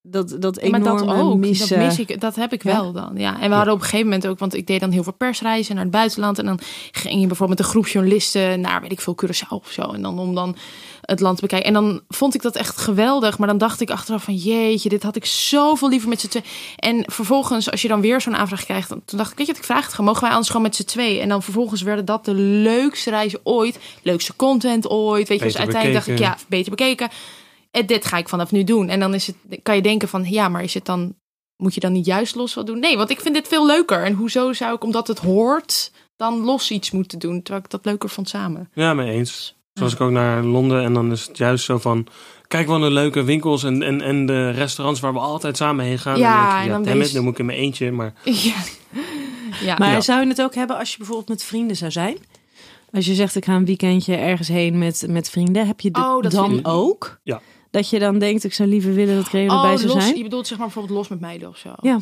dat, 0.01 0.35
dat 0.39 0.55
maar 0.55 0.79
enorme 0.79 1.05
dat 1.05 1.15
ook, 1.15 1.37
missen. 1.37 1.79
dat 1.79 1.87
mis 1.87 1.99
ik, 1.99 2.19
dat 2.21 2.35
heb 2.35 2.53
ik 2.53 2.63
Ja. 2.63 2.81
wel 2.81 2.91
dan. 2.91 3.11
Ja. 3.15 3.41
En 3.41 3.49
we 3.49 3.55
hadden 3.55 3.73
op 3.73 3.79
een 3.79 3.85
gegeven 3.85 4.05
moment 4.05 4.27
ook, 4.27 4.39
want 4.39 4.55
ik 4.55 4.67
deed 4.67 4.79
dan 4.79 4.91
heel 4.91 5.03
veel 5.03 5.13
persreizen 5.13 5.75
naar 5.75 5.83
het 5.83 5.93
buitenland. 5.93 6.39
En 6.39 6.45
dan 6.45 6.59
ging 6.91 7.21
je 7.21 7.27
bijvoorbeeld 7.27 7.57
met 7.59 7.67
een 7.67 7.73
groep 7.73 7.87
journalisten 7.87 8.61
naar, 8.61 8.81
weet 8.81 8.91
ik 8.91 9.01
veel, 9.01 9.15
Curaçao 9.25 9.49
of 9.49 9.71
zo. 9.71 9.81
En 9.81 10.01
dan 10.01 10.19
om 10.19 10.35
dan 10.35 10.55
het 11.01 11.19
land 11.19 11.35
te 11.35 11.41
bekijken. 11.41 11.67
En 11.67 11.73
dan 11.73 12.01
vond 12.07 12.35
ik 12.35 12.41
dat 12.41 12.55
echt 12.55 12.77
geweldig. 12.77 13.37
Maar 13.37 13.47
dan 13.47 13.57
dacht 13.57 13.81
ik 13.81 13.89
achteraf 13.89 14.23
van, 14.23 14.35
jeetje, 14.35 14.89
dit 14.89 15.03
had 15.03 15.15
ik 15.15 15.25
zoveel 15.25 15.89
liever 15.89 16.09
met 16.09 16.19
z'n 16.21 16.27
twee. 16.27 16.43
En 16.75 17.03
vervolgens, 17.11 17.71
als 17.71 17.81
je 17.81 17.87
dan 17.87 18.01
weer 18.01 18.21
zo'n 18.21 18.35
aanvraag 18.35 18.65
krijgt, 18.65 18.89
dan 18.89 19.01
toen 19.05 19.17
dacht 19.17 19.31
ik, 19.31 19.37
weet 19.37 19.47
je 19.47 19.51
wat 19.53 19.61
ik 19.61 19.67
vraag 19.67 19.83
het 19.83 19.91
gewoon, 19.91 20.05
mogen 20.05 20.21
wij 20.21 20.31
anders 20.31 20.49
gewoon 20.49 20.65
met 20.65 20.75
z'n 20.75 20.83
twee? 20.83 21.19
En 21.19 21.29
dan 21.29 21.43
vervolgens 21.43 21.81
werden 21.81 22.05
dat 22.05 22.25
de 22.25 22.33
leukste 22.33 23.09
reizen 23.09 23.39
ooit, 23.43 23.79
leukste 24.03 24.35
content 24.35 24.89
ooit. 24.89 25.27
Weet 25.27 25.39
je, 25.39 25.45
dus 25.45 25.57
uiteindelijk 25.57 26.05
dacht 26.05 26.19
ik, 26.19 26.25
ja, 26.25 26.37
beter 26.47 26.69
bekeken. 26.69 27.09
En 27.71 27.85
dit 27.85 28.05
ga 28.05 28.17
ik 28.17 28.29
vanaf 28.29 28.51
nu 28.51 28.63
doen. 28.63 28.89
En 28.89 28.99
dan 28.99 29.13
is 29.13 29.27
het, 29.27 29.35
kan 29.63 29.75
je 29.75 29.81
denken 29.81 30.07
van, 30.07 30.23
ja, 30.29 30.49
maar 30.49 30.63
is 30.63 30.73
het 30.73 30.85
dan, 30.85 31.15
moet 31.57 31.73
je 31.73 31.79
dan 31.79 31.91
niet 31.91 32.05
juist 32.05 32.35
los 32.35 32.53
wat 32.53 32.65
doen? 32.67 32.79
Nee, 32.79 32.97
want 32.97 33.09
ik 33.09 33.19
vind 33.19 33.35
dit 33.35 33.47
veel 33.47 33.65
leuker. 33.65 34.03
En 34.03 34.13
hoezo 34.13 34.53
zou 34.53 34.75
ik, 34.75 34.83
omdat 34.83 35.07
het 35.07 35.19
hoort, 35.19 35.91
dan 36.15 36.39
los 36.39 36.71
iets 36.71 36.91
moeten 36.91 37.19
doen, 37.19 37.41
terwijl 37.41 37.63
ik 37.65 37.71
dat 37.71 37.85
leuker 37.85 38.09
vond 38.09 38.29
samen. 38.29 38.69
Ja, 38.73 38.93
mee 38.93 39.11
eens. 39.11 39.57
Zoals 39.73 39.93
ik 39.93 40.01
ook 40.01 40.11
naar 40.11 40.43
Londen 40.43 40.83
en 40.83 40.93
dan 40.93 41.11
is 41.11 41.27
het 41.27 41.37
juist 41.37 41.65
zo 41.65 41.77
van... 41.77 42.07
Kijk 42.47 42.67
wat 42.67 42.81
een 42.81 42.91
leuke 42.91 43.23
winkels 43.23 43.63
en, 43.63 43.83
en, 43.83 44.01
en 44.01 44.25
de 44.25 44.49
restaurants 44.49 44.99
waar 44.99 45.13
we 45.13 45.19
altijd 45.19 45.57
samen 45.57 45.85
heen 45.85 45.99
gaan. 45.99 46.17
Ja, 46.17 46.49
dan 46.49 46.53
denk 46.57 46.63
ik, 46.69 46.75
en 46.75 46.83
dan 46.83 46.97
wees- 46.97 47.13
moet 47.13 47.31
ik 47.33 47.39
in 47.39 47.45
mijn 47.45 47.57
eentje. 47.57 47.91
Maar 47.91 48.13
Ja, 48.23 48.53
ja. 49.61 49.75
Maar 49.77 49.91
Ja. 49.91 50.01
zou 50.01 50.21
je 50.21 50.27
het 50.27 50.41
ook 50.41 50.55
hebben 50.55 50.77
als 50.77 50.91
je 50.91 50.97
bijvoorbeeld 50.97 51.29
met 51.29 51.43
vrienden 51.43 51.75
zou 51.75 51.91
zijn? 51.91 52.17
Als 52.91 53.05
je 53.05 53.13
zegt, 53.13 53.35
ik 53.35 53.45
ga 53.45 53.55
een 53.55 53.65
weekendje 53.65 54.15
ergens 54.15 54.47
heen 54.47 54.77
met, 54.77 55.05
met 55.09 55.29
vrienden. 55.29 55.67
Heb 55.67 55.79
je 55.79 55.91
dit 55.91 56.03
Oh, 56.03 56.21
dat 56.23 56.31
dan 56.31 56.57
ik- 56.57 56.67
ook? 56.67 57.19
Ja. 57.23 57.41
Dat 57.71 57.89
je 57.89 57.99
dan 57.99 58.19
denkt, 58.19 58.43
ik 58.43 58.53
zou 58.53 58.69
liever 58.69 58.93
willen 58.93 59.15
dat 59.15 59.33
oh, 59.33 59.33
erbij 59.33 59.77
zou 59.77 59.93
los, 59.93 60.03
zijn? 60.03 60.17
je 60.17 60.23
bedoelt 60.23 60.47
zeg 60.47 60.57
maar 60.57 60.67
bijvoorbeeld 60.67 60.97
los 60.97 61.07
met 61.07 61.19
meiden 61.19 61.49
of 61.49 61.57
zo? 61.57 61.73
Ja. 61.81 61.99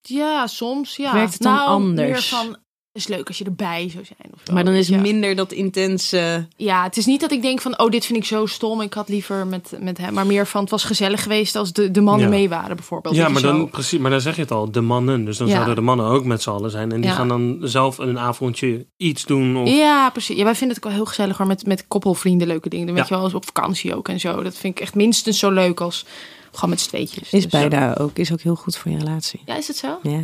Ja, 0.00 0.46
soms, 0.46 0.96
ja. 0.96 1.12
Werkt 1.12 1.32
het 1.32 1.42
dan 1.42 1.54
nou, 1.54 1.68
anders? 1.68 2.08
Meer 2.08 2.22
van, 2.22 2.56
is 2.92 3.06
leuk 3.08 3.28
als 3.28 3.38
je 3.38 3.44
erbij 3.44 3.88
zou 3.92 4.04
zijn. 4.04 4.32
Of 4.34 4.40
zo, 4.44 4.52
Maar 4.52 4.64
dan 4.64 4.74
is 4.74 4.88
minder 4.90 5.34
dat 5.36 5.52
intense... 5.52 6.46
Ja, 6.56 6.82
het 6.82 6.96
is 6.96 7.06
niet 7.06 7.20
dat 7.20 7.32
ik 7.32 7.42
denk 7.42 7.60
van, 7.60 7.78
oh, 7.78 7.90
dit 7.90 8.06
vind 8.06 8.18
ik 8.18 8.24
zo 8.24 8.46
stom. 8.46 8.80
Ik 8.80 8.94
had 8.94 9.08
liever 9.08 9.46
met, 9.46 9.72
met 9.80 9.98
hem. 9.98 10.14
Maar 10.14 10.26
meer 10.26 10.46
van, 10.46 10.60
het 10.60 10.70
was 10.70 10.84
gezellig 10.84 11.22
geweest 11.22 11.56
als 11.56 11.72
de, 11.72 11.90
de 11.90 12.00
mannen 12.00 12.24
Ja. 12.24 12.34
mee 12.34 12.48
waren 12.48 12.76
bijvoorbeeld. 12.76 13.14
Ja, 13.14 13.28
maar 13.28 13.42
dan, 13.42 13.56
zo. 13.56 13.66
precies, 13.66 13.98
maar 13.98 14.10
dan 14.10 14.20
zeg 14.20 14.34
je 14.36 14.40
het 14.42 14.50
al, 14.50 14.70
de 14.70 14.80
mannen. 14.80 15.24
Dus 15.24 15.36
dan 15.36 15.46
Ja. 15.46 15.52
zouden 15.52 15.74
de 15.74 15.80
mannen 15.80 16.06
ook 16.06 16.24
met 16.24 16.42
z'n 16.42 16.50
allen 16.50 16.70
zijn. 16.70 16.92
En 16.92 17.00
die 17.00 17.10
Ja. 17.10 17.16
gaan 17.16 17.28
dan 17.28 17.58
zelf 17.62 17.98
een 17.98 18.18
avondje 18.18 18.86
iets 18.96 19.24
doen. 19.24 19.56
Of, 19.56 19.68
Ja, 19.68 20.10
precies. 20.10 20.36
Ja, 20.36 20.44
wij 20.44 20.54
vinden 20.54 20.76
het 20.76 20.84
ook 20.84 20.92
wel 20.92 21.00
heel 21.02 21.08
gezellig 21.10 21.36
hoor, 21.36 21.46
met, 21.46 21.66
met 21.66 21.84
koppelvrienden 21.88 22.46
leuke 22.46 22.68
dingen. 22.68 22.86
doen. 22.86 22.94
Weet 22.94 23.08
Ja. 23.08 23.10
je 23.10 23.20
wel, 23.20 23.24
eens 23.30 23.38
op 23.38 23.44
vakantie 23.46 23.94
ook 23.96 24.08
en 24.08 24.20
zo. 24.20 24.42
Dat 24.42 24.56
vind 24.56 24.74
ik 24.76 24.82
echt 24.82 24.94
minstens 24.94 25.38
zo 25.38 25.50
leuk 25.50 25.80
als 25.80 26.04
gewoon 26.52 26.70
met 26.70 26.80
z'n 26.80 26.88
tweetjes. 26.88 27.32
Is 27.32 27.42
Dus, 27.42 27.46
bijna 27.46 27.96
ook, 27.96 28.18
is 28.18 28.32
ook 28.32 28.40
heel 28.40 28.54
goed 28.54 28.76
voor 28.76 28.90
je 28.90 28.98
relatie. 28.98 29.40
Ja, 29.44 29.56
is 29.56 29.66
het 29.68 29.76
zo? 29.76 29.98
Ja, 30.02 30.20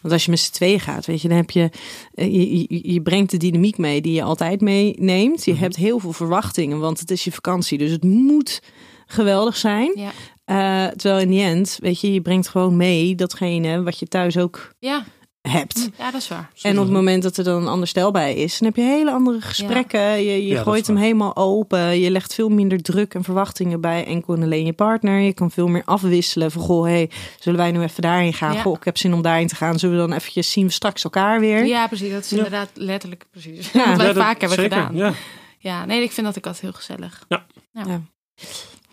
want 0.00 0.12
als 0.12 0.24
je 0.24 0.30
met 0.30 0.40
z'n 0.40 0.52
tweeën 0.52 0.80
gaat, 0.80 1.06
weet 1.06 1.22
je, 1.22 1.28
dan 1.28 1.36
heb 1.36 1.50
je, 1.50 1.70
eh, 2.14 2.32
je, 2.34 2.58
je, 2.58 2.92
je 2.92 3.02
brengt 3.02 3.30
de 3.30 3.36
dynamiek 3.36 3.78
mee 3.78 4.00
die 4.00 4.12
je 4.12 4.22
altijd 4.22 4.60
meeneemt. 4.60 5.44
Je 5.44 5.52
Mhm. 5.52 5.60
hebt 5.60 5.76
heel 5.76 5.98
veel 5.98 6.12
verwachtingen, 6.12 6.78
want 6.80 7.00
het 7.00 7.10
is 7.10 7.24
je 7.24 7.32
vakantie, 7.32 7.78
dus 7.78 7.90
het 7.90 8.04
moet 8.04 8.60
geweldig 9.06 9.56
zijn. 9.56 9.92
Ja. 9.94 10.10
Eh, 10.44 10.92
terwijl 10.92 11.20
in 11.22 11.30
die 11.30 11.42
end, 11.42 11.76
weet 11.80 12.00
je, 12.00 12.12
je 12.12 12.20
brengt 12.20 12.48
gewoon 12.48 12.76
mee 12.76 13.14
datgene 13.14 13.82
wat 13.82 13.98
je 13.98 14.06
thuis 14.06 14.36
ook 14.38 14.74
Ja, 14.78 15.04
hebt. 15.48 15.88
ja 15.98 16.10
dat 16.10 16.20
is 16.20 16.28
waar. 16.28 16.50
En 16.62 16.78
op 16.78 16.84
het 16.84 16.92
moment 16.92 17.22
dat 17.22 17.36
er 17.36 17.44
dan 17.44 17.62
een 17.62 17.68
ander 17.68 17.88
stel 17.88 18.10
bij 18.10 18.34
is, 18.34 18.58
dan 18.58 18.68
heb 18.68 18.76
je 18.76 18.82
hele 18.82 19.10
andere 19.10 19.40
gesprekken. 19.40 20.00
Je, 20.00 20.22
je 20.46 20.54
Ja, 20.54 20.62
gooit 20.62 20.86
hem 20.86 20.96
helemaal 20.96 21.36
open. 21.36 22.00
Je 22.00 22.10
legt 22.10 22.34
veel 22.34 22.48
minder 22.48 22.82
druk 22.82 23.14
en 23.14 23.24
verwachtingen 23.24 23.80
bij 23.80 24.04
enkel 24.06 24.34
en 24.34 24.42
alleen 24.42 24.64
je 24.66 24.72
partner. 24.72 25.18
Je 25.20 25.32
kan 25.32 25.50
veel 25.50 25.68
meer 25.68 25.82
afwisselen 25.84 26.50
van, 26.50 26.62
goh, 26.62 26.84
hey, 26.84 27.10
zullen 27.38 27.58
wij 27.58 27.70
nu 27.70 27.82
even 27.82 28.02
daarheen 28.02 28.32
gaan? 28.34 28.52
Ja. 28.52 28.60
Goh, 28.62 28.76
ik 28.76 28.84
heb 28.84 28.98
zin 28.98 29.14
om 29.14 29.22
daarheen 29.22 29.46
te 29.48 29.54
gaan. 29.56 29.78
Zullen 29.78 29.94
we 30.00 30.06
dan 30.08 30.12
eventjes 30.16 30.50
zien 30.50 30.66
we 30.66 30.72
straks 30.72 31.04
elkaar 31.04 31.40
weer? 31.40 31.64
Ja, 31.66 31.86
precies. 31.86 32.10
Dat 32.12 32.24
is 32.24 32.30
Ja. 32.30 32.36
inderdaad 32.36 32.70
letterlijk 32.74 33.26
precies. 33.30 33.70
Ja. 33.72 33.86
Wat 33.88 33.96
wij 33.96 34.06
Ja, 34.06 34.12
dat- 34.12 34.22
vaak 34.22 34.40
hebben 34.40 34.58
zeker, 34.58 34.76
gedaan. 34.76 34.96
Ja. 34.96 35.12
Ja, 35.58 35.84
nee, 35.84 36.02
ik 36.02 36.12
vind 36.12 36.26
dat 36.26 36.36
ik 36.36 36.46
altijd 36.46 36.62
heel 36.64 36.72
gezellig. 36.72 37.26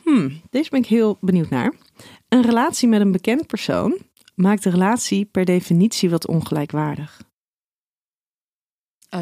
Hmm, 0.04 0.42
deze 0.50 0.70
ben 0.70 0.80
ik 0.80 0.86
heel 0.88 1.18
benieuwd 1.22 1.50
naar. 1.50 1.74
Een 2.30 2.42
relatie 2.42 2.88
met 2.88 3.02
een 3.02 3.12
bekend 3.12 3.48
persoon 3.48 3.98
maakt 4.36 4.64
de 4.64 4.70
relatie 4.70 5.26
per 5.26 5.46
definitie 5.46 6.10
wat 6.10 6.28
ongelijkwaardig. 6.28 7.22
Eh. 9.10 9.20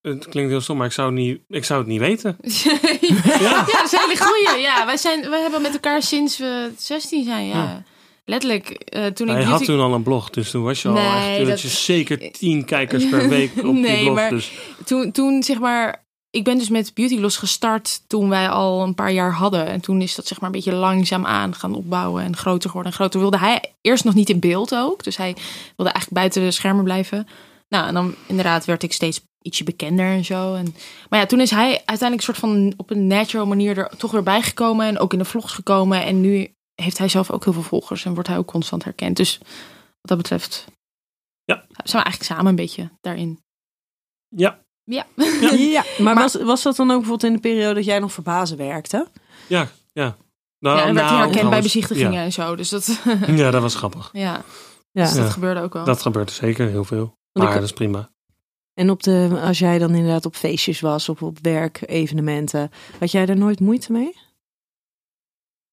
Het 0.00 0.26
klinkt 0.28 0.50
heel 0.50 0.60
stom, 0.60 0.76
maar 0.76 0.86
ik 0.86 0.92
zou, 0.92 1.06
het 1.14 1.16
niet, 1.24 1.40
ik 1.48 1.64
zou 1.64 1.78
het 1.80 1.88
niet 1.88 2.00
weten. 2.00 2.36
ja. 2.40 3.64
dat 3.64 3.82
is 3.84 3.92
een 3.92 3.98
hele 3.98 4.16
goeie. 4.24 4.60
Ja, 4.60 4.86
wij, 4.86 4.96
zijn, 4.96 5.30
wij 5.30 5.40
hebben 5.40 5.62
met 5.62 5.72
elkaar 5.72 6.02
sinds 6.02 6.38
we 6.38 6.72
16 6.78 7.24
zijn. 7.24 7.46
Ja. 7.46 7.54
Ja. 7.54 7.82
Letterlijk, 8.24 8.68
eh, 8.70 9.06
toen 9.06 9.28
ik 9.28 9.34
Hij 9.34 9.42
had 9.44 9.64
toen 9.64 9.80
al 9.80 9.94
een 9.94 10.02
blog, 10.02 10.30
dus 10.30 10.50
toen 10.50 10.62
was 10.62 10.82
je 10.82 10.88
al 10.88 10.96
echt, 10.96 11.36
toen 11.36 11.46
dat- 11.48 11.60
je 11.60 11.68
zeker 11.68 12.32
tien 12.32 12.64
kijkers 12.64 13.08
per 13.08 13.28
week 13.28 13.50
op 13.56 13.62
Nee, 13.74 13.94
die 13.94 14.04
blog. 14.04 14.14
maar- 14.14 14.30
Dus 14.30 14.52
toen, 14.84 15.12
toen 15.12 15.42
zeg 15.42 15.58
maar, 15.58 16.05
ik 16.30 16.44
ben 16.44 16.58
dus 16.58 16.68
met 16.68 16.94
Beauty 16.94 17.18
Loss 17.18 17.36
gestart 17.36 18.02
toen 18.08 18.28
wij 18.28 18.48
al 18.48 18.82
een 18.82 18.94
paar 18.94 19.12
jaar 19.12 19.32
hadden. 19.32 19.66
En 19.66 19.80
toen 19.80 20.00
is 20.00 20.14
dat 20.14 20.26
zeg 20.26 20.40
maar 20.40 20.46
een 20.50 20.56
beetje 20.56 20.74
langzaam 20.74 21.26
aan 21.26 21.54
gaan 21.54 21.74
opbouwen 21.74 22.22
en 22.22 22.36
groter 22.36 22.68
geworden 22.68 22.92
en 22.92 22.98
groter. 22.98 23.20
Wilde 23.20 23.38
hij 23.38 23.74
eerst 23.80 24.04
nog 24.04 24.14
niet 24.14 24.28
in 24.30 24.40
beeld 24.40 24.74
ook. 24.74 25.04
Dus 25.04 25.16
hij 25.16 25.36
wilde 25.76 25.92
eigenlijk 25.92 26.12
buiten 26.12 26.42
de 26.42 26.50
schermen 26.50 26.84
blijven. 26.84 27.26
Nou, 27.68 27.86
en 27.86 27.94
dan 27.94 28.14
inderdaad 28.26 28.64
werd 28.64 28.82
ik 28.82 28.92
steeds 28.92 29.20
ietsje 29.42 29.64
bekender 29.64 30.06
en 30.06 30.24
zo. 30.24 30.54
En, 30.54 30.74
maar 31.08 31.20
ja, 31.20 31.26
toen 31.26 31.40
is 31.40 31.50
hij 31.50 31.68
uiteindelijk 31.84 32.22
soort 32.22 32.38
van 32.38 32.74
op 32.76 32.90
een 32.90 33.06
natural 33.06 33.46
manier 33.46 33.78
er 33.78 33.96
toch 33.96 34.10
weer 34.10 34.22
bijgekomen. 34.22 34.86
En 34.86 34.98
ook 34.98 35.12
in 35.12 35.18
de 35.18 35.24
vlogs 35.24 35.52
gekomen. 35.52 36.04
En 36.04 36.20
nu 36.20 36.54
heeft 36.74 36.98
hij 36.98 37.08
zelf 37.08 37.30
ook 37.30 37.44
heel 37.44 37.52
veel 37.52 37.62
volgers 37.62 38.04
en 38.04 38.14
wordt 38.14 38.28
hij 38.28 38.38
ook 38.38 38.46
constant 38.46 38.84
herkend. 38.84 39.16
Dus 39.16 39.38
wat 39.38 39.48
dat 40.00 40.16
betreft 40.16 40.64
Ja. 41.44 41.64
zijn 41.66 42.02
we 42.02 42.08
eigenlijk 42.10 42.22
samen 42.22 42.46
een 42.46 42.56
beetje 42.56 42.90
daarin. 43.00 43.40
ja, 44.28 44.64
Ja. 44.88 45.06
Ja, 45.56 45.84
maar, 45.98 46.14
was, 46.14 46.34
was 46.42 46.62
dat 46.62 46.76
dan 46.76 46.90
ook 46.90 46.98
bijvoorbeeld 47.00 47.30
in 47.30 47.32
de 47.32 47.48
periode 47.48 47.74
dat 47.74 47.84
jij 47.84 47.98
nog 47.98 48.12
voor 48.12 48.24
bazen 48.24 48.56
werkte? 48.56 49.06
ja, 49.46 49.68
ja. 49.92 50.16
Nou, 50.58 50.78
Ja, 50.78 50.84
en 50.86 50.94
werd 50.94 51.06
hij 51.08 51.16
nou, 51.16 51.28
herkend 51.30 51.50
bij 51.50 51.62
bezichtigingen 51.62 52.22
en 52.22 52.32
zo. 52.32 52.56
Dus 52.56 52.68
dat, 52.68 53.00
Ja. 53.26 53.50
dat 53.50 53.62
was 53.62 53.74
grappig. 53.74 54.08
ja, 54.12 54.42
Ja. 54.92 55.02
dus 55.04 55.14
dat 55.14 55.24
Ja. 55.24 55.30
gebeurde 55.30 55.60
ook 55.60 55.72
wel. 55.72 55.84
Dat 55.84 56.02
gebeurt 56.02 56.30
zeker 56.30 56.68
heel 56.68 56.84
veel. 56.84 56.98
Want 57.04 57.16
Maar 57.32 57.48
ik- 57.48 57.54
dat 57.54 57.62
is 57.62 57.72
prima. 57.72 58.10
En 58.74 58.90
op 58.90 59.02
de, 59.02 59.40
als 59.42 59.58
jij 59.58 59.78
dan 59.78 59.94
inderdaad 59.94 60.26
op 60.26 60.36
feestjes 60.36 60.80
was 60.80 61.08
of 61.08 61.22
op 61.22 61.38
werk, 61.42 61.82
evenementen, 61.86 62.70
had 62.98 63.10
jij 63.10 63.26
daar 63.26 63.36
nooit 63.36 63.60
moeite 63.60 63.92
mee? 63.92 64.16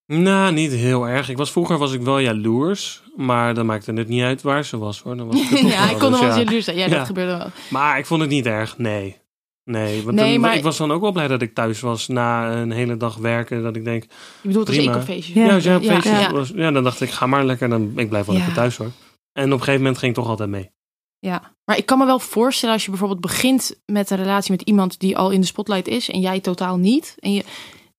Nou, 0.05 0.53
niet 0.53 0.71
heel 0.71 1.07
erg. 1.07 1.29
Ik 1.29 1.37
was, 1.37 1.51
vroeger 1.51 1.77
was 1.77 1.93
ik 1.93 2.01
wel 2.01 2.19
jaloers, 2.19 3.03
maar 3.15 3.53
dan 3.53 3.65
maakte 3.65 3.93
het 3.93 4.07
niet 4.07 4.21
uit 4.23 4.41
waar 4.41 4.65
ze 4.65 4.77
was 4.77 5.01
hoor. 5.01 5.17
Dan 5.17 5.27
was 5.27 5.41
ik 5.51 5.59
ja, 5.71 5.89
ik 5.89 5.97
kon 5.97 6.11
dus 6.11 6.19
wel 6.19 6.29
ja. 6.29 6.37
jaloers 6.37 6.65
zijn. 6.65 6.77
Ja, 6.77 6.85
Ja. 6.85 6.97
dat 6.97 7.05
gebeurde 7.07 7.37
wel. 7.37 7.47
Maar 7.69 7.97
ik 7.97 8.05
vond 8.05 8.21
het 8.21 8.29
niet 8.29 8.45
erg, 8.45 8.77
nee. 8.77 9.21
Nee, 9.65 10.03
want 10.03 10.15
Nee, 10.15 10.31
dan- 10.31 10.41
maar- 10.41 10.55
ik 10.55 10.63
was 10.63 10.77
dan 10.77 10.91
ook 10.91 11.01
wel 11.01 11.11
blij 11.11 11.27
dat 11.27 11.41
ik 11.41 11.53
thuis 11.53 11.79
was 11.79 12.07
na 12.07 12.51
een 12.51 12.71
hele 12.71 12.97
dag 12.97 13.15
werken. 13.15 13.63
Dat 13.63 13.75
ik 13.75 13.83
denk, 13.83 14.03
Je 14.41 14.47
bedoelt 14.47 14.67
als 14.67 14.75
ik 14.75 14.81
Prima. 14.83 14.97
op 14.97 15.03
feestjes 15.03 15.35
Ja. 15.35 15.45
ja, 15.45 15.53
als 15.53 15.63
jij 15.63 15.75
op 15.75 15.81
ja, 15.81 16.01
feestjes 16.01 16.31
was, 16.31 16.51
ja, 16.55 16.71
dan 16.71 16.83
dacht 16.83 17.01
ik, 17.01 17.09
ga 17.09 17.25
maar 17.25 17.45
lekker, 17.45 17.69
dan, 17.69 17.91
ik 17.95 18.09
blijf 18.09 18.25
wel 18.25 18.35
lekker 18.35 18.53
thuis 18.53 18.77
hoor. 18.77 18.91
En 19.33 19.45
op 19.45 19.51
een 19.51 19.57
gegeven 19.59 19.79
moment 19.81 19.97
ging 19.97 20.11
ik 20.11 20.17
toch 20.17 20.27
altijd 20.29 20.49
mee. 20.49 20.71
Ja, 21.19 21.55
maar 21.65 21.77
ik 21.77 21.85
kan 21.85 21.97
me 21.97 22.05
wel 22.05 22.19
voorstellen 22.19 22.73
als 22.75 22.83
je 22.83 22.89
bijvoorbeeld 22.89 23.21
begint 23.21 23.81
met 23.85 24.09
een 24.09 24.17
relatie 24.17 24.51
met 24.51 24.61
iemand 24.61 24.99
die 24.99 25.17
al 25.17 25.29
in 25.31 25.41
de 25.41 25.47
spotlight 25.47 25.87
is 25.87 26.09
en 26.09 26.19
jij 26.19 26.39
totaal 26.39 26.77
niet. 26.77 27.15
En 27.19 27.33
je, 27.33 27.43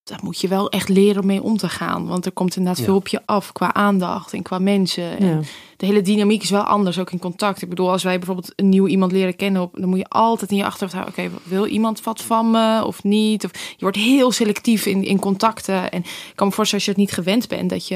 daar 0.05 0.21
moet 0.23 0.41
je 0.41 0.49
wel 0.49 0.71
echt 0.71 0.89
leren 0.89 1.21
om 1.21 1.27
mee 1.27 1.43
om 1.43 1.57
te 1.57 1.69
gaan. 1.69 2.07
Want 2.07 2.27
er 2.27 2.33
komt 2.33 2.57
inderdaad 2.57 2.79
Ja. 2.79 2.85
veel 2.85 2.97
op 2.97 3.09
je 3.09 3.21
af 3.27 3.53
qua 3.53 3.75
aandacht 3.75 4.33
en 4.33 4.43
qua 4.43 4.59
mensen. 4.59 5.19
En 5.19 5.27
Ja. 5.27 5.41
de 5.77 5.87
hele 5.87 6.03
dynamiek 6.03 6.43
is 6.43 6.51
wel 6.51 6.63
anders, 6.63 6.99
ook 6.99 7.11
in 7.13 7.19
contact. 7.19 7.63
Ik 7.63 7.69
bedoel, 7.69 7.91
als 7.91 8.03
wij 8.03 8.17
bijvoorbeeld 8.19 8.53
een 8.57 8.69
nieuw 8.69 8.87
iemand 8.87 9.13
leren 9.13 9.37
kennen, 9.37 9.63
op- 9.63 9.77
dan 9.77 9.89
moet 9.89 9.99
je 9.99 10.09
altijd 10.09 10.51
in 10.51 10.57
je 10.57 10.65
achterhoofd 10.65 10.93
houden. 10.95 11.15
Oké, 11.19 11.31
wil 11.49 11.67
iemand 11.67 12.03
wat 12.03 12.23
van 12.23 12.51
me 12.51 12.85
of 12.85 13.03
niet? 13.03 13.45
Of 13.45 13.51
je 13.71 13.77
wordt 13.79 13.97
heel 13.97 14.33
selectief 14.33 14.87
in, 14.87 15.05
in 15.05 15.19
contacten. 15.19 15.91
En 15.91 16.01
ik 16.01 16.33
kan 16.35 16.47
me 16.47 16.53
voorstellen 16.53 16.85
als 16.85 16.85
je 16.85 16.91
het 16.91 17.01
niet 17.01 17.13
gewend 17.13 17.49
bent, 17.49 17.71
dat 17.71 17.89
je 17.89 17.95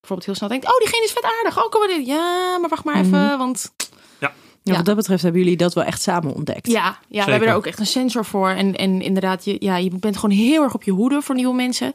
bijvoorbeeld 0.00 0.24
heel 0.26 0.34
snel 0.34 0.48
denkt: 0.48 0.66
Oh, 0.66 0.78
diegene 0.78 1.04
is 1.04 1.12
vet 1.12 1.24
aardig. 1.38 1.64
Oh, 1.64 1.70
kom 1.70 1.80
maar 1.80 1.96
dit. 1.96 2.06
Ja, 2.06 2.58
maar 2.60 2.68
wacht 2.70 2.84
maar 2.84 2.94
even. 3.00 3.24
Mhm. 3.24 3.38
Want 3.38 3.72
Ja, 4.66 4.72
Ja. 4.72 4.76
Wat 4.76 4.86
dat 4.86 4.96
betreft 4.96 5.22
hebben 5.22 5.40
jullie 5.40 5.56
dat 5.56 5.74
wel 5.74 5.84
echt 5.84 6.02
samen 6.02 6.34
ontdekt. 6.34 6.66
ja, 6.66 6.98
ja 7.08 7.24
we 7.24 7.30
hebben 7.30 7.48
er 7.48 7.54
ook 7.54 7.66
echt 7.66 7.78
een 7.78 7.86
sensor 7.86 8.24
voor. 8.24 8.48
En, 8.48 8.74
en 8.76 9.00
inderdaad, 9.00 9.44
je, 9.44 9.56
ja, 9.58 9.76
je 9.76 9.90
bent 9.98 10.16
gewoon 10.16 10.36
heel 10.36 10.62
erg 10.62 10.74
op 10.74 10.82
je 10.82 10.90
hoede 10.90 11.22
voor 11.22 11.34
nieuwe 11.34 11.54
mensen. 11.54 11.92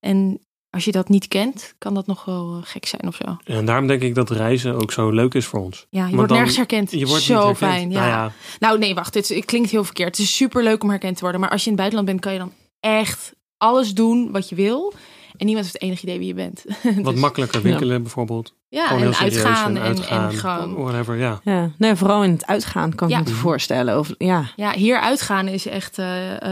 En 0.00 0.38
als 0.70 0.84
je 0.84 0.92
dat 0.92 1.08
niet 1.08 1.28
kent, 1.28 1.74
kan 1.78 1.94
dat 1.94 2.06
nog 2.06 2.24
wel 2.24 2.56
eh, 2.56 2.68
gek 2.70 2.86
zijn 2.86 3.06
of 3.06 3.14
zo. 3.14 3.36
En 3.44 3.64
daarom 3.64 3.86
denk 3.86 4.02
ik 4.02 4.14
dat 4.14 4.30
reizen 4.30 4.74
ook 4.74 4.92
zo 4.92 5.10
leuk 5.10 5.34
is 5.34 5.46
voor 5.46 5.60
ons. 5.60 5.86
Ja, 5.90 6.06
je 6.06 6.14
wordt 6.14 6.28
dan- 6.28 6.36
nergens 6.36 6.56
herkend. 6.56 6.90
Je 6.90 7.06
wordt 7.06 7.22
zo 7.22 7.34
herkend. 7.34 7.56
fijn. 7.58 7.90
Ja. 7.90 7.98
Nou 7.98 8.08
ja, 8.10 8.32
Nou 8.58 8.78
nee, 8.78 8.94
wacht. 8.94 9.14
Het 9.14 9.42
klinkt 9.44 9.70
heel 9.70 9.84
verkeerd. 9.84 10.16
Het 10.16 10.26
is 10.26 10.36
super 10.36 10.62
leuk 10.62 10.82
om 10.82 10.88
herkend 10.90 11.14
te 11.16 11.22
worden. 11.22 11.40
Maar 11.40 11.50
als 11.50 11.64
je 11.64 11.70
in 11.70 11.76
het 11.76 11.80
buitenland 11.90 12.10
bent, 12.10 12.20
kan 12.20 12.32
je 12.32 12.38
dan 12.38 12.52
echt 12.80 13.32
alles 13.56 13.94
doen 13.94 14.32
wat 14.32 14.48
je 14.48 14.54
wil. 14.54 14.92
En 15.36 15.46
niemand 15.46 15.64
heeft 15.66 15.82
enig 15.82 16.02
idee 16.02 16.18
wie 16.18 16.26
je 16.26 16.34
bent. 16.34 16.64
wat 17.02 17.12
Dus- 17.12 17.20
makkelijker 17.20 17.62
winkelen 17.62 18.02
bijvoorbeeld. 18.02 18.54
Ja, 18.68 18.86
Gewoon 18.86 19.02
en 19.02 19.14
uitgaan. 19.14 19.76
en 19.76 19.76
En, 19.76 19.82
uitgaan. 19.88 20.30
en 20.30 20.36
gewoon 20.38 20.74
Whatever, 20.74 21.16
ja. 21.16 21.40
Ja, 21.44 21.70
nee, 21.78 21.94
vooral 21.94 22.24
in 22.24 22.30
het 22.30 22.46
uitgaan 22.46 22.94
kan 22.94 23.08
ik 23.08 23.14
Ja. 23.14 23.20
me 23.20 23.28
voorstellen. 23.28 23.98
Of, 23.98 24.10
ja. 24.18 24.44
Ja, 24.56 24.72
hier 24.72 25.00
uitgaan 25.00 25.48
is 25.48 25.66
echt 25.66 25.98
uh, 25.98 26.06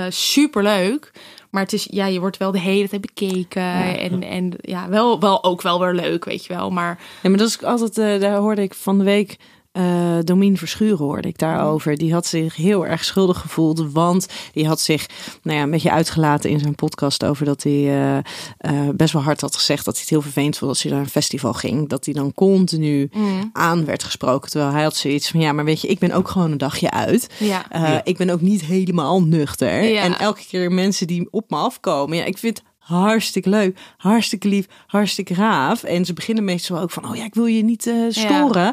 super 0.08 0.62
leuk. 0.62 1.10
Maar 1.50 1.62
het 1.62 1.72
is, 1.72 1.86
ja, 1.90 2.06
je 2.06 2.20
wordt 2.20 2.36
wel 2.36 2.50
de 2.50 2.58
hele 2.60 2.88
tijd 2.88 3.00
bekeken. 3.00 3.62
En, 3.98 4.22
en 4.22 4.52
ja, 4.60 4.88
wel, 4.88 5.20
wel 5.20 5.44
ook 5.44 5.62
wel 5.62 5.80
weer 5.80 5.94
leuk, 5.94 6.24
weet 6.24 6.44
je 6.46 6.54
wel. 6.54 6.70
Maar 6.70 6.98
ja, 7.22 7.28
maar 7.28 7.38
dat 7.38 7.48
is 7.48 7.62
altijd, 7.64 7.98
eh, 7.98 8.20
daar 8.20 8.36
hoorde 8.36 8.62
ik 8.62 8.74
van 8.74 8.98
de 8.98 9.04
week. 9.04 9.36
Eh 9.72 10.18
Domien 10.24 10.56
Verschuren 10.56 10.98
hoorde 11.04 11.28
ik 11.28 11.38
daarover. 11.38 11.96
Die 11.96 12.12
had 12.12 12.26
zich 12.26 12.56
heel 12.56 12.86
erg 12.86 13.04
schuldig 13.04 13.38
gevoeld. 13.40 13.92
Want 13.92 14.26
die 14.52 14.66
had 14.66 14.80
zich 14.80 15.06
nou 15.42 15.56
ja, 15.56 15.62
een 15.62 15.70
beetje 15.70 15.90
uitgelaten 15.90 16.50
in 16.50 16.58
zijn 16.60 16.74
podcast 16.74 17.24
over 17.24 17.44
dat 17.44 17.62
hij 17.62 17.72
eh, 17.72 18.16
eh, 18.58 18.88
best 18.94 19.12
wel 19.12 19.22
hard 19.22 19.40
had 19.40 19.56
gezegd 19.56 19.84
dat 19.84 19.92
hij 19.94 20.02
het 20.02 20.10
heel 20.10 20.22
vervelend 20.22 20.58
vond 20.58 20.70
als 20.70 20.82
hij 20.82 20.92
naar 20.92 21.00
een 21.00 21.08
festival 21.08 21.52
ging. 21.52 21.88
Dat 21.88 22.04
hij 22.04 22.14
dan 22.14 22.34
continu 22.34 23.08
mm, 23.12 23.50
aan 23.52 23.84
werd 23.84 24.02
gesproken. 24.02 24.50
Terwijl 24.50 24.72
hij 24.72 24.82
had 24.82 24.96
zoiets 24.96 25.30
van 25.30 25.40
ja, 25.40 25.52
maar 25.52 25.64
weet 25.64 25.80
je, 25.80 25.88
ik 25.88 25.98
ben 25.98 26.12
ook 26.12 26.28
gewoon 26.28 26.50
een 26.50 26.58
dagje 26.58 26.90
uit. 26.90 27.26
ja. 27.38 27.64
Uh, 27.74 27.82
Ja. 27.82 28.00
Ik 28.04 28.16
ben 28.16 28.30
ook 28.30 28.40
niet 28.40 28.64
helemaal 28.64 29.22
nuchter. 29.22 29.82
Ja. 29.82 30.02
En 30.02 30.18
elke 30.18 30.42
keer 30.48 30.72
mensen 30.72 31.06
die 31.06 31.28
op 31.30 31.50
me 31.50 31.56
afkomen. 31.56 32.16
Ja, 32.16 32.24
ik 32.24 32.38
vind 32.38 32.58
het 32.58 32.66
hartstikke 32.78 33.48
leuk, 33.48 33.78
hartstikke 33.96 34.48
lief, 34.48 34.66
hartstikke 34.86 35.34
raaf. 35.34 35.82
En 35.82 36.04
ze 36.04 36.12
beginnen 36.12 36.44
meestal 36.44 36.78
ook 36.78 36.90
van, 36.90 37.08
oh 37.08 37.16
ja, 37.16 37.24
ik 37.24 37.34
wil 37.34 37.46
je 37.46 37.64
niet 37.64 37.86
eh, 37.86 37.94
storen. 38.08 38.72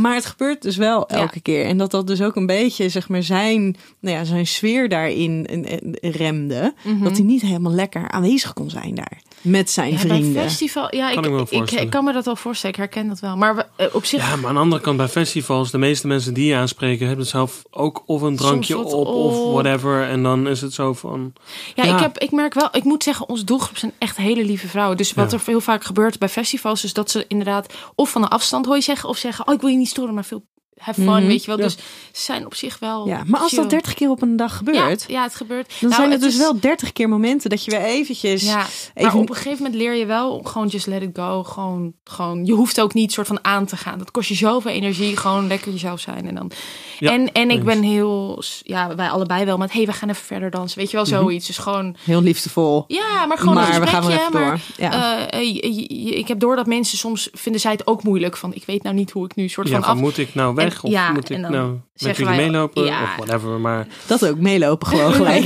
Maar 0.00 0.14
het 0.14 0.26
gebeurt 0.26 0.62
dus 0.62 0.76
wel 0.76 1.04
Ja. 1.08 1.16
elke 1.16 1.40
keer. 1.40 1.64
En 1.64 1.78
dat 1.78 1.90
dat 1.90 2.06
dus 2.06 2.22
ook 2.22 2.36
een 2.36 2.46
beetje, 2.46 2.88
zeg 2.88 3.08
maar, 3.08 3.22
zijn, 3.22 3.76
nou 4.00 4.16
ja, 4.16 4.24
zijn 4.24 4.46
sfeer 4.46 4.88
daarin 4.88 5.46
eh, 5.46 5.72
eh, 5.72 6.14
remde. 6.14 6.74
Mhm. 6.84 7.02
Dat 7.02 7.16
hij 7.16 7.26
niet 7.26 7.42
helemaal 7.42 7.72
lekker 7.72 8.08
aanwezig 8.08 8.52
kon 8.52 8.70
zijn 8.70 8.94
daar. 8.94 9.20
Met 9.42 9.70
zijn 9.70 9.92
Ja, 9.92 9.98
vrienden. 9.98 10.32
Bij 10.32 10.42
festival, 10.42 10.94
ja, 10.94 11.08
Kan 11.08 11.18
ik, 11.18 11.24
ik 11.24 11.30
me 11.30 11.36
wel 11.36 11.40
ik, 11.44 11.50
ik, 11.50 11.58
voorstellen. 11.58 11.88
kan 11.88 12.04
me 12.04 12.12
dat 12.12 12.24
wel 12.24 12.36
voorstellen. 12.36 12.76
Ik 12.76 12.80
herken 12.82 13.08
dat 13.08 13.20
wel. 13.20 13.36
Maar 13.36 13.56
we- 13.56 13.66
eh, 13.76 13.94
op 13.94 14.04
zich, 14.04 14.20
Ja, 14.28 14.36
maar 14.36 14.48
aan 14.48 14.54
de 14.54 14.60
andere 14.60 14.82
kant 14.82 14.96
bij 14.96 15.08
festivals, 15.08 15.70
de 15.70 15.78
meeste 15.78 16.06
mensen 16.06 16.34
die 16.34 16.46
je 16.46 16.54
aanspreken 16.56 17.06
hebben 17.06 17.26
zelf 17.26 17.62
ook 17.70 18.02
of 18.06 18.22
een 18.22 18.36
drankje 18.36 18.78
op 18.78 19.06
of 19.06 19.52
whatever. 19.52 20.02
En 20.08 20.22
dan 20.22 20.48
is 20.48 20.60
het 20.60 20.72
zo 20.74 20.92
van, 20.92 21.32
Ja, 21.74 21.84
Ja. 21.84 21.94
Ik, 21.94 22.00
heb, 22.00 22.18
ik 22.18 22.30
merk 22.30 22.54
wel, 22.54 22.68
ik 22.72 22.84
moet 22.84 23.02
zeggen, 23.02 23.28
onze 23.28 23.44
doelgroep 23.44 23.76
zijn 23.76 23.92
echt 23.98 24.16
hele 24.16 24.44
lieve 24.44 24.68
vrouwen. 24.68 24.96
Dus 24.96 25.12
wat 25.14 25.30
Ja. 25.30 25.36
er 25.38 25.42
heel 25.46 25.60
vaak 25.60 25.84
gebeurt 25.84 26.18
bij 26.18 26.28
festivals, 26.28 26.84
is 26.84 26.92
dat 26.92 27.10
ze 27.10 27.24
inderdaad 27.28 27.74
of 27.94 28.10
van 28.10 28.22
een 28.22 28.28
afstand 28.28 28.66
hoor 28.66 28.74
je 28.74 28.82
zeggen, 28.82 29.08
of 29.08 29.16
zeggen, 29.16 29.46
oh 29.48 29.54
ik 29.54 29.60
wil 29.60 29.70
je 29.70 29.76
niet 29.76 29.88
storen, 29.88 30.14
maar 30.14 30.24
veel 30.24 30.42
have 30.82 31.00
fun, 31.02 31.12
Mhm. 31.12 31.26
weet 31.26 31.40
je 31.40 31.46
wel. 31.46 31.56
Ja. 31.58 31.62
Dus 31.64 31.76
ze 32.12 32.22
zijn 32.22 32.46
op 32.46 32.54
zich 32.54 32.78
wel 32.78 33.06
Ja, 33.06 33.22
maar 33.26 33.40
als 33.40 33.50
dat 33.50 33.60
chill. 33.60 33.68
30 33.70 33.94
keer 33.94 34.10
op 34.10 34.22
een 34.22 34.36
dag 34.36 34.56
gebeurt, 34.56 35.04
Ja, 35.08 35.14
ja, 35.14 35.22
het 35.22 35.34
gebeurt. 35.34 35.68
dan 35.80 35.90
Nou, 35.90 35.94
zijn 35.94 36.10
het 36.10 36.20
het 36.22 36.30
dus 36.30 36.32
is- 36.40 36.44
wel 36.44 36.60
30 36.60 36.92
keer 36.92 37.08
momenten 37.08 37.50
dat 37.50 37.64
je 37.64 37.70
weer 37.70 37.80
eventjes... 37.80 38.42
Ja, 38.42 38.60
even... 38.94 39.12
maar 39.12 39.14
op 39.22 39.28
een 39.28 39.34
gegeven 39.36 39.56
moment 39.62 39.74
leer 39.74 39.94
je 39.94 40.06
wel 40.06 40.40
gewoon 40.44 40.66
just 40.66 40.86
let 40.86 41.02
it 41.02 41.10
go. 41.12 41.42
Gewoon, 41.44 41.92
gewoon, 42.04 42.44
je 42.44 42.52
hoeft 42.52 42.80
ook 42.80 42.94
niet 42.94 43.12
soort 43.12 43.26
van 43.26 43.38
aan 43.44 43.66
te 43.66 43.76
gaan. 43.76 43.98
Dat 43.98 44.10
kost 44.10 44.28
je 44.28 44.34
zoveel 44.34 44.70
energie. 44.70 45.16
Gewoon 45.16 45.46
lekker 45.46 45.72
jezelf 45.72 46.00
zijn. 46.00 46.28
En, 46.28 46.34
dan. 46.34 46.50
Ja, 46.98 47.10
en, 47.12 47.32
en 47.32 47.50
ik 47.50 47.64
ben 47.64 47.82
heel, 47.82 48.42
ja, 48.62 48.94
wij 48.94 49.08
allebei 49.08 49.44
wel 49.44 49.56
met, 49.56 49.72
hey, 49.72 49.86
we 49.86 49.92
gaan 49.92 50.08
even 50.08 50.24
verder 50.24 50.50
dansen. 50.50 50.78
Weet 50.78 50.90
je 50.90 50.96
wel, 50.96 51.06
Mhm. 51.06 51.14
zoiets. 51.14 51.46
Dus 51.46 51.58
gewoon, 51.58 51.96
Heel 52.04 52.22
liefdevol. 52.22 52.84
ja, 52.86 53.26
maar 53.26 53.38
gewoon 53.38 53.54
maar 53.54 53.74
een 53.74 53.80
we 53.80 53.86
gaan 53.86 54.00
wel 54.06 54.10
gesprekje. 54.10 54.38
even 54.38 54.48
maar, 54.48 54.60
door. 54.76 55.00
Ja. 55.00 55.28
eh, 55.30 55.40
eh, 55.40 56.18
ik 56.18 56.28
heb 56.28 56.38
door 56.40 56.56
dat 56.56 56.66
mensen 56.66 56.98
soms 56.98 57.28
vinden 57.32 57.60
zij 57.60 57.72
het 57.72 57.86
ook 57.86 58.02
moeilijk. 58.02 58.36
Van, 58.36 58.54
ik 58.54 58.64
weet 58.66 58.82
nou 58.82 58.94
niet 58.94 59.10
hoe 59.10 59.24
ik 59.24 59.34
nu 59.34 59.48
soort 59.48 59.68
Ja, 59.68 59.72
van 59.74 59.82
van 59.84 59.92
af... 59.94 60.00
moet 60.00 60.18
ik 60.18 60.34
nou 60.34 60.54
weg 60.54 60.71
Of 60.82 60.90
ja, 60.90 61.12
moet 61.12 61.30
ik 61.30 61.38
nou 61.38 61.78
met 62.00 62.16
jullie 62.16 62.24
wij- 62.24 62.36
meelopen 62.36 62.84
ja. 62.84 63.02
of 63.02 63.16
whatever. 63.16 63.60
Maar 63.60 63.86
Dat 64.06 64.26
ook 64.28 64.36
meelopen 64.38 64.86
gewoon 64.86 65.12
gelijk. 65.22 65.42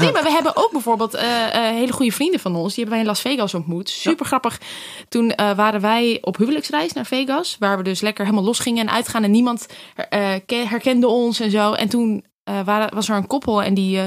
Nee, 0.00 0.12
maar 0.12 0.22
we 0.22 0.30
hebben 0.30 0.56
ook 0.56 0.68
bijvoorbeeld 0.72 1.14
eh, 1.14 1.54
eh, 1.54 1.74
hele 1.74 1.92
goede 1.92 2.12
vrienden 2.12 2.40
van 2.40 2.56
ons. 2.56 2.74
Die 2.74 2.84
hebben 2.84 2.90
wij 2.92 3.00
in 3.00 3.06
Las 3.06 3.20
Vegas 3.20 3.54
ontmoet. 3.54 3.88
Super 3.90 4.26
grappig. 4.26 4.60
Toen 5.08 5.30
eh, 5.30 5.56
waren 5.56 5.80
wij 5.80 6.18
op 6.20 6.36
huwelijksreis 6.36 6.92
naar 6.92 7.06
Vegas. 7.06 7.56
Waar 7.58 7.76
we 7.76 7.82
dus 7.82 8.00
lekker 8.00 8.24
helemaal 8.24 8.44
los 8.46 8.58
gingen 8.58 8.86
en 8.88 8.94
uitgaan. 8.94 9.24
En 9.24 9.30
niemand 9.30 9.66
eh, 10.08 10.28
ke- 10.46 10.64
herkende 10.68 11.06
ons 11.08 11.40
en 11.40 11.50
zo. 11.50 11.72
En 11.72 11.88
toen 11.88 12.24
eh, 12.44 12.60
waren, 12.64 12.94
was 12.94 13.08
er 13.08 13.16
een 13.16 13.26
koppel 13.26 13.62
en 13.62 13.74
die 13.74 13.98
eh, 13.98 14.04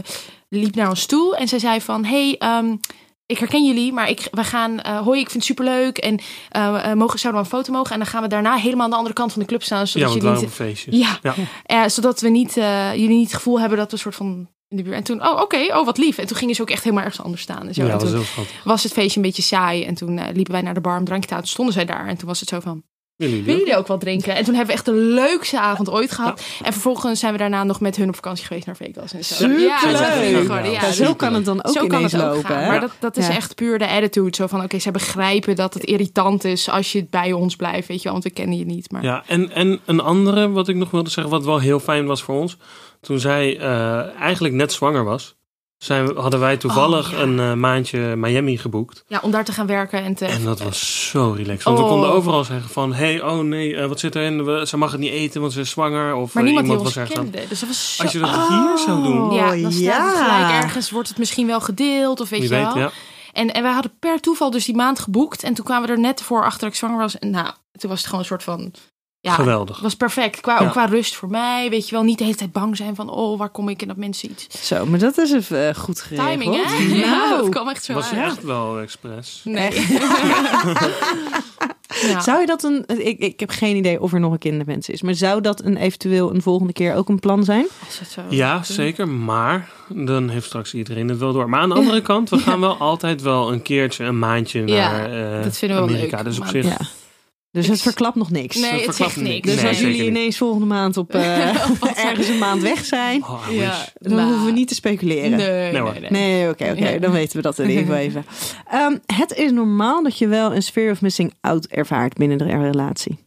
liep 0.50 0.76
naar 0.76 0.90
ons 0.90 1.06
toe. 1.06 1.36
En 1.36 1.48
zij 1.48 1.60
zei 1.60 1.82
van, 1.82 2.06
hey, 2.06 2.36
ehm, 2.40 2.76
ik 3.32 3.38
herken 3.38 3.66
jullie, 3.66 3.94
maar 3.94 4.10
ik, 4.10 4.28
we 4.32 4.44
gaan, 4.44 4.80
eh 4.80 5.00
hoi, 5.00 5.20
ik 5.20 5.30
vind 5.30 5.34
het 5.34 5.58
superleuk. 5.58 5.98
En 5.98 6.20
eh, 6.50 6.92
eh, 6.92 6.98
mogen, 6.98 7.20
zouden 7.20 7.42
we 7.42 7.48
een 7.50 7.54
foto 7.58 7.72
mogen? 7.74 7.92
En 7.92 7.98
dan 8.00 8.08
gaan 8.08 8.22
we 8.22 8.28
daarna 8.28 8.56
helemaal 8.56 8.84
aan 8.84 8.90
de 8.90 8.96
andere 8.96 9.16
kant 9.16 9.32
van 9.32 9.42
de 9.42 9.48
club 9.48 9.64
staan. 9.64 9.80
ja, 9.80 9.86
Zodat 9.86 10.08
je 10.10 10.14
het 10.16 10.24
niet, 10.24 10.24
waren 10.34 10.44
een 10.44 10.50
feestje. 10.50 10.98
ja, 10.98 11.20
Ja. 11.66 11.90
zodat 11.90 12.22
we 12.22 12.30
niet, 12.30 12.54
jullie 12.54 13.08
niet 13.08 13.26
het 13.28 13.36
gevoel 13.36 13.60
hebben 13.60 13.78
dat 13.78 13.88
we 13.88 13.94
een 13.94 14.00
soort 14.00 14.16
van 14.16 14.50
in 14.68 14.78
de 14.78 14.84
buurt. 14.84 14.96
En 14.96 15.04
toen, 15.04 15.28
oh 15.28 15.42
oké, 15.42 15.78
oh 15.78 15.86
wat 15.86 15.98
lief. 15.98 16.18
En 16.18 16.28
toen 16.28 16.38
gingen 16.38 16.56
ze 16.56 16.62
ook 16.62 16.70
echt 16.70 16.84
helemaal 16.84 17.04
ergens 17.04 17.24
anders 17.24 17.42
staan. 17.42 17.68
En 17.68 17.74
zo. 17.74 17.82
Ja, 17.86 17.92
en 17.92 17.98
dat 18.00 18.12
was 18.12 18.34
toen 18.36 18.46
was 18.64 18.84
het 18.84 18.92
feestje 18.94 19.20
een 19.20 19.26
beetje 19.26 19.42
saai. 19.42 19.84
En 19.84 19.94
toen 19.96 20.20
liepen 20.34 20.54
wij 20.54 20.62
naar 20.62 20.74
de 20.74 20.82
bar 20.82 20.98
om 20.98 21.06
drankje 21.06 21.28
te 21.28 21.34
halen. 21.34 21.50
Toen 21.50 21.54
stonden 21.56 21.74
zij 21.74 21.86
daar. 21.86 22.08
En 22.08 22.18
toen 22.18 22.28
was 22.28 22.40
het 22.40 22.50
zo 22.50 22.60
van, 22.60 22.84
Willen 23.16 23.36
jullie 23.36 23.46
willen 23.46 23.62
ook? 23.62 23.68
jullie 23.68 23.80
ook 23.82 23.88
wat 23.88 24.00
drinken? 24.00 24.36
En 24.36 24.44
toen 24.44 24.54
hebben 24.56 24.66
we 24.68 24.74
echt 24.74 24.86
de 24.86 24.94
leukste 24.94 25.60
avond 25.60 25.90
ooit 25.90 26.12
gehad. 26.12 26.44
En 26.64 26.72
vervolgens 26.72 27.20
zijn 27.20 27.32
we 27.32 27.38
daarna 27.38 27.64
nog 27.64 27.80
met 27.80 27.96
hun 27.96 28.08
op 28.08 28.16
vakantie 28.16 28.46
geweest 28.46 28.66
naar 28.66 28.76
Vegas. 28.76 29.14
En 29.14 29.26
zo. 29.26 29.34
Superleuk. 29.36 30.66
Ja, 30.74 30.92
zo 30.92 31.14
kan 31.16 31.34
het 31.34 31.46
dan 31.46 31.64
ook 31.64 31.74
zo 31.74 31.88
kan 31.88 32.04
het 32.04 32.16
ook 32.16 32.22
lopen. 32.22 32.46
gaan. 32.46 32.68
Maar 32.68 32.80
dat, 32.80 32.92
dat 33.00 33.18
is 33.18 33.28
Ja. 33.28 33.34
echt 33.36 33.56
puur 33.56 33.80
de 33.80 33.88
attitude. 33.88 34.36
Zo 34.36 34.48
van, 34.48 34.64
oké, 34.64 34.80
zij 34.80 34.92
begrijpen 34.92 35.56
dat 35.56 35.74
het 35.74 35.84
irritant 35.84 36.44
is 36.44 36.70
als 36.70 36.92
je 36.92 37.06
bij 37.10 37.34
ons 37.34 37.56
blijft. 37.56 37.88
Weet 37.88 37.98
je 37.98 38.04
wel, 38.04 38.12
want 38.12 38.24
we 38.24 38.30
kennen 38.32 38.58
je 38.58 38.66
niet. 38.66 38.92
Maar 38.92 39.04
Ja, 39.04 39.24
en, 39.28 39.52
en 39.52 39.80
een 39.86 40.00
andere 40.00 40.50
wat 40.50 40.68
ik 40.68 40.76
nog 40.76 40.92
wilde 40.92 41.10
zeggen, 41.10 41.34
wat 41.34 41.46
wel 41.46 41.60
heel 41.60 41.80
fijn 41.80 42.06
was 42.06 42.24
voor 42.24 42.36
ons. 42.36 42.58
Toen 43.02 43.20
zij 43.20 43.58
eh, 43.60 44.20
eigenlijk 44.20 44.54
net 44.54 44.72
zwanger 44.74 45.04
was, 45.04 45.36
zijn, 45.84 46.16
hadden 46.18 46.40
wij 46.40 46.58
toevallig 46.58 47.06
Oh, 47.12 47.18
ja. 47.18 47.24
een 47.24 47.40
eh, 47.40 47.54
maandje 47.54 48.16
Miami 48.16 48.58
geboekt. 48.58 49.04
ja, 49.08 49.20
om 49.24 49.32
daar 49.32 49.46
te 49.46 49.52
gaan 49.52 49.66
werken 49.68 50.04
en 50.04 50.16
te... 50.16 50.26
En 50.26 50.44
dat 50.44 50.60
was 50.62 51.10
zo 51.10 51.32
relaxed. 51.38 51.64
Want 51.64 51.78
we 51.78 51.84
Oh. 51.84 51.90
konden 51.90 52.12
overal 52.12 52.44
zeggen 52.44 52.70
van... 52.70 52.94
hey, 52.94 53.22
oh 53.22 53.40
nee, 53.40 53.76
eh, 53.76 53.88
wat 53.88 54.00
zit 54.00 54.16
erin? 54.16 54.46
We, 54.46 54.68
ze 54.68 54.78
mag 54.78 54.92
het 54.92 55.00
niet 55.00 55.12
eten, 55.12 55.42
want 55.42 55.54
ze 55.54 55.60
is 55.60 55.70
zwanger. 55.70 56.16
Of 56.16 56.34
Maar 56.34 56.44
eh, 56.44 56.50
niemand 56.50 56.68
die 56.68 56.76
iemand 56.78 56.80
ons 56.80 56.96
was 56.96 57.10
ergens 57.10 57.20
aan-. 57.20 57.48
Dus 57.50 57.60
dat 57.60 57.70
was 57.70 57.96
zo... 57.96 58.04
Als 58.04 58.12
je 58.12 58.20
dat 58.20 58.30
hier 58.48 58.78
zou 58.86 59.04
doen, 59.04 59.22
Oh, 59.22 59.34
ja, 59.36 59.56
dan 59.62 59.72
staat 59.72 60.12
het 60.14 60.22
gelijk 60.24 60.64
ergens, 60.64 60.92
wordt 60.92 61.10
het 61.10 61.18
misschien 61.18 61.48
wel 61.48 61.62
gedeeld 61.62 62.20
of 62.20 62.30
weet 62.30 62.40
wie 62.40 62.50
je 62.50 62.56
weet, 62.56 62.74
wel. 62.74 62.78
ja. 62.78 62.92
En, 63.34 63.54
en 63.54 63.64
wij 63.64 63.72
hadden 63.72 63.92
per 64.00 64.20
toeval 64.20 64.52
dus 64.52 64.66
die 64.66 64.76
maand 64.76 65.00
geboekt. 65.00 65.44
En 65.44 65.54
toen 65.54 65.66
kwamen 65.66 65.88
we 65.88 65.94
er 65.94 66.00
net 66.00 66.22
voor 66.22 66.44
achter 66.44 66.60
dat 66.60 66.70
ik 66.70 66.76
zwanger 66.76 66.98
was. 66.98 67.20
En 67.20 67.30
nou, 67.30 67.48
toen 67.78 67.90
was 67.90 67.98
het 68.00 68.06
gewoon 68.06 68.20
een 68.22 68.26
soort 68.28 68.44
van... 68.44 68.72
Ja, 69.24 69.34
Geweldig. 69.34 69.74
het 69.76 69.84
was 69.84 69.96
perfect. 69.96 70.40
Qua, 70.42 70.60
Ja. 70.60 70.66
Ook 70.66 70.72
qua 70.72 70.86
rust 70.86 71.16
voor 71.16 71.30
mij. 71.30 71.70
Weet 71.70 71.86
je 71.90 71.96
wel, 71.96 72.04
niet 72.04 72.18
de 72.18 72.24
hele 72.24 72.36
tijd 72.36 72.52
bang 72.52 72.78
zijn 72.78 72.96
van... 72.96 73.10
Oh, 73.10 73.38
waar 73.40 73.50
kom 73.50 73.70
ik? 73.70 73.82
En 73.82 73.88
dat 73.88 73.98
mensen 73.98 74.32
iets... 74.32 74.68
Zo, 74.68 74.86
maar 74.86 75.00
dat 75.00 75.18
is 75.18 75.32
even 75.32 75.68
eh, 75.68 75.76
goed 75.76 76.02
geregeld. 76.02 76.30
Timing, 76.42 76.66
hè? 76.66 76.84
Ja, 76.96 77.06
Nou, 77.28 77.42
dat 77.42 77.50
kwam 77.50 77.70
echt 77.70 77.84
zo 77.84 77.94
was 77.94 78.12
uit. 78.14 78.22
echt 78.26 78.44
wel 78.44 78.80
expres. 78.80 79.42
Nee. 79.44 79.72
ja. 82.10 82.20
Zou 82.22 82.40
je 82.40 82.46
dat 82.46 82.64
een... 82.64 82.84
Ik, 82.88 83.20
ik 83.20 83.40
heb 83.40 83.50
geen 83.50 83.76
idee 83.76 84.02
of 84.02 84.14
er 84.14 84.20
nog 84.20 84.32
een 84.32 84.38
kinderwens 84.38 84.90
is. 84.90 85.02
Maar 85.02 85.14
zou 85.16 85.42
dat 85.42 85.64
een 85.64 85.78
eventueel 85.78 86.34
een 86.34 86.42
volgende 86.42 86.74
keer 86.74 86.96
ook 86.96 87.10
een 87.10 87.20
plan 87.20 87.44
zijn? 87.44 87.66
Als 87.86 88.00
het 88.00 88.10
zo 88.10 88.22
Ja, 88.30 88.64
zeker. 88.64 89.08
Maar 89.08 89.70
dan 89.88 90.30
heeft 90.30 90.46
straks 90.46 90.74
iedereen 90.74 91.08
het 91.10 91.18
wel 91.18 91.34
door. 91.34 91.50
Maar 91.50 91.60
aan 91.62 91.70
de 91.70 91.76
andere 91.76 92.02
kant, 92.12 92.30
we 92.30 92.38
gaan 92.38 92.60
wel 92.60 92.78
altijd 92.78 93.22
wel 93.22 93.52
een 93.52 93.62
keertje, 93.62 94.04
een 94.04 94.20
maandje 94.20 94.68
Ja, 94.68 94.92
naar 94.92 95.36
eh, 95.38 95.44
dat 95.44 95.58
vinden 95.58 95.78
we 95.78 95.84
wel 95.86 95.94
Amerika. 95.96 96.16
leuk. 96.16 96.26
Dus 96.26 96.38
op 96.38 96.44
Maar- 96.44 96.52
zich... 96.52 97.00
Dus 97.52 97.68
het 97.68 97.82
verklapt 97.82 98.16
nog 98.16 98.32
niks. 98.32 98.56
Nee, 98.56 98.72
het 98.72 98.80
verklapt 98.84 98.96
zegt 99.14 99.16
niks. 99.16 99.30
niks. 99.30 99.48
Dus 99.48 99.56
Nee, 99.56 99.68
als 99.68 99.80
jullie 99.80 100.00
niet. 100.00 100.08
ineens 100.10 100.38
volgende 100.38 100.66
maand 100.66 100.98
op 100.98 101.14
eh, 101.16 101.48
ergens 102.10 102.28
een 102.28 102.38
maand 102.38 102.62
weg 102.62 102.86
zijn, 102.86 103.24
Oh, 103.24 103.46
Ja. 103.50 103.70
wish. 103.70 103.88
dan 103.94 104.16
Nou, 104.16 104.28
hoeven 104.30 104.46
we 104.46 104.52
niet 104.52 104.68
te 104.68 104.74
speculeren. 104.74 105.30
Nee, 105.38 105.50
Nee, 105.50 105.72
nee, 105.72 105.82
hoor. 105.82 106.00
nee. 106.00 106.10
Nee, 106.12 106.50
oké, 106.50 106.72
oké. 106.78 107.00
Dan 107.00 107.12
weten 107.12 107.36
we 107.36 107.42
dat 107.42 107.60
in 107.60 107.68
ieder 107.70 107.84
geval 107.84 107.98
even. 108.00 108.26
Ehm, 108.72 108.98
het 109.06 109.34
is 109.34 109.52
normaal 109.52 110.04
dat 110.04 110.18
je 110.18 110.28
wel 110.28 110.56
een 110.56 110.64
sphere 110.64 110.92
of 110.92 111.02
missing 111.02 111.34
out 111.42 111.66
ervaart 111.68 112.14
binnen 112.14 112.38
de 112.38 112.44
relatie. 112.46 113.20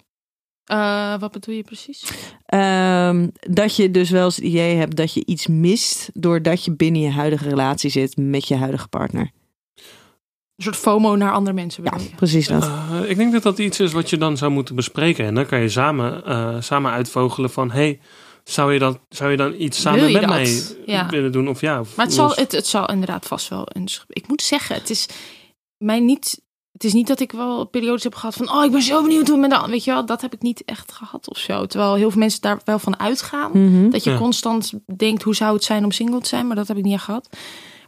Eh, 0.65 1.19
wat 1.19 1.33
bedoel 1.33 1.55
je 1.55 1.63
precies? 1.63 2.05
Ehm, 2.47 3.29
dat 3.41 3.77
je 3.77 3.91
dus 3.91 4.11
wel 4.11 4.25
eens 4.25 4.37
het 4.37 4.45
idee 4.45 4.77
hebt 4.77 4.97
dat 4.97 5.15
je 5.15 5.23
iets 5.27 5.47
mist 5.47 6.11
doordat 6.13 6.65
je 6.65 6.73
binnen 6.77 7.01
je 7.03 7.11
huidige 7.11 7.49
relatie 7.49 7.91
zit 7.91 8.17
met 8.17 8.49
je 8.49 8.55
huidige 8.57 8.89
partner. 8.89 9.31
Een 10.57 10.63
soort 10.65 10.77
FOMO 10.77 11.17
naar 11.17 11.33
andere 11.33 11.55
mensen 11.57 11.85
Ja, 11.85 11.93
je? 11.99 12.11
precies 12.17 12.49
dat. 12.49 12.63
Eh, 12.63 13.11
ik 13.11 13.17
denk 13.17 13.33
dat 13.33 13.43
dat 13.43 13.59
iets 13.59 13.81
is 13.81 13.93
wat 13.93 14.11
je 14.11 14.17
dan 14.17 14.37
zou 14.37 14.51
moeten 14.51 14.75
bespreken. 14.75 15.25
En 15.27 15.35
dan 15.35 15.47
kan 15.47 15.61
je 15.61 15.69
samen, 15.69 16.25
eh, 16.25 16.57
samen 16.61 16.93
uitvogelen 16.93 17.51
van... 17.51 17.71
hey, 17.71 18.01
zou 18.45 18.73
je, 18.73 18.79
dat, 18.79 18.99
zou 19.09 19.31
je 19.31 19.37
dan 19.37 19.55
iets 19.59 19.81
samen 19.81 20.13
met 20.13 20.21
dat? 20.21 20.31
mij 20.31 20.63
Ja. 20.87 21.09
willen 21.09 21.33
doen? 21.33 21.49
Of 21.49 21.61
ja, 21.61 21.81
of 21.81 21.97
Maar 21.97 22.05
het 22.07 22.15
zal, 22.15 22.33
het, 22.35 22.53
het 22.53 22.67
zal 22.67 22.89
inderdaad 22.89 23.27
vast 23.27 23.49
wel 23.49 23.67
een. 23.73 23.89
Ik 24.09 24.29
moet 24.29 24.43
zeggen, 24.43 24.75
het 24.77 24.91
is 24.91 25.09
mij 25.77 26.01
niet. 26.01 26.43
Het 26.73 26.85
is 26.85 26.93
niet 26.93 27.07
dat 27.07 27.21
ik 27.21 27.33
wel 27.33 27.65
periodes 27.67 28.03
heb 28.03 28.15
gehad 28.15 28.35
van. 28.35 28.51
Oh, 28.51 28.65
ik 28.65 28.71
ben 28.71 28.83
zo 28.83 29.03
benieuwd 29.03 29.29
hoe 29.29 29.41
het 29.41 29.51
met 29.51 29.61
de. 29.65 29.71
Weet 29.71 29.85
je 29.85 29.91
wel, 29.91 30.07
dat 30.07 30.21
heb 30.21 30.33
ik 30.33 30.43
niet 30.43 30.63
echt 30.65 30.93
gehad 30.93 31.29
of 31.31 31.39
zo. 31.39 31.67
Terwijl 31.67 31.95
heel 31.95 32.11
veel 32.11 32.19
mensen 32.21 32.41
daar 32.41 32.61
wel 32.65 32.79
van 32.79 32.99
uitgaan. 32.99 33.51
Mhm. 33.53 33.91
Dat 33.91 34.05
je 34.05 34.11
Ja. 34.11 34.17
constant 34.19 34.73
denkt: 34.97 35.23
hoe 35.23 35.35
zou 35.35 35.55
het 35.55 35.65
zijn 35.65 35.85
om 35.85 35.91
single 35.93 36.21
te 36.21 36.29
zijn? 36.29 36.47
Maar 36.47 36.57
dat 36.57 36.69
heb 36.69 36.77
ik 36.77 36.85
niet 36.85 36.95
echt 36.95 37.05
gehad. 37.05 37.29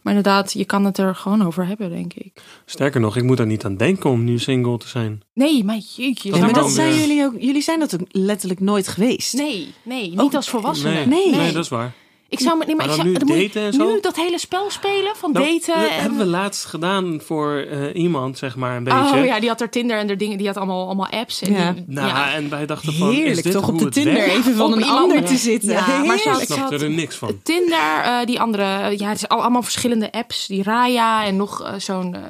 Maar 0.07 0.15
inderdaad, 0.15 0.53
je 0.53 0.65
kan 0.65 0.85
het 0.85 0.99
er 0.99 1.15
gewoon 1.15 1.43
over 1.47 1.67
hebben, 1.67 1.91
denk 1.91 2.15
ik. 2.15 2.43
Sterker 2.65 3.01
nog, 3.01 3.17
ik 3.17 3.23
moet 3.23 3.39
er 3.39 3.47
niet 3.47 3.65
aan 3.65 3.77
denken 3.77 4.11
om 4.11 4.25
nu 4.25 4.39
single 4.39 4.79
te 4.79 4.89
zijn. 4.89 5.23
Nee, 5.35 5.65
maar 5.65 5.79
jeetje. 5.97 6.31
Dat 6.31 6.39
Ja, 6.39 6.45
maar 6.45 6.55
dan 6.55 6.63
dat 6.63 6.73
weer- 6.75 6.93
zijn 6.93 6.99
jullie 7.09 7.25
ook. 7.25 7.35
Jullie 7.41 7.63
zijn 7.63 7.79
dat 7.81 7.95
ook 7.95 8.07
letterlijk 8.11 8.61
nooit 8.61 8.89
geweest. 8.89 9.33
Nee, 9.35 9.75
nee, 9.83 10.11
niet 10.11 10.21
Oh, 10.21 10.33
als 10.35 10.49
volwassene. 10.49 10.95
Nee, 10.95 11.07
Nee. 11.07 11.31
nee. 11.31 11.41
Nee. 11.41 11.53
dat 11.53 11.63
is 11.65 11.69
waar. 11.71 11.93
Ik 12.29 12.41
zou, 12.41 12.57
maar, 12.57 12.67
nee, 12.67 12.77
maar 12.77 12.87
Maar 12.87 12.97
ik 12.97 13.03
dan 13.03 13.13
zou, 13.13 13.27
nu 13.27 13.27
dan 13.27 13.37
moet 13.37 13.55
je 13.55 13.61
daten 13.61 13.63
en 13.63 13.73
zo? 13.89 13.95
Nu 13.95 14.01
dat 14.01 14.17
hele 14.17 14.39
spel 14.39 14.71
spelen 14.71 15.17
van 15.17 15.33
Nou, 15.33 15.45
daten. 15.45 15.81
dat 15.83 15.91
en- 15.91 16.01
hebben 16.01 16.19
we 16.19 16.25
laatst 16.27 16.65
gedaan 16.65 17.21
voor 17.25 17.57
eh, 17.57 17.95
iemand, 18.03 18.39
zeg 18.39 18.57
maar, 18.57 18.77
een 18.77 18.85
beetje. 18.85 19.19
Oh 19.19 19.25
ja, 19.25 19.41
die 19.41 19.49
had 19.49 19.61
er 19.61 19.71
Tinder 19.71 19.99
en 19.99 20.09
er 20.11 20.19
dingen, 20.19 20.39
die 20.39 20.47
had 20.47 20.57
allemaal, 20.57 20.85
allemaal 20.87 21.09
apps. 21.11 21.43
En 21.43 21.53
Ja. 21.53 21.73
die- 21.73 21.85
Nou, 21.87 22.09
ja. 22.09 22.33
en 22.35 22.49
wij 22.51 22.67
dachten 22.67 22.93
van, 22.93 23.11
is 23.11 23.17
Heerlijk 23.17 23.43
dit 23.43 23.53
toch 23.53 23.65
hoe 23.65 23.73
op 23.73 23.79
de 23.79 23.85
het 23.85 23.95
Tinder 23.95 24.15
werkt? 24.15 24.31
even 24.33 24.55
van 24.55 24.67
Op 24.67 24.73
een 24.73 24.79
iemand- 24.79 24.99
ander 25.01 25.25
te 25.25 25.37
zitten. 25.37 25.69
Ja, 25.71 25.87
maar 25.87 26.15
Ik 26.15 26.21
zo- 26.23 26.29
Heerlijk. 26.31 26.49
ik 26.49 26.55
snapte 26.55 26.77
er 26.85 26.91
niks 26.91 27.17
van. 27.17 27.41
Tinder, 27.43 28.01
eh, 28.03 28.25
die 28.25 28.41
andere, 28.41 28.99
ja, 28.99 29.09
het 29.09 29.17
is 29.17 29.29
al- 29.29 29.41
allemaal 29.41 29.63
verschillende 29.63 30.13
apps. 30.13 30.47
Die 30.47 30.63
Raya 30.63 31.25
en 31.25 31.37
nog 31.37 31.63
eh, 31.63 31.75
zo'n, 31.79 32.15
eh, 32.15 32.21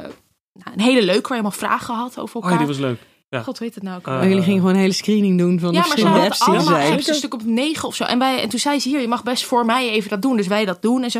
nou, 0.52 0.70
een 0.76 0.80
hele 0.80 1.02
leuke 1.02 1.28
waar 1.28 1.38
je 1.38 1.42
allemaal 1.44 1.50
vragen 1.68 1.94
had 1.94 2.18
over 2.18 2.36
Oh, 2.36 2.42
elkaar. 2.42 2.58
die 2.58 2.66
was 2.66 2.78
leuk. 2.78 2.98
Ja. 3.28 3.42
God 3.42 3.58
weet 3.58 3.74
het 3.74 3.82
nou 3.84 3.96
ook. 3.98 4.06
Eh. 4.06 4.12
Maar 4.12 4.28
jullie 4.28 4.42
gingen 4.42 4.58
gewoon 4.60 4.74
een 4.74 4.80
hele 4.80 4.92
screening 4.92 5.38
doen 5.38 5.60
van 5.60 5.68
de 5.70 5.76
ja, 5.76 5.82
ze 5.82 5.88
verschillende 5.88 6.24
apps 6.24 6.38
die 6.38 6.54
er 6.54 6.60
allemaal 6.60 6.80
zijn. 6.80 6.92
een 7.08 7.14
stuk 7.14 7.34
op 7.34 7.44
negen 7.44 7.88
of 7.88 7.94
zo. 7.94 8.04
En, 8.04 8.18
wij, 8.18 8.40
en 8.42 8.48
toen 8.48 8.58
zei 8.58 8.78
ze 8.80 8.88
hier, 8.88 9.00
je 9.00 9.08
mag 9.08 9.22
best 9.22 9.44
voor 9.44 9.64
mij 9.64 9.90
even 9.90 10.10
dat 10.10 10.22
doen. 10.22 10.36
Dus 10.36 10.46
wij 10.46 10.64
dat 10.64 10.82
doen 10.82 11.02
en 11.02 11.10
zo. 11.10 11.18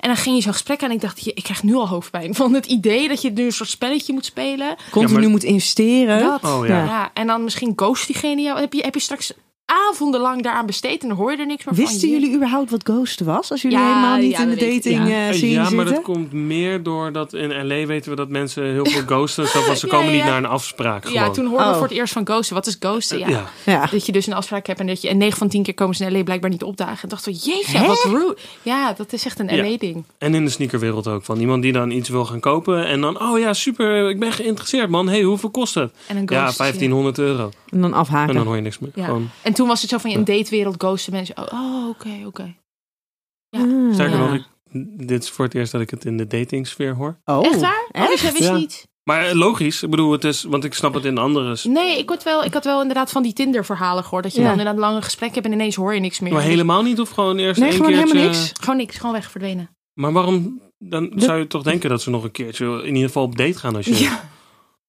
En 0.00 0.08
dan 0.08 0.16
ging 0.16 0.36
je 0.36 0.42
zo'n 0.42 0.52
gesprek 0.52 0.82
aan 0.82 0.88
en 0.88 0.94
ik 0.94 1.00
dacht, 1.00 1.24
je- 1.24 1.32
ik 1.34 1.42
krijg 1.42 1.62
nu 1.62 1.74
al 1.74 1.88
hoofdpijn. 1.88 2.34
Van 2.34 2.54
het 2.54 2.66
idee 2.66 3.08
dat 3.08 3.22
je 3.22 3.30
nu 3.30 3.44
een 3.44 3.52
soort 3.52 3.68
spelletje 3.68 4.12
moet 4.12 4.24
spelen. 4.24 4.76
Continu 4.90 5.14
Ja, 5.14 5.20
maar- 5.20 5.30
moet 5.30 5.42
investeren. 5.44 6.20
Dat. 6.20 6.44
Oh 6.44 6.66
ja. 6.66 6.84
Ja, 6.84 7.10
en 7.14 7.26
dan 7.26 7.44
misschien 7.44 7.72
ghost 7.76 8.06
diegene 8.06 8.42
jou. 8.42 8.60
Heb 8.60 8.72
je, 8.72 8.82
heb 8.82 8.94
je 8.94 9.00
straks 9.00 9.32
avondenlang 9.90 10.42
daaraan 10.42 10.66
besteed 10.66 11.02
en 11.02 11.08
dan 11.08 11.16
hoor 11.16 11.30
je 11.30 11.36
er 11.36 11.46
niks 11.46 11.64
meer 11.64 11.74
van. 11.74 11.84
Wisten 11.84 12.08
jullie 12.08 12.34
überhaupt 12.34 12.70
wat 12.70 12.80
ghosten 12.82 13.26
was? 13.26 13.50
Als 13.50 13.62
jullie 13.62 13.78
Ja, 13.78 13.86
helemaal 13.86 14.16
niet 14.18 14.30
ja, 14.30 14.38
in 14.42 14.48
de 14.48 14.54
dat 14.56 14.64
dating 14.70 15.08
ja. 15.08 15.14
eh, 15.14 15.28
Eh, 15.28 15.34
scene 15.34 15.52
ja, 15.52 15.60
maar 15.60 15.70
zitten? 15.70 15.94
dat 15.94 16.02
komt 16.02 16.32
meer 16.32 16.82
doordat 16.82 17.32
in 17.32 17.66
LA 17.66 17.86
weten 17.86 18.10
we 18.10 18.16
dat 18.16 18.28
mensen 18.28 18.64
heel 18.64 18.86
veel 18.86 19.02
ghosten. 19.12 19.46
Zo 19.48 19.60
van, 19.60 19.76
ze 19.76 19.86
Ja, 19.86 19.92
komen 19.92 20.06
ja, 20.06 20.12
niet 20.12 20.20
ja. 20.22 20.26
naar 20.28 20.36
een 20.36 20.46
afspraak 20.46 21.08
Ja, 21.08 21.18
gewoon. 21.20 21.34
toen 21.34 21.46
hoorden 21.46 21.66
we 21.66 21.72
Oh. 21.72 21.78
voor 21.78 21.88
het 21.88 21.96
eerst 21.96 22.12
van 22.12 22.26
ghosten. 22.26 22.54
Wat 22.54 22.66
is 22.66 22.76
ghosten? 22.80 23.18
Ja. 23.18 23.28
ja. 23.28 23.44
Ja. 23.64 23.86
Dat 23.90 24.06
je 24.06 24.12
dus 24.12 24.26
een 24.26 24.32
afspraak 24.32 24.66
hebt 24.66 24.80
en 24.80 24.86
dat 24.86 25.02
je 25.02 25.08
en 25.08 25.16
9 25.16 25.38
van 25.38 25.48
10 25.48 25.62
keer 25.62 25.74
komen 25.74 25.94
ze 25.96 26.04
in 26.04 26.12
LA 26.12 26.22
blijkbaar 26.22 26.50
niet 26.50 26.62
opdagen. 26.62 27.02
En 27.02 27.08
dacht 27.08 27.24
we, 27.24 27.32
jeetje, 27.32 27.86
wat 27.86 28.04
rude. 28.04 28.36
Ja, 28.62 28.92
dat 28.92 29.12
is 29.12 29.24
echt 29.24 29.38
een 29.38 29.48
Ja. 29.56 29.62
LA-ding. 29.68 30.04
En 30.18 30.34
in 30.34 30.44
de 30.44 30.50
sneakerwereld 30.50 31.06
ook. 31.06 31.24
Van 31.24 31.40
iemand 31.40 31.62
die 31.62 31.72
dan 31.72 31.90
iets 31.90 32.08
wil 32.08 32.24
gaan 32.24 32.40
kopen. 32.40 32.86
En 32.86 33.00
dan, 33.00 33.20
oh 33.22 33.38
ja, 33.38 33.52
super, 33.52 34.08
ik 34.08 34.18
ben 34.18 34.32
geïnteresseerd 34.32 34.88
man. 34.90 35.08
hey, 35.08 35.22
hoeveel 35.22 35.50
kost 35.50 35.74
het? 35.74 35.92
En 36.06 36.16
een 36.16 36.26
Ja, 36.26 36.42
ghost. 36.42 36.58
1500 36.58 37.18
euro. 37.18 37.50
En 37.70 37.80
dan 37.80 37.92
afhaken. 37.92 38.28
En 38.28 38.34
dan 38.34 38.46
hoor 38.46 38.56
je 38.56 38.62
niks 38.62 38.78
meer. 38.78 38.90
Ja. 38.94 39.04
Gewoon. 39.04 39.28
En 39.42 39.52
toen 39.58 39.68
was 39.68 39.80
het 39.80 39.90
zo 39.90 39.98
van, 39.98 40.10
in 40.10 40.18
een 40.18 40.24
datewereld 40.24 40.74
ghosten 40.78 41.12
mensen. 41.12 41.36
Oh, 41.38 41.52
oh, 41.52 41.88
oké, 41.88 42.22
oké. 42.26 42.54
Ja. 43.48 43.60
Ah. 43.60 43.92
Sterker 43.94 44.18
Ja. 44.18 44.24
nog, 44.24 44.34
ik, 44.34 44.44
dit 45.08 45.22
is 45.22 45.30
voor 45.30 45.44
het 45.44 45.54
eerst 45.54 45.72
dat 45.72 45.80
ik 45.80 45.90
het 45.90 46.04
in 46.04 46.16
de 46.16 46.26
datingsfeer 46.26 46.94
hoor. 46.94 47.18
Oh, 47.24 47.44
Echt 47.46 47.60
waar? 47.60 47.88
Oh, 47.92 48.08
dus 48.08 48.20
jij 48.20 48.32
wist 48.32 48.44
Ja. 48.44 48.56
niet. 48.56 48.86
Maar 49.04 49.26
eh, 49.26 49.34
logisch, 49.34 49.82
ik 49.82 49.90
bedoel, 49.90 50.12
het 50.12 50.24
is, 50.24 50.42
want 50.42 50.64
ik 50.64 50.74
snap 50.74 50.94
het 50.94 51.04
in 51.04 51.18
andere. 51.18 51.56
Nee, 51.62 51.98
ik 51.98 52.08
had 52.08 52.22
wel, 52.22 52.44
ik 52.44 52.52
had 52.54 52.64
wel 52.64 52.80
inderdaad 52.80 53.10
van 53.10 53.22
die 53.22 53.32
Tinder-verhalen 53.32 54.02
gehoord. 54.04 54.22
Dat 54.22 54.32
je 54.34 54.40
Ja. 54.40 54.48
dan 54.48 54.58
inderdaad 54.58 54.80
lange 54.80 55.02
gesprekken 55.02 55.42
hebt 55.42 55.52
en 55.54 55.60
ineens 55.60 55.74
hoor 55.76 55.94
je 55.94 56.00
niks 56.00 56.20
meer. 56.20 56.32
Maar 56.32 56.42
helemaal 56.42 56.82
niet, 56.82 57.00
of 57.00 57.10
gewoon 57.10 57.38
eerst 57.38 57.60
Nee, 57.60 57.68
één 57.68 57.76
gewoon 57.76 57.92
keertje. 57.92 58.14
helemaal 58.16 58.32
niks. 58.38 58.52
Gewoon 58.60 58.76
niks, 58.76 58.96
gewoon 58.96 59.12
weg, 59.12 59.30
verdwenen. 59.30 59.70
Maar 59.94 60.12
waarom? 60.12 60.60
Dan 60.78 61.12
zou 61.16 61.38
je 61.38 61.46
toch 61.46 61.62
denken 61.62 61.90
dat 61.90 62.02
ze 62.02 62.10
nog 62.10 62.24
een 62.24 62.30
keertje 62.30 62.66
in 62.66 62.86
ieder 62.94 63.06
geval 63.06 63.22
op 63.22 63.36
date 63.36 63.58
gaan 63.58 63.76
als 63.76 63.86
je. 63.86 63.98
Ja. 63.98 64.30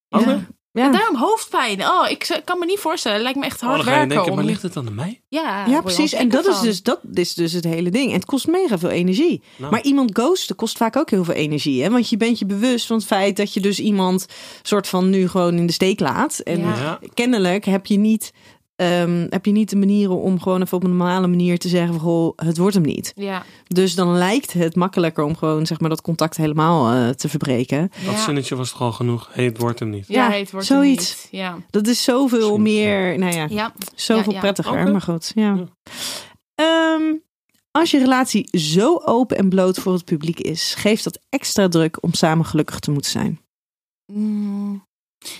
Ja. 0.07 0.47
Ja. 0.79 0.85
En 0.85 0.91
daarom 0.91 1.15
hoofdpijn. 1.15 1.81
Oh, 1.81 2.09
ik 2.09 2.41
kan 2.45 2.59
me 2.59 2.65
niet 2.65 2.79
voorstellen. 2.79 3.17
Het 3.17 3.25
lijkt 3.25 3.39
me 3.39 3.45
echt 3.45 3.61
Oh, 3.61 3.67
hard 3.67 3.75
dan 3.77 3.85
ga 3.85 3.91
je 3.91 3.97
werken. 3.97 4.15
denken, 4.15 4.33
maar 4.33 4.43
om... 4.43 4.49
ligt 4.49 4.61
het 4.61 4.73
dan 4.73 4.87
aan 4.87 4.95
mij? 4.95 5.21
Ja, 5.27 5.65
Ja, 5.67 5.81
precies. 5.81 6.13
En 6.13 6.29
dat 6.29 6.47
is, 6.47 6.59
dus, 6.59 6.83
dat 6.83 6.99
is 7.13 7.33
dus 7.33 7.51
het 7.51 7.63
hele 7.63 7.89
ding. 7.89 8.07
En 8.07 8.13
het 8.15 8.25
kost 8.25 8.47
mega 8.47 8.77
veel 8.77 8.89
energie. 8.89 9.41
Nou. 9.55 9.71
Maar 9.71 9.81
iemand 9.81 10.11
ghosten 10.13 10.55
kost 10.55 10.77
vaak 10.77 10.97
ook 10.97 11.09
heel 11.09 11.23
veel 11.23 11.33
energie. 11.33 11.83
Hè? 11.83 11.89
Want 11.89 12.09
je 12.09 12.17
bent 12.17 12.39
je 12.39 12.45
bewust 12.45 12.85
van 12.85 12.97
het 12.97 13.05
feit 13.05 13.37
dat 13.37 13.53
je 13.53 13.59
dus 13.59 13.79
iemand 13.79 14.25
soort 14.61 14.87
van 14.87 15.09
nu 15.09 15.27
gewoon 15.27 15.57
in 15.57 15.65
de 15.65 15.73
steek 15.73 15.99
laat. 15.99 16.39
En. 16.39 16.59
Ja. 16.59 16.99
kennelijk 17.13 17.65
heb 17.65 17.85
je 17.85 17.97
niet. 17.97 18.31
Ehm, 18.79 19.25
heb 19.29 19.45
je 19.45 19.51
niet 19.51 19.69
de 19.69 19.75
manieren 19.75 20.15
om 20.21 20.39
gewoon 20.41 20.61
even 20.61 20.77
op 20.77 20.83
een 20.83 20.89
normale 20.97 21.27
manier 21.27 21.57
te 21.59 21.67
zeggen 21.67 21.93
van 21.93 21.99
goh, 21.99 22.33
het 22.35 22.57
wordt 22.57 22.73
hem 22.75 22.83
niet. 22.83 23.11
Ja, 23.15 23.43
Dus 23.67 23.95
dan 23.95 24.17
lijkt 24.17 24.53
het 24.53 24.75
makkelijker 24.75 25.23
om 25.23 25.35
gewoon 25.37 25.65
zeg 25.65 25.79
maar 25.79 25.89
dat 25.89 26.01
contact 26.01 26.37
helemaal 26.37 26.91
eh, 26.93 27.09
te 27.09 27.29
verbreken. 27.29 27.91
Dat 28.05 28.13
ja. 28.13 28.23
zinnetje 28.23 28.55
was 28.55 28.69
toch 28.71 28.81
al 28.81 28.91
genoeg? 28.91 29.29
Hey, 29.31 29.45
het 29.45 29.57
wordt 29.57 29.79
hem 29.79 29.89
niet. 29.89 30.07
Ja, 30.07 30.31
het 30.31 30.51
wordt 30.51 30.67
hem 30.67 30.77
zoiets. 30.77 31.27
niet. 31.31 31.41
Ja. 31.41 31.57
Dat 31.69 31.87
is 31.87 32.03
zoveel 32.03 32.57
Misschien, 32.57 32.61
meer, 32.83 33.17
nou 33.19 33.33
ja, 33.33 33.45
Ja. 33.49 33.73
zoveel 33.95 34.31
Ja, 34.33 34.37
ja. 34.37 34.39
prettiger. 34.39 34.91
Maar 34.91 35.01
goed, 35.01 35.31
ja. 35.35 35.55
Ja. 35.55 35.67
Ehm, 36.55 37.13
als 37.71 37.91
je 37.91 37.99
relatie 37.99 38.47
zo 38.59 38.97
open 39.05 39.37
en 39.37 39.49
bloot 39.49 39.79
voor 39.79 39.93
het 39.93 40.05
publiek 40.05 40.39
is, 40.39 40.73
geeft 40.77 41.03
dat 41.03 41.19
extra 41.29 41.67
druk 41.67 42.03
om 42.03 42.13
samen 42.13 42.45
gelukkig 42.45 42.79
te 42.79 42.91
moeten 42.91 43.11
zijn. 43.11 43.39
Mm. 44.13 44.87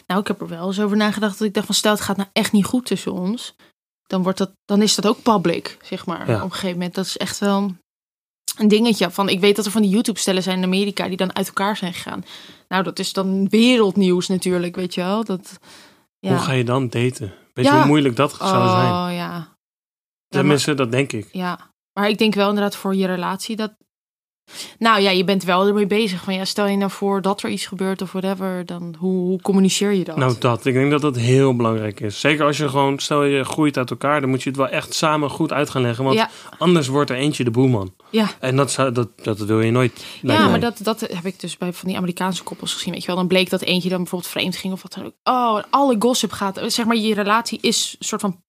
Nou, 0.07 0.21
ik 0.21 0.27
heb 0.27 0.41
er 0.41 0.47
wel 0.47 0.67
eens 0.67 0.79
over 0.79 0.97
nagedacht 0.97 1.37
dat 1.37 1.47
ik 1.47 1.53
dacht 1.53 1.65
van 1.65 1.75
stel 1.75 1.91
het 1.91 2.01
gaat 2.01 2.17
nou 2.17 2.29
echt 2.33 2.51
niet 2.51 2.65
goed 2.65 2.85
tussen 2.85 3.11
ons. 3.11 3.55
Dan, 4.07 4.23
wordt 4.23 4.37
dat, 4.37 4.51
dan 4.65 4.81
is 4.81 4.95
dat 4.95 5.07
ook 5.07 5.23
public, 5.23 5.77
zeg 5.81 6.05
maar. 6.05 6.29
Ja. 6.29 6.35
Op 6.35 6.43
een 6.43 6.51
gegeven 6.51 6.77
moment. 6.77 6.95
Dat 6.95 7.05
is 7.05 7.17
echt 7.17 7.39
wel 7.39 7.75
een 8.57 8.67
dingetje. 8.67 9.11
Van, 9.11 9.29
ik 9.29 9.39
weet 9.39 9.55
dat 9.55 9.65
er 9.65 9.71
van 9.71 9.81
die 9.81 9.91
YouTube-stellen 9.91 10.43
zijn 10.43 10.57
in 10.57 10.63
Amerika 10.63 11.07
die 11.07 11.17
dan 11.17 11.35
uit 11.35 11.47
elkaar 11.47 11.77
zijn 11.77 11.93
gegaan. 11.93 12.25
Nou, 12.67 12.83
dat 12.83 12.99
is 12.99 13.13
dan 13.13 13.49
wereldnieuws 13.49 14.27
natuurlijk, 14.27 14.75
weet 14.75 14.93
je 14.93 15.01
wel. 15.01 15.23
Dat, 15.23 15.59
ja. 16.19 16.29
Hoe 16.29 16.39
ga 16.39 16.51
je 16.51 16.63
dan 16.63 16.89
daten? 16.89 17.33
Weet 17.53 17.65
je 17.65 17.71
hoe 17.71 17.85
moeilijk 17.85 18.15
dat 18.15 18.35
zou 18.35 18.69
zijn? 18.69 18.91
Oh, 18.91 19.07
ja. 19.11 19.57
Tenminste, 20.27 20.73
dat 20.73 20.91
denk 20.91 21.11
ik. 21.11 21.29
Ja, 21.31 21.71
maar 21.93 22.09
ik 22.09 22.17
denk 22.17 22.33
wel 22.33 22.49
inderdaad 22.49 22.75
voor 22.75 22.95
je 22.95 23.05
relatie 23.05 23.55
dat. 23.55 23.73
Nou 24.79 25.01
ja, 25.01 25.09
je 25.09 25.23
bent 25.23 25.43
wel 25.43 25.67
ermee 25.67 25.87
bezig. 25.87 26.23
Van 26.23 26.33
ja, 26.33 26.45
stel 26.45 26.67
je 26.67 26.77
nou 26.77 26.91
voor 26.91 27.21
dat 27.21 27.43
er 27.43 27.49
iets 27.49 27.65
gebeurt 27.65 28.01
of 28.01 28.11
whatever, 28.11 28.65
dan 28.65 28.95
hoe, 28.97 29.27
hoe 29.27 29.41
communiceer 29.41 29.91
je 29.93 30.03
dat? 30.03 30.15
Nou, 30.15 30.35
dat. 30.39 30.65
Ik 30.65 30.73
denk 30.73 30.91
dat 30.91 31.01
dat 31.01 31.15
heel 31.15 31.55
belangrijk 31.55 31.99
is. 31.99 32.19
Zeker 32.19 32.45
als 32.45 32.57
je 32.57 32.69
gewoon, 32.69 32.99
stel 32.99 33.23
je 33.23 33.43
groeit 33.43 33.77
uit 33.77 33.89
elkaar, 33.89 34.21
dan 34.21 34.29
moet 34.29 34.43
je 34.43 34.49
het 34.49 34.57
wel 34.57 34.67
echt 34.67 34.93
samen 34.93 35.29
goed 35.29 35.53
uit 35.53 35.69
gaan 35.69 35.81
leggen. 35.81 36.03
Want 36.03 36.15
ja, 36.15 36.29
anders 36.57 36.87
wordt 36.87 37.09
er 37.09 37.15
eentje 37.15 37.43
de 37.43 37.51
boeman. 37.51 37.93
ja. 38.09 38.27
En 38.39 38.55
dat, 38.55 38.71
zou, 38.71 38.91
dat, 38.91 39.09
dat 39.23 39.39
wil 39.39 39.61
je 39.61 39.71
nooit. 39.71 40.05
ja, 40.21 40.47
maar 40.49 40.59
dat, 40.59 40.79
dat 40.83 40.99
heb 40.99 41.25
ik 41.25 41.39
dus 41.39 41.57
bij 41.57 41.73
van 41.73 41.87
die 41.87 41.97
Amerikaanse 41.97 42.43
koppels 42.43 42.73
gezien. 42.73 42.91
Weet 42.93 43.01
je 43.01 43.07
wel, 43.07 43.15
dan 43.15 43.27
bleek 43.27 43.49
dat 43.49 43.61
eentje 43.61 43.89
dan 43.89 43.97
bijvoorbeeld 43.97 44.31
vreemd 44.31 44.55
ging 44.55 44.73
of 44.73 44.81
wat 44.81 44.93
dan 44.93 45.05
ook. 45.05 45.13
Oh, 45.23 45.63
alle 45.69 45.95
gossip 45.99 46.31
gaat. 46.31 46.61
Zeg 46.67 46.85
maar, 46.85 46.95
je 46.95 47.13
relatie 47.13 47.57
is 47.61 47.95
een 47.99 48.05
soort 48.05 48.21
van 48.21 48.41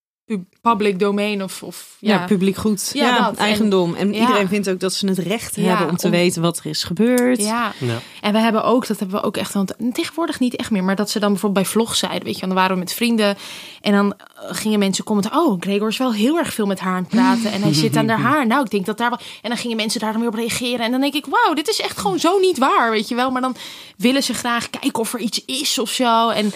public 0.63 0.99
domain 0.99 1.43
of, 1.43 1.63
of 1.63 1.97
Ja, 1.99 2.15
ja. 2.15 2.25
publiek 2.27 2.57
goed. 2.57 2.91
Ja, 2.95 3.07
Ja, 3.07 3.25
dat. 3.25 3.37
En- 3.37 3.45
eigendom. 3.45 3.95
En, 3.95 4.13
ja. 4.13 4.21
iedereen 4.21 4.49
vindt 4.49 4.69
ook 4.71 4.81
dat 4.81 4.93
ze 4.93 5.07
het 5.09 5.19
recht 5.19 5.57
Ja, 5.57 5.63
hebben 5.63 5.89
om 5.89 5.97
te 5.97 6.05
om- 6.07 6.11
weten 6.13 6.43
wat 6.43 6.59
er 6.59 6.67
is 6.67 6.85
gebeurd. 6.85 7.39
ja. 7.43 7.73
Ja. 7.79 7.99
En 8.21 8.33
we 8.33 8.39
hebben 8.39 8.65
ook, 8.65 8.87
dat 8.87 8.99
hebben 8.99 9.21
we 9.21 9.27
ook 9.27 9.37
echt, 9.37 9.53
want 9.53 9.75
tegenwoordig 9.93 10.39
niet 10.41 10.57
echt 10.57 10.71
meer, 10.71 10.85
maar 10.85 10.97
dat 10.97 11.11
ze 11.11 11.19
dan 11.19 11.31
bijvoorbeeld 11.33 11.65
bij 11.65 11.73
vlogs 11.73 11.99
zeiden, 11.99 12.25
weet 12.25 12.39
je, 12.39 12.47
dan 12.47 12.55
waren 12.55 12.73
we 12.73 12.79
met 12.79 12.93
vrienden 12.93 13.37
en 13.81 13.93
dan 13.93 14.13
eh, 14.15 14.45
gingen 14.51 14.79
mensen 14.79 15.05
commenten, 15.05 15.33
oh, 15.39 15.57
Gregor 15.61 15.89
is 15.89 15.97
wel 15.99 16.13
heel 16.13 16.39
erg 16.39 16.53
veel 16.55 16.67
met 16.67 16.81
haar 16.81 16.95
aan 16.97 17.03
het 17.03 17.09
praten 17.09 17.53
en 17.53 17.63
hij 17.63 17.75
zit 17.75 17.97
aan 17.97 18.09
haar 18.09 18.19
haar. 18.21 18.47
Nou, 18.47 18.65
ik 18.65 18.71
denk 18.71 18.87
dat 18.87 18.99
daar 18.99 19.09
wel, 19.11 19.19
en 19.43 19.49
dan 19.49 19.59
gingen 19.59 19.77
mensen 19.77 20.01
daar 20.01 20.13
dan 20.13 20.21
weer 20.21 20.31
op 20.31 20.37
reageren 20.37 20.85
en 20.85 20.91
dan 20.91 21.01
denk 21.01 21.15
ik, 21.15 21.27
wauw, 21.27 21.55
dit 21.55 21.69
is 21.69 21.81
echt 21.81 21.99
gewoon 21.99 22.19
zo 22.19 22.39
niet 22.39 22.59
waar, 22.59 22.91
weet 22.91 23.09
je 23.09 23.15
wel, 23.15 23.31
maar 23.31 23.43
dan 23.43 23.57
willen 23.97 24.23
ze 24.23 24.35
graag 24.35 24.71
kijken 24.71 25.01
of 25.01 25.13
er 25.15 25.21
iets 25.21 25.45
is 25.45 25.79
of 25.79 25.91
zo 25.91 26.29
en 26.29 26.53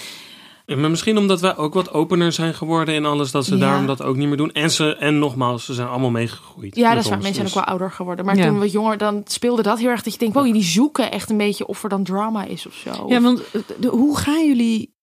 Maar 0.66 0.90
misschien 0.90 1.18
omdat 1.18 1.40
wij 1.40 1.56
ook 1.56 1.74
wat 1.74 1.92
opener 1.92 2.32
zijn 2.32 2.54
geworden 2.54 2.94
in 2.94 3.04
alles, 3.04 3.30
dat 3.30 3.44
ze 3.44 3.54
Ja. 3.54 3.60
daarom 3.60 3.86
dat 3.86 4.02
ook 4.02 4.16
niet 4.16 4.28
meer 4.28 4.36
doen. 4.36 4.52
En, 4.52 4.70
ze, 4.70 4.96
en 4.96 5.18
nogmaals, 5.18 5.64
ze 5.64 5.74
zijn 5.74 5.88
allemaal 5.88 6.10
meegegroeid. 6.10 6.76
ja, 6.76 6.94
dat 6.94 7.02
is 7.04 7.08
waar, 7.08 7.18
mensen 7.18 7.34
zijn 7.34 7.46
Dus- 7.46 7.56
ook 7.56 7.64
wel 7.64 7.70
ouder 7.70 7.90
geworden, 7.90 8.24
maar 8.24 8.36
Ja. 8.36 8.44
toen 8.46 8.54
we 8.54 8.60
wat 8.60 8.72
jonger, 8.72 8.98
dan 8.98 9.22
speelde 9.24 9.62
dat 9.62 9.78
heel 9.78 9.88
erg 9.88 10.02
dat 10.02 10.12
je 10.12 10.18
denkt, 10.18 10.34
wow, 10.34 10.52
die 10.52 10.62
zoeken 10.62 11.10
echt 11.10 11.30
een 11.30 11.36
beetje 11.36 11.66
of 11.66 11.82
er 11.82 11.88
dan 11.88 12.04
drama 12.04 12.44
is 12.44 12.66
of 12.66 12.74
zo. 12.74 13.04
Ja, 13.08 13.20
want 13.20 13.42
eh, 13.50 13.60
de- 13.80 13.88
hoe 13.88 14.16
gaan 14.18 14.46
jullie 14.46 14.94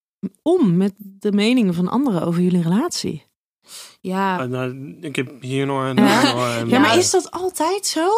om 0.42 0.76
met 0.76 0.92
de 0.98 1.32
meningen 1.32 1.74
van 1.74 1.88
anderen 1.88 2.22
over 2.22 2.42
jullie 2.42 2.62
relatie? 2.62 3.24
ja. 4.00 4.36
Ah, 4.38 4.48
nou, 4.48 4.94
ik 5.00 5.16
heb 5.16 5.32
hier 5.40 5.66
nog 5.66 5.82
een. 5.82 5.96
Ja? 5.96 6.22
nog 6.32 6.58
een- 6.60 6.68
Ja, 6.68 6.78
maar 6.78 6.98
is 6.98 7.10
dat 7.10 7.30
altijd 7.30 7.86
zo? 7.86 8.08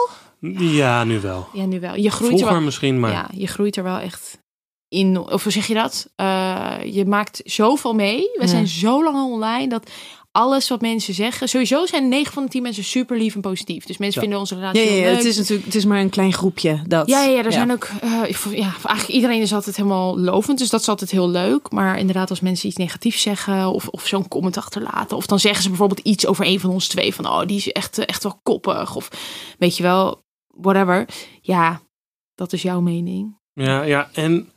Ja, 0.59 1.05
nu 1.05 1.21
wel. 1.21 1.47
ja, 1.53 1.65
nu 1.65 1.81
wel. 1.81 1.95
Je 1.97 2.11
groeit 2.11 2.31
er 2.33 2.37
Vroeger 2.37 2.57
wel 2.57 2.65
misschien, 2.65 3.01
maar. 3.01 3.11
Ja, 3.11 3.29
je 3.35 3.47
groeit 3.47 3.77
er 3.77 3.83
wel 3.83 3.99
echt 3.99 4.43
in. 4.95 5.19
Of 5.19 5.43
hoe 5.43 5.53
zeg 5.53 5.67
je 5.67 5.75
dat? 5.75 6.09
Eh, 6.17 6.75
je 6.85 7.05
maakt 7.07 7.41
zoveel 7.45 7.95
mee. 7.95 8.19
We 8.21 8.41
Ja. 8.41 8.47
zijn 8.47 8.69
zo 8.69 9.05
lang 9.05 9.33
online 9.33 9.69
dat 9.69 9.91
alles 10.33 10.69
wat 10.69 10.81
mensen 10.81 11.15
zeggen. 11.15 11.49
Sowieso 11.49 11.87
zijn 11.87 12.09
9 12.09 12.33
van 12.33 12.43
de 12.45 12.49
10 12.49 12.63
mensen 12.63 12.85
super 12.85 13.19
lief 13.19 13.35
en 13.35 13.41
positief. 13.41 13.85
Dus 13.85 13.97
mensen 13.99 14.15
Ja. 14.15 14.21
vinden 14.21 14.39
onze 14.39 14.55
Ja, 14.55 14.61
relatie 14.61 14.83
ja, 14.83 14.89
heel 14.89 14.99
ja, 15.01 15.07
leuk. 15.09 15.17
het 15.17 15.25
is 15.25 15.37
natuurlijk 15.37 15.67
het 15.67 15.75
is 15.75 15.85
maar 15.85 16.01
een 16.01 16.09
klein 16.09 16.33
groepje. 16.33 16.83
Dat, 16.87 17.09
Ja, 17.09 17.23
ja, 17.23 17.31
ja, 17.31 17.45
er 17.45 17.53
zijn 17.53 17.73
ook. 17.73 17.89
eh, 18.01 18.23
ik 18.27 18.37
vond- 18.37 18.55
ja, 18.57 18.63
eigenlijk 18.63 19.09
iedereen 19.09 19.41
is 19.41 19.53
altijd 19.53 19.77
helemaal 19.77 20.19
lovend. 20.19 20.59
Dus 20.59 20.71
dat 20.71 20.81
is 20.81 20.89
altijd 20.89 21.11
heel 21.11 21.29
leuk. 21.29 21.71
Maar 21.71 21.99
inderdaad, 21.99 22.31
als 22.31 22.41
mensen 22.41 22.69
iets 22.69 22.77
negatiefs 22.77 23.23
zeggen. 23.23 23.67
Of, 23.73 23.89
of 23.89 24.07
zo'n 24.07 24.29
comment 24.29 24.57
achterlaten. 24.57 25.17
Of 25.17 25.27
dan 25.27 25.39
zeggen 25.41 25.63
ze 25.63 25.69
bijvoorbeeld 25.69 26.01
iets 26.07 26.27
over 26.27 26.47
een 26.47 26.61
van 26.61 26.71
ons 26.71 26.89
twee. 26.89 27.15
Van 27.15 27.27
oh, 27.27 27.47
die 27.47 27.57
is 27.57 27.73
echt, 27.73 27.99
eh, 27.99 28.05
echt 28.09 28.23
wel 28.23 28.39
koppig. 28.43 28.97
Of 28.97 29.09
weet 29.59 29.77
je 29.77 29.83
wel, 29.83 30.23
whatever. 30.47 31.09
Ja, 31.41 31.81
dat 32.35 32.53
is 32.53 32.63
jouw 32.63 32.81
mening. 32.81 33.39
Ja, 33.53 33.83
ja, 33.83 34.09
en 34.13 34.53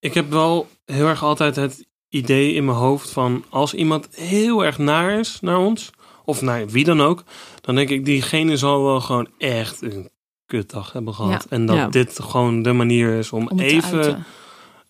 ik 0.00 0.14
heb 0.14 0.30
wel 0.30 0.68
heel 0.84 1.06
erg 1.06 1.22
altijd 1.22 1.56
het 1.56 1.86
idee 2.08 2.52
in 2.52 2.64
mijn 2.64 2.76
hoofd 2.76 3.10
van 3.10 3.44
als 3.48 3.74
iemand 3.74 4.08
heel 4.10 4.64
erg 4.64 4.78
naar 4.78 5.18
is 5.18 5.38
naar 5.40 5.58
ons, 5.58 5.90
of 6.24 6.42
naar 6.42 6.68
wie 6.68 6.84
dan 6.84 7.00
ook, 7.00 7.24
dan 7.60 7.74
denk 7.74 7.88
ik, 7.88 8.04
diegene 8.04 8.56
zal 8.56 8.84
wel 8.84 9.00
gewoon 9.00 9.28
echt 9.38 9.82
een 9.82 10.10
kutdag 10.46 10.92
hebben 10.92 11.14
gehad. 11.14 11.46
Ja. 11.50 11.56
En 11.56 11.66
dat 11.66 11.76
Ja. 11.76 11.88
dit 11.88 12.20
gewoon 12.22 12.62
de 12.62 12.72
manier 12.72 13.18
is 13.18 13.32
om, 13.32 13.50
even 13.56 14.24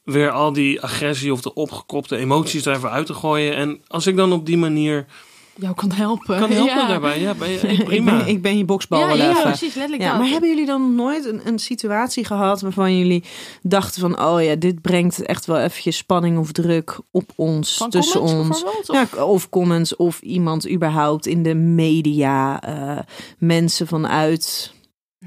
weer 0.04 0.30
al 0.30 0.52
die 0.52 0.80
agressie 0.80 1.32
of 1.32 1.40
de 1.40 1.54
opgekropte 1.54 2.16
emoties 2.16 2.66
er 2.66 2.76
even 2.76 2.90
uit 2.90 3.06
te 3.06 3.14
gooien. 3.14 3.54
En 3.56 3.80
als 3.86 4.06
ik 4.06 4.16
dan 4.16 4.32
op 4.32 4.46
die 4.46 4.56
manier 4.58 5.06
jou 5.54 5.74
kan 5.74 5.92
helpen. 5.92 6.38
kan 6.38 6.50
helpen 6.50 6.76
ja. 6.76 6.86
daarbij, 6.86 7.20
ja, 7.20 7.34
ben 7.34 7.50
je, 7.50 7.58
hey, 7.58 7.74
ik, 7.74 7.84
prima. 7.84 8.16
ben, 8.16 8.26
ik 8.26 8.42
ben 8.42 8.58
je 8.58 8.64
boksbal 8.64 9.00
Ja, 9.00 9.12
ja, 9.12 9.42
precies, 9.42 9.74
letterlijk 9.74 10.02
Ja, 10.02 10.18
maar 10.18 10.28
hebben 10.28 10.48
jullie 10.48 10.66
dan 10.66 10.94
nooit 10.94 11.24
een, 11.24 11.40
een 11.44 11.58
situatie 11.58 12.24
gehad 12.24 12.60
waarvan 12.60 12.98
jullie 12.98 13.24
dachten 13.62 14.00
van, 14.00 14.20
oh 14.22 14.42
ja, 14.42 14.54
dit 14.54 14.80
brengt 14.80 15.22
echt 15.22 15.46
wel 15.46 15.58
eventjes 15.58 15.96
spanning 15.96 16.38
of 16.38 16.52
druk 16.52 16.98
op 17.10 17.30
ons, 17.36 17.76
Van 17.76 17.90
tussen 17.90 18.20
comments 18.20 18.64
ons? 18.64 18.88
Of- 18.90 19.12
Ja, 19.14 19.24
of 19.24 19.48
comments 19.48 19.96
of 19.96 20.20
iemand 20.20 20.70
überhaupt 20.70 21.26
in 21.26 21.42
de 21.42 21.54
media, 21.54 22.62
eh, 22.62 22.98
mensen 23.38 23.86
vanuit 23.86 24.72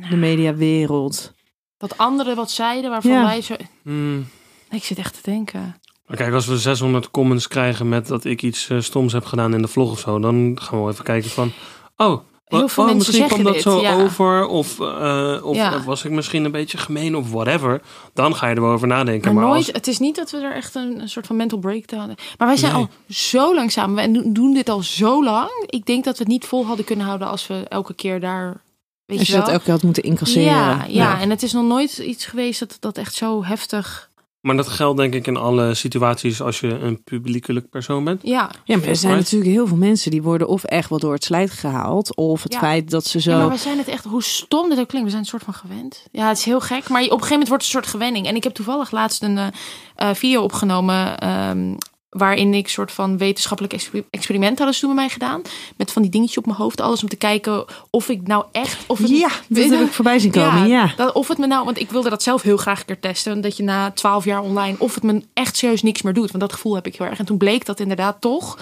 de 0.10 0.16
mediawereld. 0.16 1.32
Dat 1.78 1.98
anderen 1.98 2.36
wat 2.36 2.52
zeiden 2.52 2.90
waarvan 2.90 3.12
Ja. 3.12 3.24
wij 3.24 3.42
zo... 3.42 3.56
Hmm. 3.84 4.26
Ik 4.70 4.84
zit 4.84 4.98
echt 4.98 5.14
te 5.14 5.32
denken. 5.32 5.76
Maar 6.08 6.18
Kijk, 6.18 6.34
als 6.34 6.46
we 6.46 6.58
600 6.58 7.12
comments 7.12 7.48
krijgen 7.48 7.90
met 7.90 8.08
dat 8.08 8.26
ik 8.26 8.42
iets 8.42 8.70
eh, 8.70 8.80
stoms 8.80 9.14
heb 9.14 9.26
gedaan 9.26 9.54
in 9.54 9.62
de 9.62 9.68
vlog 9.68 9.92
of 9.92 10.00
zo, 10.00 10.20
dan 10.20 10.58
gaan 10.62 10.78
we 10.78 10.84
wel 10.84 10.92
even 10.94 11.04
kijken 11.04 11.30
van, 11.30 11.52
oh, 11.98 12.20
Heel 12.46 12.68
veel 12.68 12.84
oh, 12.84 12.90
mensen 12.90 13.12
misschien 13.12 13.28
kwam 13.28 13.44
dat 13.44 13.54
dit, 13.54 13.62
zo 13.62 13.82
ja. 13.82 13.94
over, 14.04 14.46
of, 14.48 14.80
eh, 14.80 15.40
of 15.44 15.56
Ja. 15.56 15.74
eh, 15.74 15.84
was 15.86 16.04
ik 16.06 16.12
misschien 16.12 16.46
een 16.46 16.52
beetje 16.52 16.78
gemeen 16.78 17.16
of 17.16 17.32
whatever. 17.32 17.82
Dan 18.14 18.36
ga 18.36 18.48
je 18.48 18.56
er 18.56 18.62
wel 18.62 18.72
over 18.72 18.88
nadenken. 18.88 19.34
Maar, 19.34 19.44
Maar, 19.44 19.52
nooit, 19.54 19.66
als, 19.66 19.76
het 19.76 19.88
is 19.88 20.00
niet 20.00 20.16
dat 20.16 20.32
we 20.32 20.38
er 20.38 20.54
echt 20.54 20.76
een, 20.76 21.02
een 21.02 21.10
soort 21.10 21.28
van 21.28 21.36
mental 21.36 21.58
breakdown 21.60 22.00
hadden. 22.00 22.18
Maar 22.38 22.48
wij 22.48 22.58
zijn 22.58 22.74
Nee. 22.74 22.82
al 22.82 22.90
zo 23.10 23.56
lang 23.56 23.72
samen. 23.72 24.04
En 24.04 24.34
doen- 24.34 24.54
dit 24.54 24.70
al 24.70 24.82
zo 24.82 25.24
lang. 25.24 25.50
Ik 25.66 25.86
denk 25.86 26.04
dat 26.04 26.18
we 26.18 26.24
het 26.24 26.32
niet 26.32 26.46
vol 26.46 26.66
hadden 26.66 26.86
kunnen 26.86 27.06
houden 27.06 27.28
als 27.28 27.48
we 27.48 27.66
elke 27.68 27.94
keer 27.94 28.20
daar... 28.20 28.62
Weet 29.06 29.20
Als 29.20 29.28
je 29.28 29.34
je 29.34 29.38
dat 29.40 29.48
wel? 29.48 29.54
elke 29.54 29.66
keer 29.66 29.74
had 29.74 29.84
moeten 29.84 30.04
incasseren. 30.04 30.46
ja, 30.54 30.70
ja, 30.72 30.86
Ja. 30.88 31.20
en 31.20 31.30
het 31.30 31.44
is 31.44 31.54
nog 31.54 31.66
nooit 31.66 31.98
iets 31.98 32.26
geweest 32.26 32.60
dat, 32.60 32.78
dat 32.80 32.98
echt 32.98 33.14
zo 33.14 33.44
heftig... 33.44 34.10
maar 34.44 34.56
dat 34.56 34.68
geldt 34.68 34.98
denk 34.98 35.14
ik 35.14 35.28
in 35.28 35.38
alle 35.38 35.74
situaties 35.74 36.42
als 36.42 36.60
je 36.60 36.68
een 36.68 37.04
publiekelijk 37.04 37.70
persoon 37.70 38.04
bent. 38.04 38.22
Ja, 38.24 38.50
Ja, 38.64 38.78
maar 38.78 38.88
er 38.88 38.96
zijn 38.96 39.14
Right. 39.14 39.24
natuurlijk 39.32 39.52
heel 39.56 39.68
veel 39.68 39.78
mensen 39.78 40.12
die 40.12 40.22
worden 40.22 40.48
of 40.48 40.64
echt 40.64 40.90
wel 40.90 41.00
door 41.00 41.14
het 41.14 41.24
slijt 41.24 41.52
gehaald, 41.52 42.16
of 42.16 42.44
het 42.44 42.54
Ja. 42.54 42.60
feit 42.60 42.90
dat 42.90 43.06
ze 43.06 43.20
zo... 43.20 43.32
Ja, 43.32 43.38
maar 43.38 43.50
we 43.50 43.58
zijn 43.58 43.78
het 43.78 43.88
echt, 43.88 44.04
hoe 44.06 44.24
stom 44.24 44.70
dit 44.70 44.80
ook 44.80 44.88
klinkt, 44.88 45.04
we 45.06 45.10
zijn 45.14 45.22
een 45.24 45.30
soort 45.30 45.44
van 45.44 45.54
gewend. 45.54 46.06
Ja, 46.12 46.28
het 46.28 46.38
is 46.38 46.44
heel 46.46 46.62
gek, 46.62 46.90
maar 46.90 47.02
op 47.02 47.06
een 47.12 47.12
gegeven 47.12 47.30
moment 47.30 47.48
wordt 47.50 47.64
het 47.64 47.74
een 47.74 47.80
soort 47.82 47.88
gewenning. 47.96 48.28
En 48.28 48.36
ik 48.36 48.44
heb 48.44 48.54
toevallig 48.54 48.92
laatst 48.92 49.24
een 49.24 49.38
eh, 49.38 49.48
eh, 49.96 50.16
video 50.16 50.42
opgenomen 50.44 51.18
ehm, 51.18 51.74
waarin 52.14 52.54
ik 52.54 52.68
soort 52.68 52.92
van 52.92 53.18
wetenschappelijk 53.18 53.74
exper- 53.74 54.04
experiment 54.10 54.58
hadden 54.58 54.76
ze 54.76 54.82
toen 54.82 54.90
met 54.90 55.00
mij 55.00 55.10
gedaan. 55.10 55.42
Met 55.76 55.92
van 55.92 56.02
die 56.02 56.12
dingetjes 56.12 56.38
op 56.38 56.46
mijn 56.46 56.58
hoofd, 56.58 56.82
alles 56.82 57.02
om 57.02 57.10
te 57.10 57.16
kijken 57.16 57.66
of 57.90 58.10
ik 58.10 58.28
nou 58.28 58.46
echt... 58.52 58.78
Of 58.88 59.00
het, 59.00 59.10
Ja, 59.10 59.30
dat 59.48 59.70
heb 59.70 59.80
ik 59.80 59.94
voorbij 59.94 60.20
zien 60.20 60.32
komen. 60.32 60.68
Ja. 60.68 60.94
dat, 60.96 61.14
of 61.14 61.28
het 61.28 61.38
me 61.38 61.48
nou, 61.48 61.66
want 61.66 61.80
ik 61.80 61.92
wilde 61.92 62.10
dat 62.10 62.24
zelf 62.24 62.42
heel 62.42 62.58
graag 62.58 62.80
een 62.80 62.86
keer 62.86 63.00
testen. 63.00 63.42
Dat 63.42 63.58
je 63.58 63.64
na 63.64 63.92
twaalf 63.92 64.26
jaar 64.26 64.42
online, 64.42 64.76
of 64.80 64.96
het 64.96 65.04
me 65.04 65.24
echt 65.34 65.58
serieus 65.58 65.82
niks 65.82 66.02
meer 66.02 66.14
doet. 66.14 66.32
Want 66.32 66.44
dat 66.44 66.54
gevoel 66.54 66.76
heb 66.76 66.88
ik 66.88 66.96
heel 66.96 67.08
erg. 67.08 67.20
En 67.20 67.26
toen 67.26 67.38
bleek 67.38 67.66
dat 67.66 67.80
inderdaad 67.80 68.22
toch. 68.22 68.58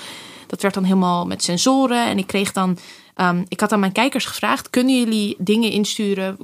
Dat 0.47 0.61
werd 0.61 0.73
dan 0.73 0.83
helemaal 0.83 1.25
met 1.25 1.43
sensoren. 1.43 2.05
En 2.05 2.17
ik 2.17 2.27
kreeg 2.27 2.51
dan. 2.51 2.77
Ehm, 3.15 3.43
ik 3.47 3.59
had 3.59 3.71
aan 3.71 3.79
mijn 3.79 3.91
kijkers 3.91 4.25
gevraagd: 4.25 4.69
kunnen 4.69 4.99
jullie 4.99 5.35
dingen 5.37 5.71
insturen? 5.71 6.37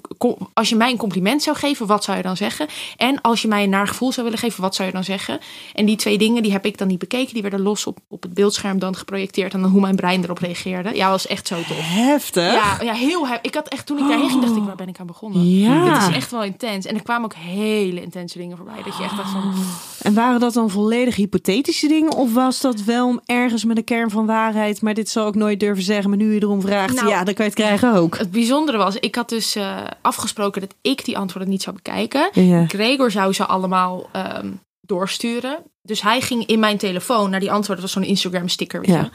Als 0.54 0.70
je 0.70 0.76
mij 0.76 0.92
een 0.92 0.98
compliment 0.98 1.44
zou 1.44 1.58
geven, 1.58 1.88
wat 1.88 2.04
zou 2.04 2.18
je 2.18 2.24
dan 2.24 2.38
zeggen? 2.38 2.68
En 2.98 3.22
als 3.22 3.42
je 3.42 3.48
mij 3.48 3.64
een 3.64 3.70
naar 3.70 3.88
gevoel 3.88 4.12
zou 4.12 4.26
willen 4.26 4.40
geven, 4.42 4.62
wat 4.62 4.76
zou 4.76 4.88
je 4.88 4.94
dan 4.94 5.04
zeggen? 5.04 5.40
En 5.74 5.86
die 5.86 5.96
twee 5.96 6.18
dingen 6.18 6.44
die 6.44 6.52
heb 6.52 6.66
ik 6.66 6.78
dan 6.78 6.88
niet 6.88 7.00
bekeken. 7.00 7.34
Die 7.34 7.42
werden 7.42 7.62
los 7.62 7.86
op, 7.86 7.98
op 8.10 8.22
het 8.24 8.34
beeldscherm 8.34 8.80
dan 8.80 8.96
geprojecteerd. 8.96 9.54
En 9.54 9.62
dan 9.62 9.72
hoe 9.72 9.82
mijn 9.82 9.96
brein 9.96 10.24
erop 10.24 10.38
reageerde. 10.38 10.96
Ja, 10.96 11.10
was 11.10 11.28
echt 11.28 11.48
zo 11.48 11.56
tof. 11.56 11.78
Heftig. 11.82 12.54
Ja, 12.54 12.78
ja 12.82 12.94
heel 12.94 13.28
hef- 13.28 13.40
Ik 13.42 13.54
had 13.56 13.68
echt 13.68 13.86
toen 13.86 13.98
ik 13.98 14.08
daarheen 14.08 14.30
ging, 14.30 14.42
dacht 14.42 14.56
ik, 14.56 14.64
waar 14.64 14.76
ben 14.76 14.88
ik 14.88 15.00
aan 15.00 15.08
begonnen? 15.08 15.50
Ja. 15.60 15.84
Dit 15.94 16.10
is 16.10 16.16
echt 16.16 16.32
wel 16.32 16.44
intens. 16.44 16.86
En 16.86 16.96
er 16.96 17.04
kwamen 17.04 17.24
ook 17.26 17.34
hele 17.36 18.02
intense 18.02 18.38
dingen 18.38 18.58
voorbij. 18.58 18.84
Dat 18.86 18.98
je 18.98 19.04
echt 19.04 19.18
dacht 19.18 19.32
van. 19.32 19.54
En 20.02 20.14
waren 20.14 20.40
dat 20.40 20.54
dan 20.54 20.70
volledig 20.70 21.16
hypothetische 21.16 21.88
dingen? 21.88 22.12
Of 22.14 22.34
was 22.34 22.62
dat 22.62 22.84
wel 22.84 23.20
ergens 23.26 23.64
met 23.64 23.78
een 23.78 23.84
kern 23.84 24.10
van 24.10 24.26
waarheid? 24.26 24.82
Maar 24.82 24.94
dit 24.94 25.10
zou 25.10 25.28
ik 25.28 25.36
nooit 25.36 25.60
durven 25.60 25.84
zeggen. 25.84 26.10
Maar 26.10 26.18
nu 26.20 26.34
je 26.34 26.42
erom 26.42 26.57
vraagt, 26.62 26.96
Nou, 26.96 27.08
ja, 27.08 27.24
dan 27.24 27.34
kan 27.34 27.46
je 27.46 27.52
het 27.52 27.60
krijgen 27.60 27.94
ook. 27.94 28.18
Het 28.18 28.32
bijzondere 28.32 28.78
was, 28.78 28.96
ik 28.96 29.16
had 29.16 29.30
dus 29.30 29.56
eh, 29.56 29.78
afgesproken 30.02 30.62
dat 30.62 30.74
ik 30.82 31.06
die 31.06 31.18
antwoorden 31.18 31.50
niet 31.50 31.62
zou 31.62 31.76
bekijken. 31.76 32.30
Ja. 32.34 32.66
Gregor 32.68 33.12
zou 33.12 33.34
ze 33.34 33.46
allemaal 33.46 34.10
ehm, 34.12 34.52
doorsturen. 34.82 35.58
Dus 35.82 36.02
hij 36.02 36.22
ging 36.22 36.46
in 36.46 36.60
mijn 36.60 36.78
telefoon 36.78 37.30
naar 37.30 37.40
die 37.40 37.52
antwoorden. 37.52 37.84
Dat 37.86 37.94
was 37.94 38.04
zo'n 38.04 38.12
Instagram 38.12 38.48
sticker. 38.48 38.80
Weet 38.82 38.90
Ja. 38.90 39.10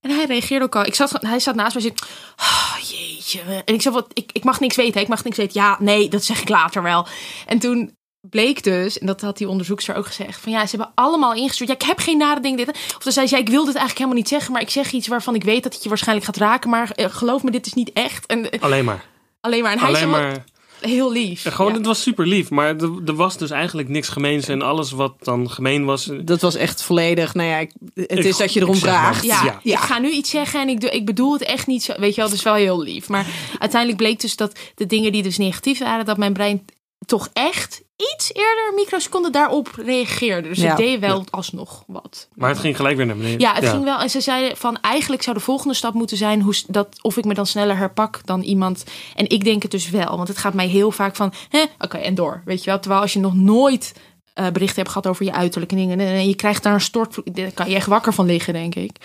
En 0.00 0.10
hij 0.10 0.24
reageerde 0.24 0.64
ook 0.64 0.76
al. 0.76 0.84
Ik 0.84 0.94
zat, 0.94 1.16
hij 1.20 1.40
zat 1.40 1.54
naast 1.54 1.74
mij 1.74 1.84
en 1.84 1.94
zei... 1.96 2.10
"Ah, 2.36 2.76
jeetje. 2.90 3.40
En 3.64 3.74
ik 3.74 3.82
zei, 3.82 3.94
wat, 3.94 4.06
ik, 4.12 4.30
ik 4.32 4.44
mag 4.44 4.60
niks 4.60 4.76
weten. 4.76 4.94
hè. 4.94 5.00
Ik 5.00 5.08
mag 5.08 5.24
niks 5.24 5.36
weten. 5.36 5.60
Ja, 5.60 5.76
nee, 5.80 6.08
dat 6.08 6.24
zeg 6.24 6.40
ik 6.40 6.48
later 6.48 6.82
wel. 6.82 7.06
En 7.46 7.58
toen 7.58 7.96
bleek 8.20 8.62
dus, 8.62 8.98
en 8.98 9.06
dat 9.06 9.20
had 9.20 9.38
die 9.38 9.48
onderzoekster 9.48 9.94
ook 9.96 10.06
gezegd... 10.06 10.40
van 10.40 10.52
ja, 10.52 10.66
ze 10.66 10.76
hebben 10.76 10.92
allemaal 10.94 11.34
ingestuurd. 11.34 11.68
Ja, 11.68 11.74
ik 11.74 11.82
heb 11.82 11.98
geen 11.98 12.18
nare 12.18 12.40
dingen. 12.40 12.56
Dit. 12.56 12.68
Of 12.68 12.98
dan 13.02 13.12
zei 13.12 13.26
ze, 13.26 13.34
ja, 13.34 13.40
ik 13.40 13.48
wil 13.48 13.64
dit 13.64 13.74
eigenlijk 13.74 13.98
helemaal 13.98 14.18
niet 14.18 14.28
zeggen... 14.28 14.52
maar 14.52 14.62
ik 14.62 14.70
zeg 14.70 14.92
iets 14.92 15.08
waarvan 15.08 15.34
ik 15.34 15.44
weet 15.44 15.62
dat 15.62 15.74
het 15.74 15.82
je 15.82 15.88
waarschijnlijk 15.88 16.26
gaat 16.26 16.36
raken... 16.36 16.70
maar 16.70 16.90
eh, 16.90 17.06
geloof 17.10 17.42
me, 17.42 17.50
dit 17.50 17.66
is 17.66 17.74
niet 17.74 17.90
echt. 17.92 18.26
En, 18.26 18.50
eh, 18.50 18.62
Alleen 18.62 18.84
maar. 18.84 19.04
alleen 19.40 19.62
maar. 19.62 19.72
En 19.72 19.78
hij 19.78 19.88
Alleen 19.88 20.10
maar. 20.10 20.44
heel 20.80 21.12
lief. 21.12 21.42
Ja, 21.44 21.50
Gewoon, 21.50 21.70
Ja. 21.70 21.76
het 21.78 21.86
was 21.86 22.02
super 22.02 22.26
lief. 22.26 22.50
Maar 22.50 22.76
er, 22.76 22.90
er 23.06 23.14
was 23.14 23.36
dus 23.36 23.50
eigenlijk 23.50 23.88
niks 23.88 24.08
gemeens. 24.08 24.48
En 24.48 24.62
alles 24.62 24.90
wat 24.90 25.14
dan 25.24 25.50
gemeen 25.50 25.84
was. 25.84 26.08
eh, 26.08 26.18
Dat 26.22 26.40
was 26.40 26.54
echt 26.54 26.82
volledig, 26.82 27.34
nou 27.34 27.48
ja, 27.48 27.56
ik- 27.58 27.72
het 27.94 28.10
Ik- 28.18 28.24
is 28.24 28.36
dat 28.36 28.52
je 28.52 28.60
erom 28.60 28.74
vraagt. 28.76 29.24
Ja, 29.24 29.60
Ja. 29.62 29.74
ik 29.74 29.84
ga 29.84 29.98
nu 29.98 30.10
iets 30.10 30.30
zeggen 30.30 30.60
en 30.60 30.68
ik, 30.68 30.80
doe, 30.80 30.90
ik 30.90 31.06
bedoel 31.06 31.32
het 31.32 31.42
echt 31.42 31.66
niet 31.66 31.82
zo. 31.82 31.92
Weet 31.98 32.10
je 32.14 32.16
wel, 32.20 32.24
het 32.30 32.38
is 32.38 32.42
wel 32.44 32.54
heel 32.54 32.80
lief. 32.82 33.08
Maar 33.08 33.26
uiteindelijk 33.58 34.00
bleek 34.00 34.20
dus 34.20 34.36
dat 34.36 34.58
de 34.74 34.86
dingen 34.86 35.12
die 35.12 35.22
dus 35.22 35.38
negatief 35.38 35.78
waren, 35.78 36.04
dat 36.04 36.16
mijn 36.16 36.32
brein 36.32 36.64
toch 37.06 37.28
echt 37.32 37.82
iets 38.14 38.32
eerder, 38.34 38.72
microseconden, 38.74 39.32
daarop 39.32 39.68
reageerde. 39.76 40.48
Dus 40.48 40.58
Ja. 40.58 40.70
ik 40.70 40.76
deed 40.76 41.00
wel 41.00 41.24
alsnog 41.30 41.84
wat. 41.86 42.28
Maar 42.34 42.48
het 42.48 42.58
ging 42.58 42.76
gelijk 42.76 42.96
weer 42.96 43.06
naar 43.06 43.16
beneden. 43.16 43.40
Ja, 43.40 43.54
het 43.54 43.68
ging 43.68 43.84
wel. 43.84 44.00
En 44.00 44.10
ze 44.10 44.20
zeiden 44.20 44.56
van 44.56 44.80
eigenlijk 44.80 45.22
zou 45.22 45.36
de 45.36 45.42
volgende 45.42 45.74
stap 45.74 45.94
moeten 45.94 46.16
zijn 46.16 46.42
hoe, 46.42 46.54
dat, 46.66 47.02
of 47.02 47.16
ik 47.16 47.24
me 47.24 47.34
dan 47.34 47.46
sneller 47.46 47.76
herpak 47.76 48.20
dan 48.24 48.40
iemand. 48.42 48.84
En 49.14 49.28
ik 49.28 49.44
denk 49.44 49.62
het 49.62 49.70
dus 49.70 49.90
wel, 49.90 50.16
want 50.16 50.28
het 50.28 50.38
gaat 50.38 50.54
mij 50.54 50.66
heel 50.66 50.90
vaak 50.90 51.16
van, 51.16 51.32
hè, 51.48 51.64
oké, 51.78 51.96
en 51.96 52.14
door. 52.14 52.42
Weet 52.44 52.64
je 52.64 52.70
wel, 52.70 52.78
terwijl 52.80 53.00
als 53.02 53.12
je 53.12 53.18
nog 53.20 53.34
nooit 53.34 53.94
eh, 54.34 54.48
berichten 54.50 54.76
hebt 54.78 54.88
gehad 54.88 55.06
over 55.06 55.24
je 55.24 55.32
uiterlijke 55.32 55.74
dingen 55.74 56.00
en 56.00 56.28
je 56.28 56.34
krijgt 56.34 56.62
daar 56.62 56.74
een 56.74 56.80
stort, 56.80 57.34
daar 57.36 57.52
kan 57.52 57.68
je 57.68 57.74
echt 57.74 57.86
wakker 57.86 58.12
van 58.14 58.26
liggen, 58.26 58.52
denk 58.52 58.74
ik. 58.74 58.96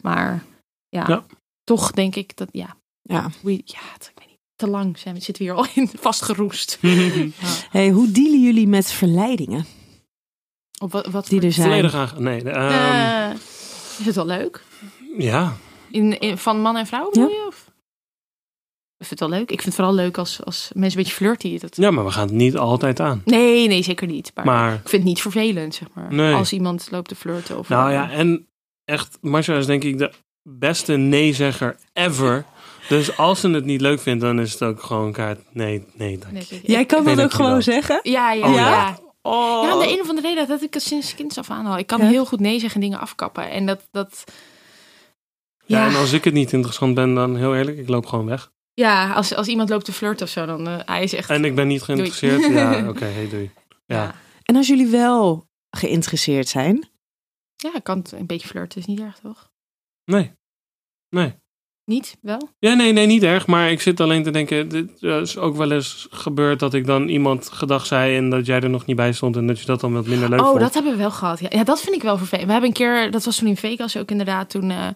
Maar 0.00 0.44
ja, 0.88 1.04
Ja. 1.06 1.24
toch 1.64 1.90
denk 1.90 2.16
ik 2.16 2.36
dat, 2.36 2.48
ja, 2.52 2.76
Ja. 3.02 3.30
we, 3.42 3.52
ja, 3.64 3.78
het, 3.92 4.12
te 4.58 4.68
lang 4.68 4.98
zijn 4.98 5.14
we 5.14 5.20
zitten 5.20 5.44
we 5.46 5.50
hier 5.50 5.58
al 5.60 5.66
in 5.74 5.90
vastgeroest. 6.08 6.78
Hey, 7.70 7.88
hoe 7.90 8.10
dealen 8.10 8.42
jullie 8.42 8.66
met 8.68 8.92
verleidingen 8.92 9.66
Op 10.78 10.92
wat, 10.92 11.06
wat 11.06 11.26
die 11.26 11.38
voor- 11.38 11.48
er 11.48 11.54
zijn? 11.54 11.66
Volledig 11.68 11.94
aan. 11.94 12.22
Nee, 12.22 12.42
ehm, 12.42 13.30
Eh, 13.30 13.36
is 13.98 14.06
het 14.06 14.14
wel 14.14 14.26
leuk? 14.26 14.62
ja. 15.18 15.56
In, 15.90 16.18
in, 16.20 16.38
van 16.38 16.60
man 16.60 16.76
en 16.76 16.86
vrouw 16.86 17.10
bedoel 17.10 17.28
je? 17.28 17.44
Of? 17.46 17.66
Ik 18.98 19.06
vind 19.06 19.20
het 19.20 19.28
wel 19.28 19.38
leuk. 19.38 19.50
Ik 19.50 19.62
vind 19.62 19.64
het 19.64 19.74
vooral 19.74 19.94
leuk 19.94 20.18
als, 20.18 20.44
als 20.44 20.70
mensen 20.74 20.98
een 20.98 21.04
beetje 21.04 21.18
flirty. 21.18 21.58
Dat... 21.58 21.76
ja, 21.76 21.90
maar 21.90 22.04
we 22.04 22.10
gaan 22.10 22.26
het 22.26 22.34
niet 22.36 22.56
altijd 22.56 23.00
aan. 23.00 23.22
Nee, 23.24 23.68
nee, 23.68 23.82
zeker 23.82 24.06
niet. 24.06 24.30
Maar, 24.34 24.44
Maar 24.44 24.72
ik 24.74 24.78
vind 24.88 24.92
het 24.92 25.04
niet 25.04 25.20
vervelend, 25.20 25.74
zeg 25.74 25.88
maar. 25.94 26.14
Nee. 26.14 26.34
Als 26.34 26.52
iemand 26.52 26.88
loopt 26.90 27.08
te 27.08 27.14
flirten. 27.14 27.58
Of 27.58 27.68
Nou 27.68 27.92
ja, 27.92 28.10
en 28.10 28.46
echt, 28.84 29.18
Marcia 29.20 29.56
is 29.56 29.66
denk 29.66 29.84
ik 29.84 29.98
de 29.98 30.12
beste 30.42 30.96
nee-zegger 30.96 31.76
ever. 31.92 32.44
Dus 32.88 33.16
als 33.16 33.40
ze 33.40 33.48
het 33.50 33.64
niet 33.64 33.80
leuk 33.80 34.00
vindt, 34.00 34.20
dan 34.22 34.40
is 34.40 34.52
het 34.52 34.62
ook 34.62 34.82
gewoon 34.82 35.12
kaart. 35.12 35.40
Nee, 35.54 35.84
nee, 35.94 36.18
dank. 36.18 36.42
Jij 36.62 36.84
kan 36.86 37.04
dat 37.04 37.20
ook 37.20 37.32
gewoon 37.32 37.50
wel. 37.50 37.62
zeggen? 37.62 38.00
Ja, 38.02 38.32
ja, 38.32 38.48
Oh, 38.48 38.54
ja. 38.54 38.68
ja. 38.70 38.98
Oh. 39.22 39.62
Ja, 39.64 39.74
om 39.74 39.80
de 39.80 39.92
een 39.92 40.00
of 40.00 40.08
andere 40.08 40.28
reden 40.28 40.48
dat 40.48 40.62
ik 40.62 40.74
het 40.74 40.82
sinds 40.82 41.14
kinds 41.14 41.38
af 41.38 41.50
aan 41.50 41.66
al. 41.66 41.78
Ik 41.78 41.86
kan 41.86 42.00
Ja. 42.00 42.06
heel 42.08 42.26
goed 42.26 42.40
nee 42.40 42.58
zeggen 42.58 42.80
en 42.80 42.86
dingen 42.86 43.00
afkappen. 43.00 43.50
En 43.50 43.66
dat, 43.66 43.88
dat 43.90 44.24
Ja, 45.66 45.78
Ja. 45.84 45.88
en 45.88 45.94
als 46.00 46.12
ik 46.12 46.24
het 46.24 46.34
niet 46.34 46.52
interessant 46.52 46.94
ben, 46.94 47.14
dan 47.14 47.36
heel 47.36 47.54
eerlijk, 47.56 47.78
ik 47.78 47.88
loop 47.88 48.06
gewoon 48.06 48.26
weg. 48.26 48.50
ja, 48.74 49.12
als, 49.12 49.34
als 49.34 49.46
iemand 49.46 49.68
loopt 49.68 49.84
te 49.84 49.92
flirten 49.92 50.26
of 50.26 50.32
zo, 50.32 50.46
dan 50.46 50.68
uh, 50.68 50.78
hij 50.84 51.02
is 51.02 51.12
echt... 51.12 51.30
En 51.30 51.44
ik 51.44 51.54
ben 51.54 51.66
niet 51.66 51.82
geïnteresseerd. 51.82 52.40
Doei. 52.42 52.54
Ja, 52.54 52.88
oké, 52.88 53.04
hey, 53.04 53.28
doei. 53.28 53.50
Ja. 53.86 54.02
ja. 54.02 54.14
En 54.42 54.56
als 54.56 54.66
jullie 54.66 54.86
wel 54.86 55.46
geïnteresseerd 55.70 56.48
zijn, 56.48 56.88
ja, 57.56 57.74
ik 57.74 57.84
kan 57.84 57.98
het 57.98 58.12
een 58.12 58.26
beetje 58.26 58.48
flirten, 58.48 58.80
is 58.80 58.86
niet 58.86 59.00
erg, 59.00 59.18
toch? 59.18 59.50
Nee. 60.04 60.32
Nee. 61.08 61.34
Niet? 61.88 62.16
Wel? 62.22 62.48
Ja, 62.58 62.74
nee, 62.74 62.92
nee, 62.92 63.06
niet 63.06 63.22
erg. 63.22 63.46
Maar 63.46 63.70
ik 63.70 63.80
zit 63.80 64.00
alleen 64.00 64.22
te 64.22 64.30
denken, 64.30 64.68
dit 64.68 65.02
is 65.02 65.36
ook 65.38 65.56
wel 65.56 65.70
eens 65.70 66.06
gebeurd 66.10 66.58
dat 66.60 66.74
ik 66.74 66.86
dan 66.86 67.08
iemand 67.08 67.48
gedag 67.52 67.86
zei 67.86 68.16
en 68.16 68.30
dat 68.30 68.46
jij 68.46 68.60
er 68.60 68.70
nog 68.70 68.86
niet 68.86 68.96
bij 68.96 69.12
stond 69.12 69.36
en 69.36 69.46
dat 69.46 69.60
je 69.60 69.66
dat 69.66 69.80
dan 69.80 69.92
wat 69.92 70.06
minder 70.06 70.28
leuk 70.28 70.40
Oh, 70.40 70.46
vond. 70.48 70.60
dat 70.60 70.74
hebben 70.74 70.92
we 70.92 70.98
wel 70.98 71.10
gehad. 71.10 71.40
Ja, 71.40 71.46
ja, 71.50 71.64
dat 71.64 71.80
vind 71.80 71.96
ik 71.96 72.02
wel 72.02 72.18
vervelend. 72.18 72.46
We 72.46 72.52
hebben 72.52 72.70
een 72.70 72.76
keer, 72.76 73.10
dat 73.10 73.24
was 73.24 73.36
toen 73.36 73.48
in 73.48 73.56
Vegas 73.56 73.96
ook 73.96 74.10
inderdaad, 74.10 74.50
toen... 74.50 74.70
eh, 74.70 74.86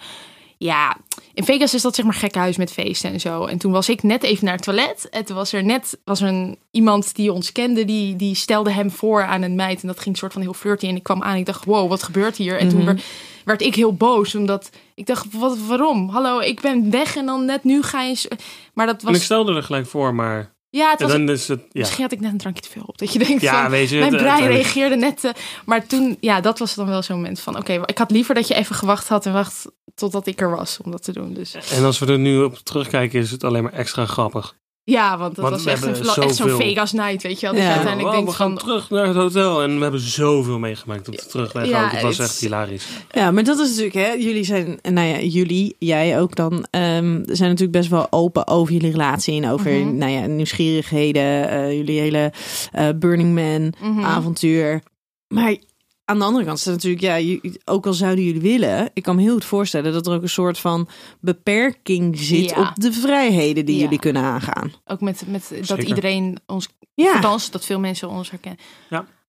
ja, 0.59 0.97
in 1.35 1.45
Vegas 1.45 1.75
is 1.75 1.83
dat 1.83 1.95
zeg 1.95 2.05
maar 2.05 2.15
gekke 2.15 2.39
huis 2.39 2.57
met 2.57 2.73
feesten 2.73 3.13
en 3.13 3.21
zo. 3.21 3.45
En 3.45 3.59
toen 3.59 3.73
was 3.73 3.89
ik 3.89 4.03
net 4.03 4.23
even 4.23 4.45
naar 4.45 4.55
het 4.55 4.63
toilet. 4.63 5.09
En 5.11 5.25
toen 5.25 5.37
was 5.37 5.53
er 5.53 5.65
net 5.65 5.99
was 6.05 6.21
er 6.21 6.29
een, 6.29 6.59
iemand 6.71 7.15
die 7.15 7.33
ons 7.33 7.53
kende, 7.53 7.85
die, 7.85 8.17
die 8.17 8.35
stelde 8.35 8.71
hem 8.71 8.91
voor 8.91 9.25
aan 9.25 9.43
een 9.43 9.55
meid. 9.55 9.81
En 9.83 9.87
dat 9.89 10.01
ging 10.01 10.17
soort 10.17 10.33
van 10.33 10.43
heel 10.43 10.55
flirty. 10.55 10.87
En 10.87 10.97
ik 10.97 11.03
kwam 11.03 11.23
aan 11.23 11.33
en 11.33 11.39
ik 11.39 11.47
dacht, 11.47 11.65
wow, 11.65 11.89
wat 11.89 12.03
gebeurt 12.03 12.37
hier? 12.37 12.59
En 12.59 12.69
toen 12.69 12.79
Mhm. 12.79 12.87
werd, 12.87 13.03
werd 13.45 13.61
ik 13.63 13.75
heel 13.75 13.95
boos, 13.95 14.35
omdat 14.35 14.71
ik 14.95 15.07
dacht, 15.07 15.27
wat, 15.33 15.59
waarom? 15.59 16.09
Hallo, 16.09 16.39
ik 16.39 16.61
ben 16.61 16.91
weg 16.91 17.17
en 17.17 17.27
dan 17.27 17.45
net 17.45 17.65
nu 17.65 17.83
ga 17.83 18.03
je... 18.03 18.29
Maar 18.75 18.87
dat 18.87 19.03
En 19.03 19.09
ik 19.09 19.15
was... 19.15 19.25
stelde 19.25 19.55
er 19.55 19.63
gelijk 19.63 19.87
voor, 19.87 20.15
maar 20.15 20.52
Ja, 20.75 20.91
het 20.91 21.01
was... 21.03 21.11
dan 21.11 21.29
is 21.29 21.49
het, 21.49 21.61
ja. 21.61 21.81
Misschien 21.81 22.03
had 22.03 22.13
ik 22.13 22.21
net 22.21 22.33
een 22.33 22.39
drankje 22.39 22.63
te 22.63 22.69
veel 22.71 22.83
op. 22.87 22.99
Dat 22.99 23.13
je 23.13 23.19
denkt 23.19 23.43
Ja, 23.43 23.63
van, 23.63 23.71
weet 23.71 23.89
je. 23.89 23.99
mijn 23.99 24.17
brein 24.17 24.47
reageerde 24.47 24.97
net. 24.97 25.21
te- 25.21 25.35
maar 25.65 25.87
toen, 25.87 26.17
ja, 26.21 26.41
dat 26.41 26.59
was 26.59 26.75
dan 26.75 26.87
wel 26.87 27.03
zo'n 27.03 27.17
moment 27.17 27.41
van: 27.41 27.57
oké, 27.57 27.73
ik 27.87 27.99
had 27.99 28.11
liever 28.11 28.35
dat 28.35 28.49
je 28.49 28.55
even 28.55 28.75
gewacht 28.77 29.09
had 29.09 29.27
en 29.27 29.33
wacht 29.33 29.65
totdat 29.95 30.27
ik 30.27 30.41
er 30.41 30.51
was 30.57 30.79
om 30.85 30.91
dat 30.91 31.03
te 31.03 31.13
doen. 31.13 31.35
Dus 31.35 31.55
En 31.77 31.85
als 31.85 31.99
we 31.99 32.07
er 32.07 32.19
nu 32.19 32.43
op 32.43 32.59
terugkijken, 32.59 33.21
is 33.21 33.31
het 33.31 33.45
alleen 33.45 33.63
maar 33.63 33.73
extra 33.73 34.07
grappig. 34.07 34.57
Ja, 34.85 35.19
want 35.19 35.35
dat 35.35 35.45
Want 35.45 35.57
was 35.63 35.73
echt, 35.73 35.83
een, 35.83 35.89
hebben 35.95 36.07
echt 36.07 36.15
zo'n 36.37 36.49
zoveel- 36.49 36.57
Vegas 36.67 36.93
night, 36.93 37.23
weet 37.23 37.41
je 37.41 37.47
wel. 37.47 37.55
Dat 37.55 37.63
Ja. 37.65 37.69
je 37.69 37.75
uiteindelijk 37.75 38.15
Wow, 38.15 38.25
denkt 38.25 38.31
we 38.39 38.45
gaan 38.45 38.59
van. 38.59 38.59
terug 38.69 38.91
naar 38.91 39.07
het 39.07 39.17
hotel 39.17 39.63
en 39.63 39.77
we 39.77 39.83
hebben 39.83 40.01
zoveel 40.01 40.59
meegemaakt 40.59 41.09
op 41.09 41.17
de 41.17 41.27
terugweg. 41.27 41.69
Ja, 41.69 41.85
ook. 41.85 41.91
Het 41.93 42.03
was 42.03 42.19
echt 42.19 42.41
hilarisch. 42.41 42.87
Ja, 43.11 43.31
maar 43.31 43.45
dat 43.45 43.59
is 43.59 43.69
natuurlijk, 43.69 43.95
hè, 43.95 44.13
jullie 44.13 44.45
zijn, 44.45 44.79
nou 44.83 45.07
ja, 45.07 45.21
jullie, 45.21 45.77
jij 45.79 46.21
ook 46.21 46.35
dan, 46.35 46.67
ehm, 46.71 47.21
zijn 47.25 47.49
natuurlijk 47.51 47.71
best 47.73 47.89
wel 47.89 48.07
open 48.11 48.47
over 48.49 48.73
jullie 48.73 48.91
relatie 48.91 49.43
en 49.43 49.51
over, 49.51 49.71
Mhm. 49.73 49.97
nou 49.97 50.11
ja, 50.13 50.27
nieuwsgierigheden, 50.27 51.49
eh, 51.49 51.73
jullie 51.73 52.01
hele 52.01 52.33
eh, 52.73 52.89
Burning 52.97 53.35
Man 53.35 53.73
mhm. 53.93 54.05
avontuur. 54.05 54.83
Maar 55.29 55.57
aan 56.05 56.19
de 56.19 56.25
andere 56.25 56.45
kant 56.45 56.59
is 56.59 56.65
het 56.65 56.75
natuurlijk, 56.75 57.03
ja, 57.03 57.39
ook 57.65 57.87
al 57.87 57.93
zouden 57.93 58.25
jullie 58.25 58.41
willen, 58.41 58.91
ik 58.95 59.03
kan 59.03 59.17
me 59.17 59.23
heel 59.23 59.33
goed 59.33 59.45
voorstellen 59.45 59.93
dat 59.93 60.07
er 60.07 60.13
ook 60.15 60.23
een 60.23 60.29
soort 60.29 60.59
van 60.59 60.89
beperking 61.21 62.19
zit 62.19 62.51
Ja. 62.51 62.61
op 62.61 62.73
de 62.75 62.93
vrijheden 62.93 63.65
die 63.65 63.75
Ja. 63.77 63.83
jullie 63.83 63.99
kunnen 63.99 64.23
aangaan. 64.23 64.73
Ook 64.85 65.01
met, 65.01 65.23
met 65.27 65.49
dat 65.57 65.67
Zeker. 65.67 65.85
iedereen 65.87 66.39
ons. 66.47 66.69
Ja, 66.95 67.13
Althans, 67.15 67.51
dat 67.51 67.65
veel 67.65 67.81
mensen 67.81 68.09
ons 68.09 68.31
herkennen. 68.31 68.61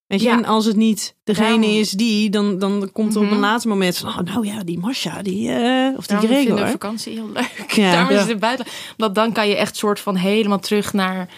weet 0.07 0.21
je, 0.21 0.27
Ja. 0.27 0.37
en 0.37 0.45
als 0.45 0.65
het 0.65 0.75
niet 0.75 1.15
degene 1.23 1.65
is 1.67 1.91
die, 1.91 2.29
dan, 2.29 2.59
dan 2.59 2.89
komt 2.91 3.13
er 3.15 3.19
op 3.19 3.25
Mhm. 3.25 3.33
een 3.33 3.39
laatste 3.39 3.67
moment 3.67 3.97
van, 3.97 4.09
oh, 4.09 4.19
nou 4.19 4.45
ja, 4.47 4.63
die 4.63 4.79
Masha, 4.79 5.21
die, 5.21 5.49
eh, 5.51 5.97
of 5.97 6.07
die 6.07 6.15
Daarom 6.17 6.27
vinden 6.29 6.45
we 6.53 6.59
Gregor. 6.61 6.67
vakantie 6.69 7.13
heel 7.13 7.29
leuk. 7.33 7.71
Ja. 7.71 7.91
Daarom 7.93 8.15
is 8.15 8.21
Ja. 8.23 8.27
het 8.27 8.39
buitenland. 8.39 8.77
Want 8.97 9.15
dan 9.15 9.31
kan 9.31 9.47
je 9.47 9.55
echt 9.55 9.75
soort 9.75 9.99
van 9.99 10.15
helemaal 10.15 10.59
terug 10.59 10.93
naar 10.93 11.29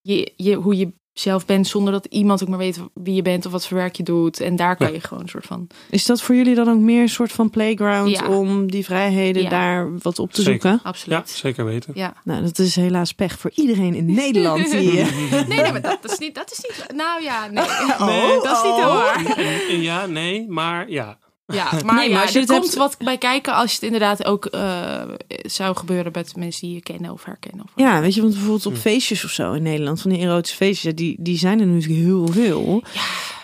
je, 0.00 0.32
je, 0.36 0.54
hoe 0.54 0.76
je 0.76 0.92
zelf 1.12 1.46
bent, 1.46 1.66
zonder 1.66 1.92
dat 1.92 2.04
iemand 2.06 2.42
ook 2.42 2.48
maar 2.48 2.58
weet 2.58 2.80
wie 2.94 3.14
je 3.14 3.22
bent 3.22 3.46
of 3.46 3.52
wat 3.52 3.66
voor 3.66 3.76
werk 3.76 3.96
je 3.96 4.02
doet. 4.02 4.40
En 4.40 4.56
daar 4.56 4.76
kan 4.76 4.86
Ja. 4.86 4.92
je 4.92 5.00
gewoon 5.00 5.22
een 5.22 5.28
soort 5.28 5.46
van. 5.46 5.66
Is 5.90 6.06
dat 6.06 6.22
voor 6.22 6.34
jullie 6.34 6.54
dan 6.54 6.68
ook 6.68 6.78
meer 6.78 7.02
een 7.02 7.08
soort 7.08 7.32
van 7.32 7.50
playground 7.50 8.10
Ja. 8.10 8.26
om 8.28 8.70
die 8.70 8.84
vrijheden 8.84 9.42
Ja. 9.42 9.48
daar 9.48 9.98
wat 9.98 10.18
op 10.18 10.32
te 10.32 10.42
Zeker. 10.42 10.52
zoeken? 10.52 10.70
Ja, 10.82 10.88
Absoluut. 10.88 11.30
zeker 11.30 11.64
weten. 11.64 11.92
Ja. 11.96 12.14
Nou, 12.24 12.42
dat 12.42 12.58
is 12.58 12.76
helaas 12.76 13.12
pech 13.12 13.38
voor 13.38 13.50
iedereen 13.54 13.94
in 13.94 14.14
Nederland. 14.14 14.70
Die, 14.70 15.00
eh, 15.00 15.06
Nee, 15.48 15.58
nee, 15.60 15.72
maar 15.72 15.80
dat 15.82 15.98
is 16.12 16.18
niet. 16.18 16.34
Dat 16.34 16.50
is 16.52 16.58
niet 16.58 16.96
nou 16.96 17.22
ja, 17.22 17.46
nee. 17.46 17.64
Oh, 17.98 18.06
nee 18.06 18.40
dat 18.42 18.56
is 18.56 18.62
niet 18.62 18.72
oh. 18.72 18.86
waar. 18.86 19.40
Ja, 19.80 20.06
nee, 20.06 20.46
maar 20.48 20.90
ja. 20.90 21.18
Ja, 21.60 21.64
maar, 21.72 21.82
Nee, 21.82 21.84
maar 21.94 22.08
ja, 22.08 22.22
als 22.22 22.32
je 22.32 22.34
er 22.38 22.44
het 22.44 22.50
komt 22.50 22.64
hebt- 22.64 22.76
wat 22.76 22.96
bij 22.98 23.18
kijken 23.18 23.54
als 23.54 23.72
het 23.72 23.82
inderdaad 23.82 24.24
ook 24.24 24.46
eh, 24.46 25.02
zou 25.42 25.76
gebeuren 25.76 26.12
met 26.14 26.36
mensen 26.36 26.66
die 26.66 26.74
je 26.76 26.82
kennen 26.82 27.12
of 27.12 27.24
herkennen. 27.24 27.64
Of 27.64 27.70
Ja, 27.76 28.00
weet 28.00 28.14
je, 28.14 28.20
want 28.20 28.32
bijvoorbeeld 28.32 28.66
op 28.66 28.76
feestjes 28.76 29.24
of 29.24 29.30
zo 29.30 29.52
in 29.52 29.62
Nederland, 29.62 30.00
van 30.00 30.10
die 30.10 30.20
erotische 30.20 30.56
feestjes, 30.56 30.94
die, 30.94 31.16
die 31.18 31.38
zijn 31.38 31.60
er 31.60 31.66
natuurlijk 31.66 32.00
heel 32.00 32.26
veel. 32.26 32.82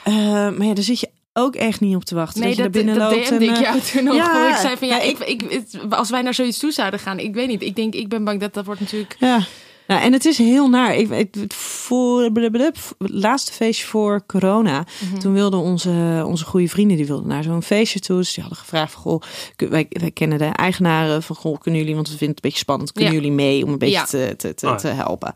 Eh, 0.05 0.15
maar 0.25 0.65
ja, 0.65 0.75
daar 0.75 0.85
zit 0.85 1.01
je 1.01 1.09
ook 1.33 1.55
echt 1.55 1.81
niet 1.81 1.97
op 1.97 2.05
te 2.05 2.15
wachten. 2.15 2.41
Nee, 2.41 2.55
dat, 2.55 2.73
dat, 2.73 2.75
je 2.75 2.81
er 2.81 2.87
dat 2.87 2.95
binnen 3.09 3.19
loopt 3.19 3.43
ik 3.43 3.49
en, 3.49 3.55
eh, 3.55 3.61
jou 3.61 3.81
toen 3.81 4.05
nog. 4.05 4.15
ja, 4.25 4.49
ik 4.49 4.57
zei 4.57 4.77
van 4.77 4.89
ja, 4.89 4.97
ja, 4.97 5.25
ik, 5.25 5.63
als 5.91 6.11
wij 6.11 6.23
naar 6.23 6.35
zoiets 6.35 6.59
toe 6.59 6.73
zouden 6.73 7.01
gaan, 7.01 7.19
ik 7.19 7.35
weet 7.35 7.49
niet. 7.49 7.63
Ik 7.63 7.77
denk, 7.77 7.95
ik 7.95 8.09
ben 8.09 8.25
bang 8.25 8.41
dat 8.41 8.55
dat 8.55 8.65
wordt 8.65 8.81
natuurlijk. 8.81 9.17
Ja. 9.19 9.41
Nou, 9.89 10.01
en 10.03 10.13
het 10.13 10.25
is 10.25 10.39
heel 10.39 10.69
naar. 10.69 10.95
Ik, 10.97 11.11
ik, 11.11 11.37
voor 11.53 12.23
het 12.23 12.95
laatste 12.99 13.53
feestje 13.53 13.87
voor 13.87 14.23
corona, 14.27 14.85
Mhm. 15.11 15.19
toen 15.19 15.33
wilden 15.33 15.61
onze, 15.61 16.23
onze 16.27 16.45
goede 16.45 16.69
vrienden 16.69 16.97
die 16.97 17.07
wilden 17.07 17.29
naar 17.29 17.43
zo'n 17.43 17.63
feestje 17.63 18.01
toe. 18.01 18.17
Dus 18.17 18.33
die 18.35 18.43
hadden 18.43 18.63
gevraagd 18.63 18.93
van, 18.93 19.03
goh, 19.03 19.23
wij, 19.57 19.87
wij 19.89 20.11
kennen 20.11 20.39
de 20.39 20.45
eigenaren 20.45 21.23
van, 21.23 21.37
goh, 21.37 21.59
kunnen 21.61 21.81
jullie, 21.81 21.95
want 21.95 22.07
we 22.11 22.17
vinden 22.17 22.35
het 22.37 22.45
een 22.45 22.51
beetje 22.51 22.65
spannend, 22.65 22.93
kunnen 22.93 23.13
Ja. 23.13 23.19
jullie 23.19 23.35
mee 23.35 23.65
om 23.65 23.73
een 23.73 23.79
beetje 23.79 23.95
Ja. 23.97 24.05
te, 24.05 24.35
te, 24.37 24.55
te, 24.55 24.67
Oh 24.67 24.83
helpen? 24.83 25.33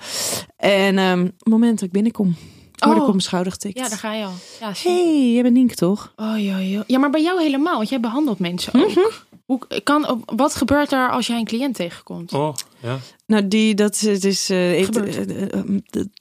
En 0.57 0.99
ehm, 0.99 1.19
het 1.25 1.49
moment 1.49 1.75
dat 1.79 1.87
ik 1.87 1.93
binnenkom, 1.93 2.37
word 2.79 2.93
ik 2.93 3.01
Oh. 3.01 3.03
op 3.03 3.09
mijn 3.09 3.21
schouder 3.21 3.53
getikt. 3.53 3.79
Ja, 3.79 3.89
daar 3.89 3.99
ga 3.99 4.15
je 4.15 4.25
al. 4.25 4.33
Ja, 4.61 4.73
hey, 4.83 5.33
jij 5.33 5.43
bent 5.43 5.55
Nienke 5.55 5.75
toch? 5.75 6.13
Oh, 6.17 6.39
ja, 6.43 6.59
ja. 6.59 6.85
ja, 6.87 6.99
maar 6.99 7.11
bij 7.11 7.23
jou 7.23 7.41
helemaal, 7.43 7.77
want 7.77 7.89
jij 7.89 8.01
behandelt 8.01 8.39
mensen 8.39 8.75
ook. 8.75 8.89
Mhm. 8.89 9.01
Hoe 9.45 9.61
kan, 9.85 10.23
wat 10.27 10.55
gebeurt 10.55 10.93
er 10.93 11.11
als 11.11 11.27
jij 11.27 11.37
een 11.39 11.45
cliënt 11.45 11.75
tegenkomt? 11.75 12.33
Oh, 12.33 12.55
ja. 12.81 12.99
Nou, 13.27 13.49
die, 13.49 13.75
dat 13.75 13.95
is, 13.95 14.01
het 14.03 14.25
is, 14.25 14.51
eh, 14.51 14.89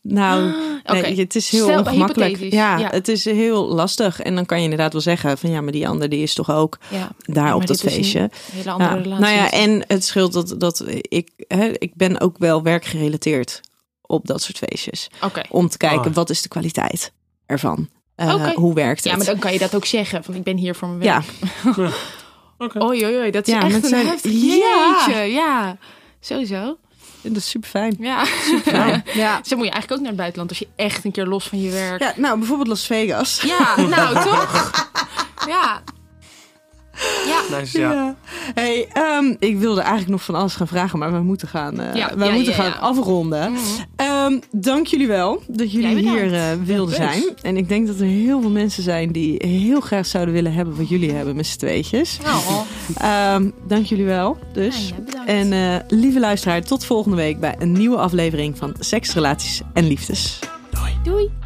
nou, 0.02 0.54
Oké. 0.84 1.00
nee, 1.02 1.16
het 1.20 1.36
is 1.36 1.50
heel 1.50 1.64
Stel, 1.66 1.80
ongemakkelijk. 1.80 2.30
hypothetisch, 2.30 2.54
Ja, 2.54 2.78
ja. 2.78 2.90
het 2.90 3.08
is 3.08 3.26
heel 3.26 3.66
lastig. 3.68 4.22
En 4.22 4.36
dan 4.36 4.46
kan 4.46 4.58
je 4.58 4.64
inderdaad 4.64 4.92
wel 4.92 5.02
zeggen 5.02 5.38
van, 5.38 5.50
ja, 5.50 5.62
maar 5.62 5.72
die 5.72 5.88
ander 5.88 6.10
die 6.10 6.22
is 6.24 6.34
toch 6.34 6.52
ook 6.52 6.78
Ja, 6.90 7.10
daar 7.20 7.56
op 7.56 7.68
dat 7.68 7.76
is 7.76 7.84
een 7.84 7.90
feestje. 7.92 8.30
hele 8.52 8.72
andere 8.72 8.96
Ja. 8.96 9.02
relatie. 9.02 9.24
Nou 9.26 9.36
ja, 9.36 9.52
en 9.52 9.84
het 9.88 10.06
scheelt 10.06 10.34
dat, 10.34 10.56
dat 10.58 10.84
ik, 11.02 11.30
hè, 11.48 11.66
ik 11.78 11.96
ben 11.96 12.20
ook 12.20 12.38
wel 12.38 12.62
werkgerelateerd 12.64 13.62
op 14.02 14.28
dat 14.28 14.42
soort 14.42 14.58
feestjes. 14.58 15.08
Om 15.50 15.70
te 15.70 15.78
kijken, 15.78 16.10
Ah. 16.10 16.16
wat 16.16 16.30
is 16.30 16.42
de 16.42 16.50
kwaliteit 16.50 17.12
ervan? 17.46 17.90
Eh, 18.16 18.34
Oké. 18.36 18.52
Hoe 18.56 18.74
werkt 18.74 19.04
het? 19.04 19.12
Ja, 19.12 19.18
maar 19.18 19.26
dan 19.26 19.40
kan 19.40 19.54
je 19.54 19.60
dat 19.60 19.76
ook 19.76 19.86
zeggen. 19.86 20.24
Van 20.24 20.36
ik 20.36 20.44
ben 20.44 20.58
hier 20.58 20.76
voor 20.76 20.88
mijn 20.88 21.02
Ja, 21.04 21.22
Oké. 22.64 22.84
Oei, 22.84 23.06
oei, 23.06 23.16
oei, 23.18 23.32
dat 23.32 23.48
is 23.48 23.54
Ja, 23.54 23.62
echt 23.62 23.72
met 23.72 23.84
een 23.84 23.90
zijn- 23.90 24.08
heftig 24.08 24.32
Ja. 24.32 24.40
jeetje. 25.08 25.22
Ja, 25.32 25.78
sowieso. 26.20 26.78
dat 27.22 27.36
is 27.36 27.50
super 27.50 27.70
fijn. 27.70 27.96
Ja. 28.00 28.26
Ja. 28.66 29.04
ja. 29.24 29.40
Zo 29.44 29.56
moet 29.56 29.66
je 29.66 29.72
eigenlijk 29.72 29.92
ook 29.92 29.98
naar 30.00 30.08
het 30.08 30.16
buitenland 30.16 30.50
als 30.50 30.60
je 30.60 30.68
echt 30.76 31.06
een 31.06 31.12
keer 31.12 31.26
los 31.26 31.48
van 31.48 31.62
je 31.62 31.70
werk. 31.72 32.02
Ja, 32.02 32.14
nou, 32.16 32.38
bijvoorbeeld 32.38 32.68
Las 32.68 32.86
Vegas. 32.86 33.42
Ja, 33.42 33.76
nou 33.82 34.14
toch? 34.30 34.72
Ja. 35.48 35.82
Ja. 37.28 37.40
Nice, 37.58 37.80
ja. 37.80 38.16
Hey, 38.54 38.88
ehm, 38.94 39.34
ik 39.40 39.58
wilde 39.58 39.80
eigenlijk 39.82 40.12
nog 40.12 40.24
van 40.24 40.36
alles 40.36 40.56
gaan 40.56 40.68
vragen, 40.68 41.00
maar 41.00 41.12
we 41.14 41.20
moeten 41.20 41.48
gaan, 41.48 41.80
eh, 41.80 41.96
Ja, 41.96 42.16
we 42.18 42.30
moeten 42.34 42.54
gaan 42.54 42.80
afronden. 42.80 43.52
Mhm. 43.52 43.62
Ehm, 43.96 44.40
dank 44.52 44.88
jullie 44.88 45.08
wel 45.08 45.42
dat 45.48 45.72
jullie 45.72 46.10
hier 46.10 46.34
eh, 46.34 46.42
wilden 46.64 46.96
zijn. 46.96 47.24
En 47.42 47.58
ik 47.58 47.70
denk 47.70 47.88
dat 47.88 48.00
er 48.00 48.06
heel 48.06 48.42
veel 48.42 48.50
mensen 48.50 48.84
zijn 48.84 49.12
die 49.12 49.36
heel 49.48 49.80
graag 49.82 50.06
zouden 50.06 50.34
willen 50.34 50.54
hebben 50.54 50.76
wat 50.78 50.90
jullie 50.90 51.12
hebben 51.12 51.36
met 51.36 51.48
z'n 51.48 51.58
tweetjes. 51.58 52.18
Oh, 52.26 52.60
Ehm, 52.98 53.50
dank 53.68 53.86
jullie 53.86 54.06
wel. 54.06 54.38
Dus. 54.54 54.94
En 55.26 55.54
eh, 55.54 55.76
lieve 55.88 56.20
luisteraar, 56.20 56.62
tot 56.62 56.86
volgende 56.86 57.18
week 57.18 57.40
bij 57.40 57.56
een 57.60 57.72
nieuwe 57.72 57.98
aflevering 57.98 58.58
van 58.58 58.74
Seks, 58.80 59.14
Relaties 59.14 59.62
en 59.74 59.88
Liefdes. 59.88 60.40
Doei. 61.04 61.41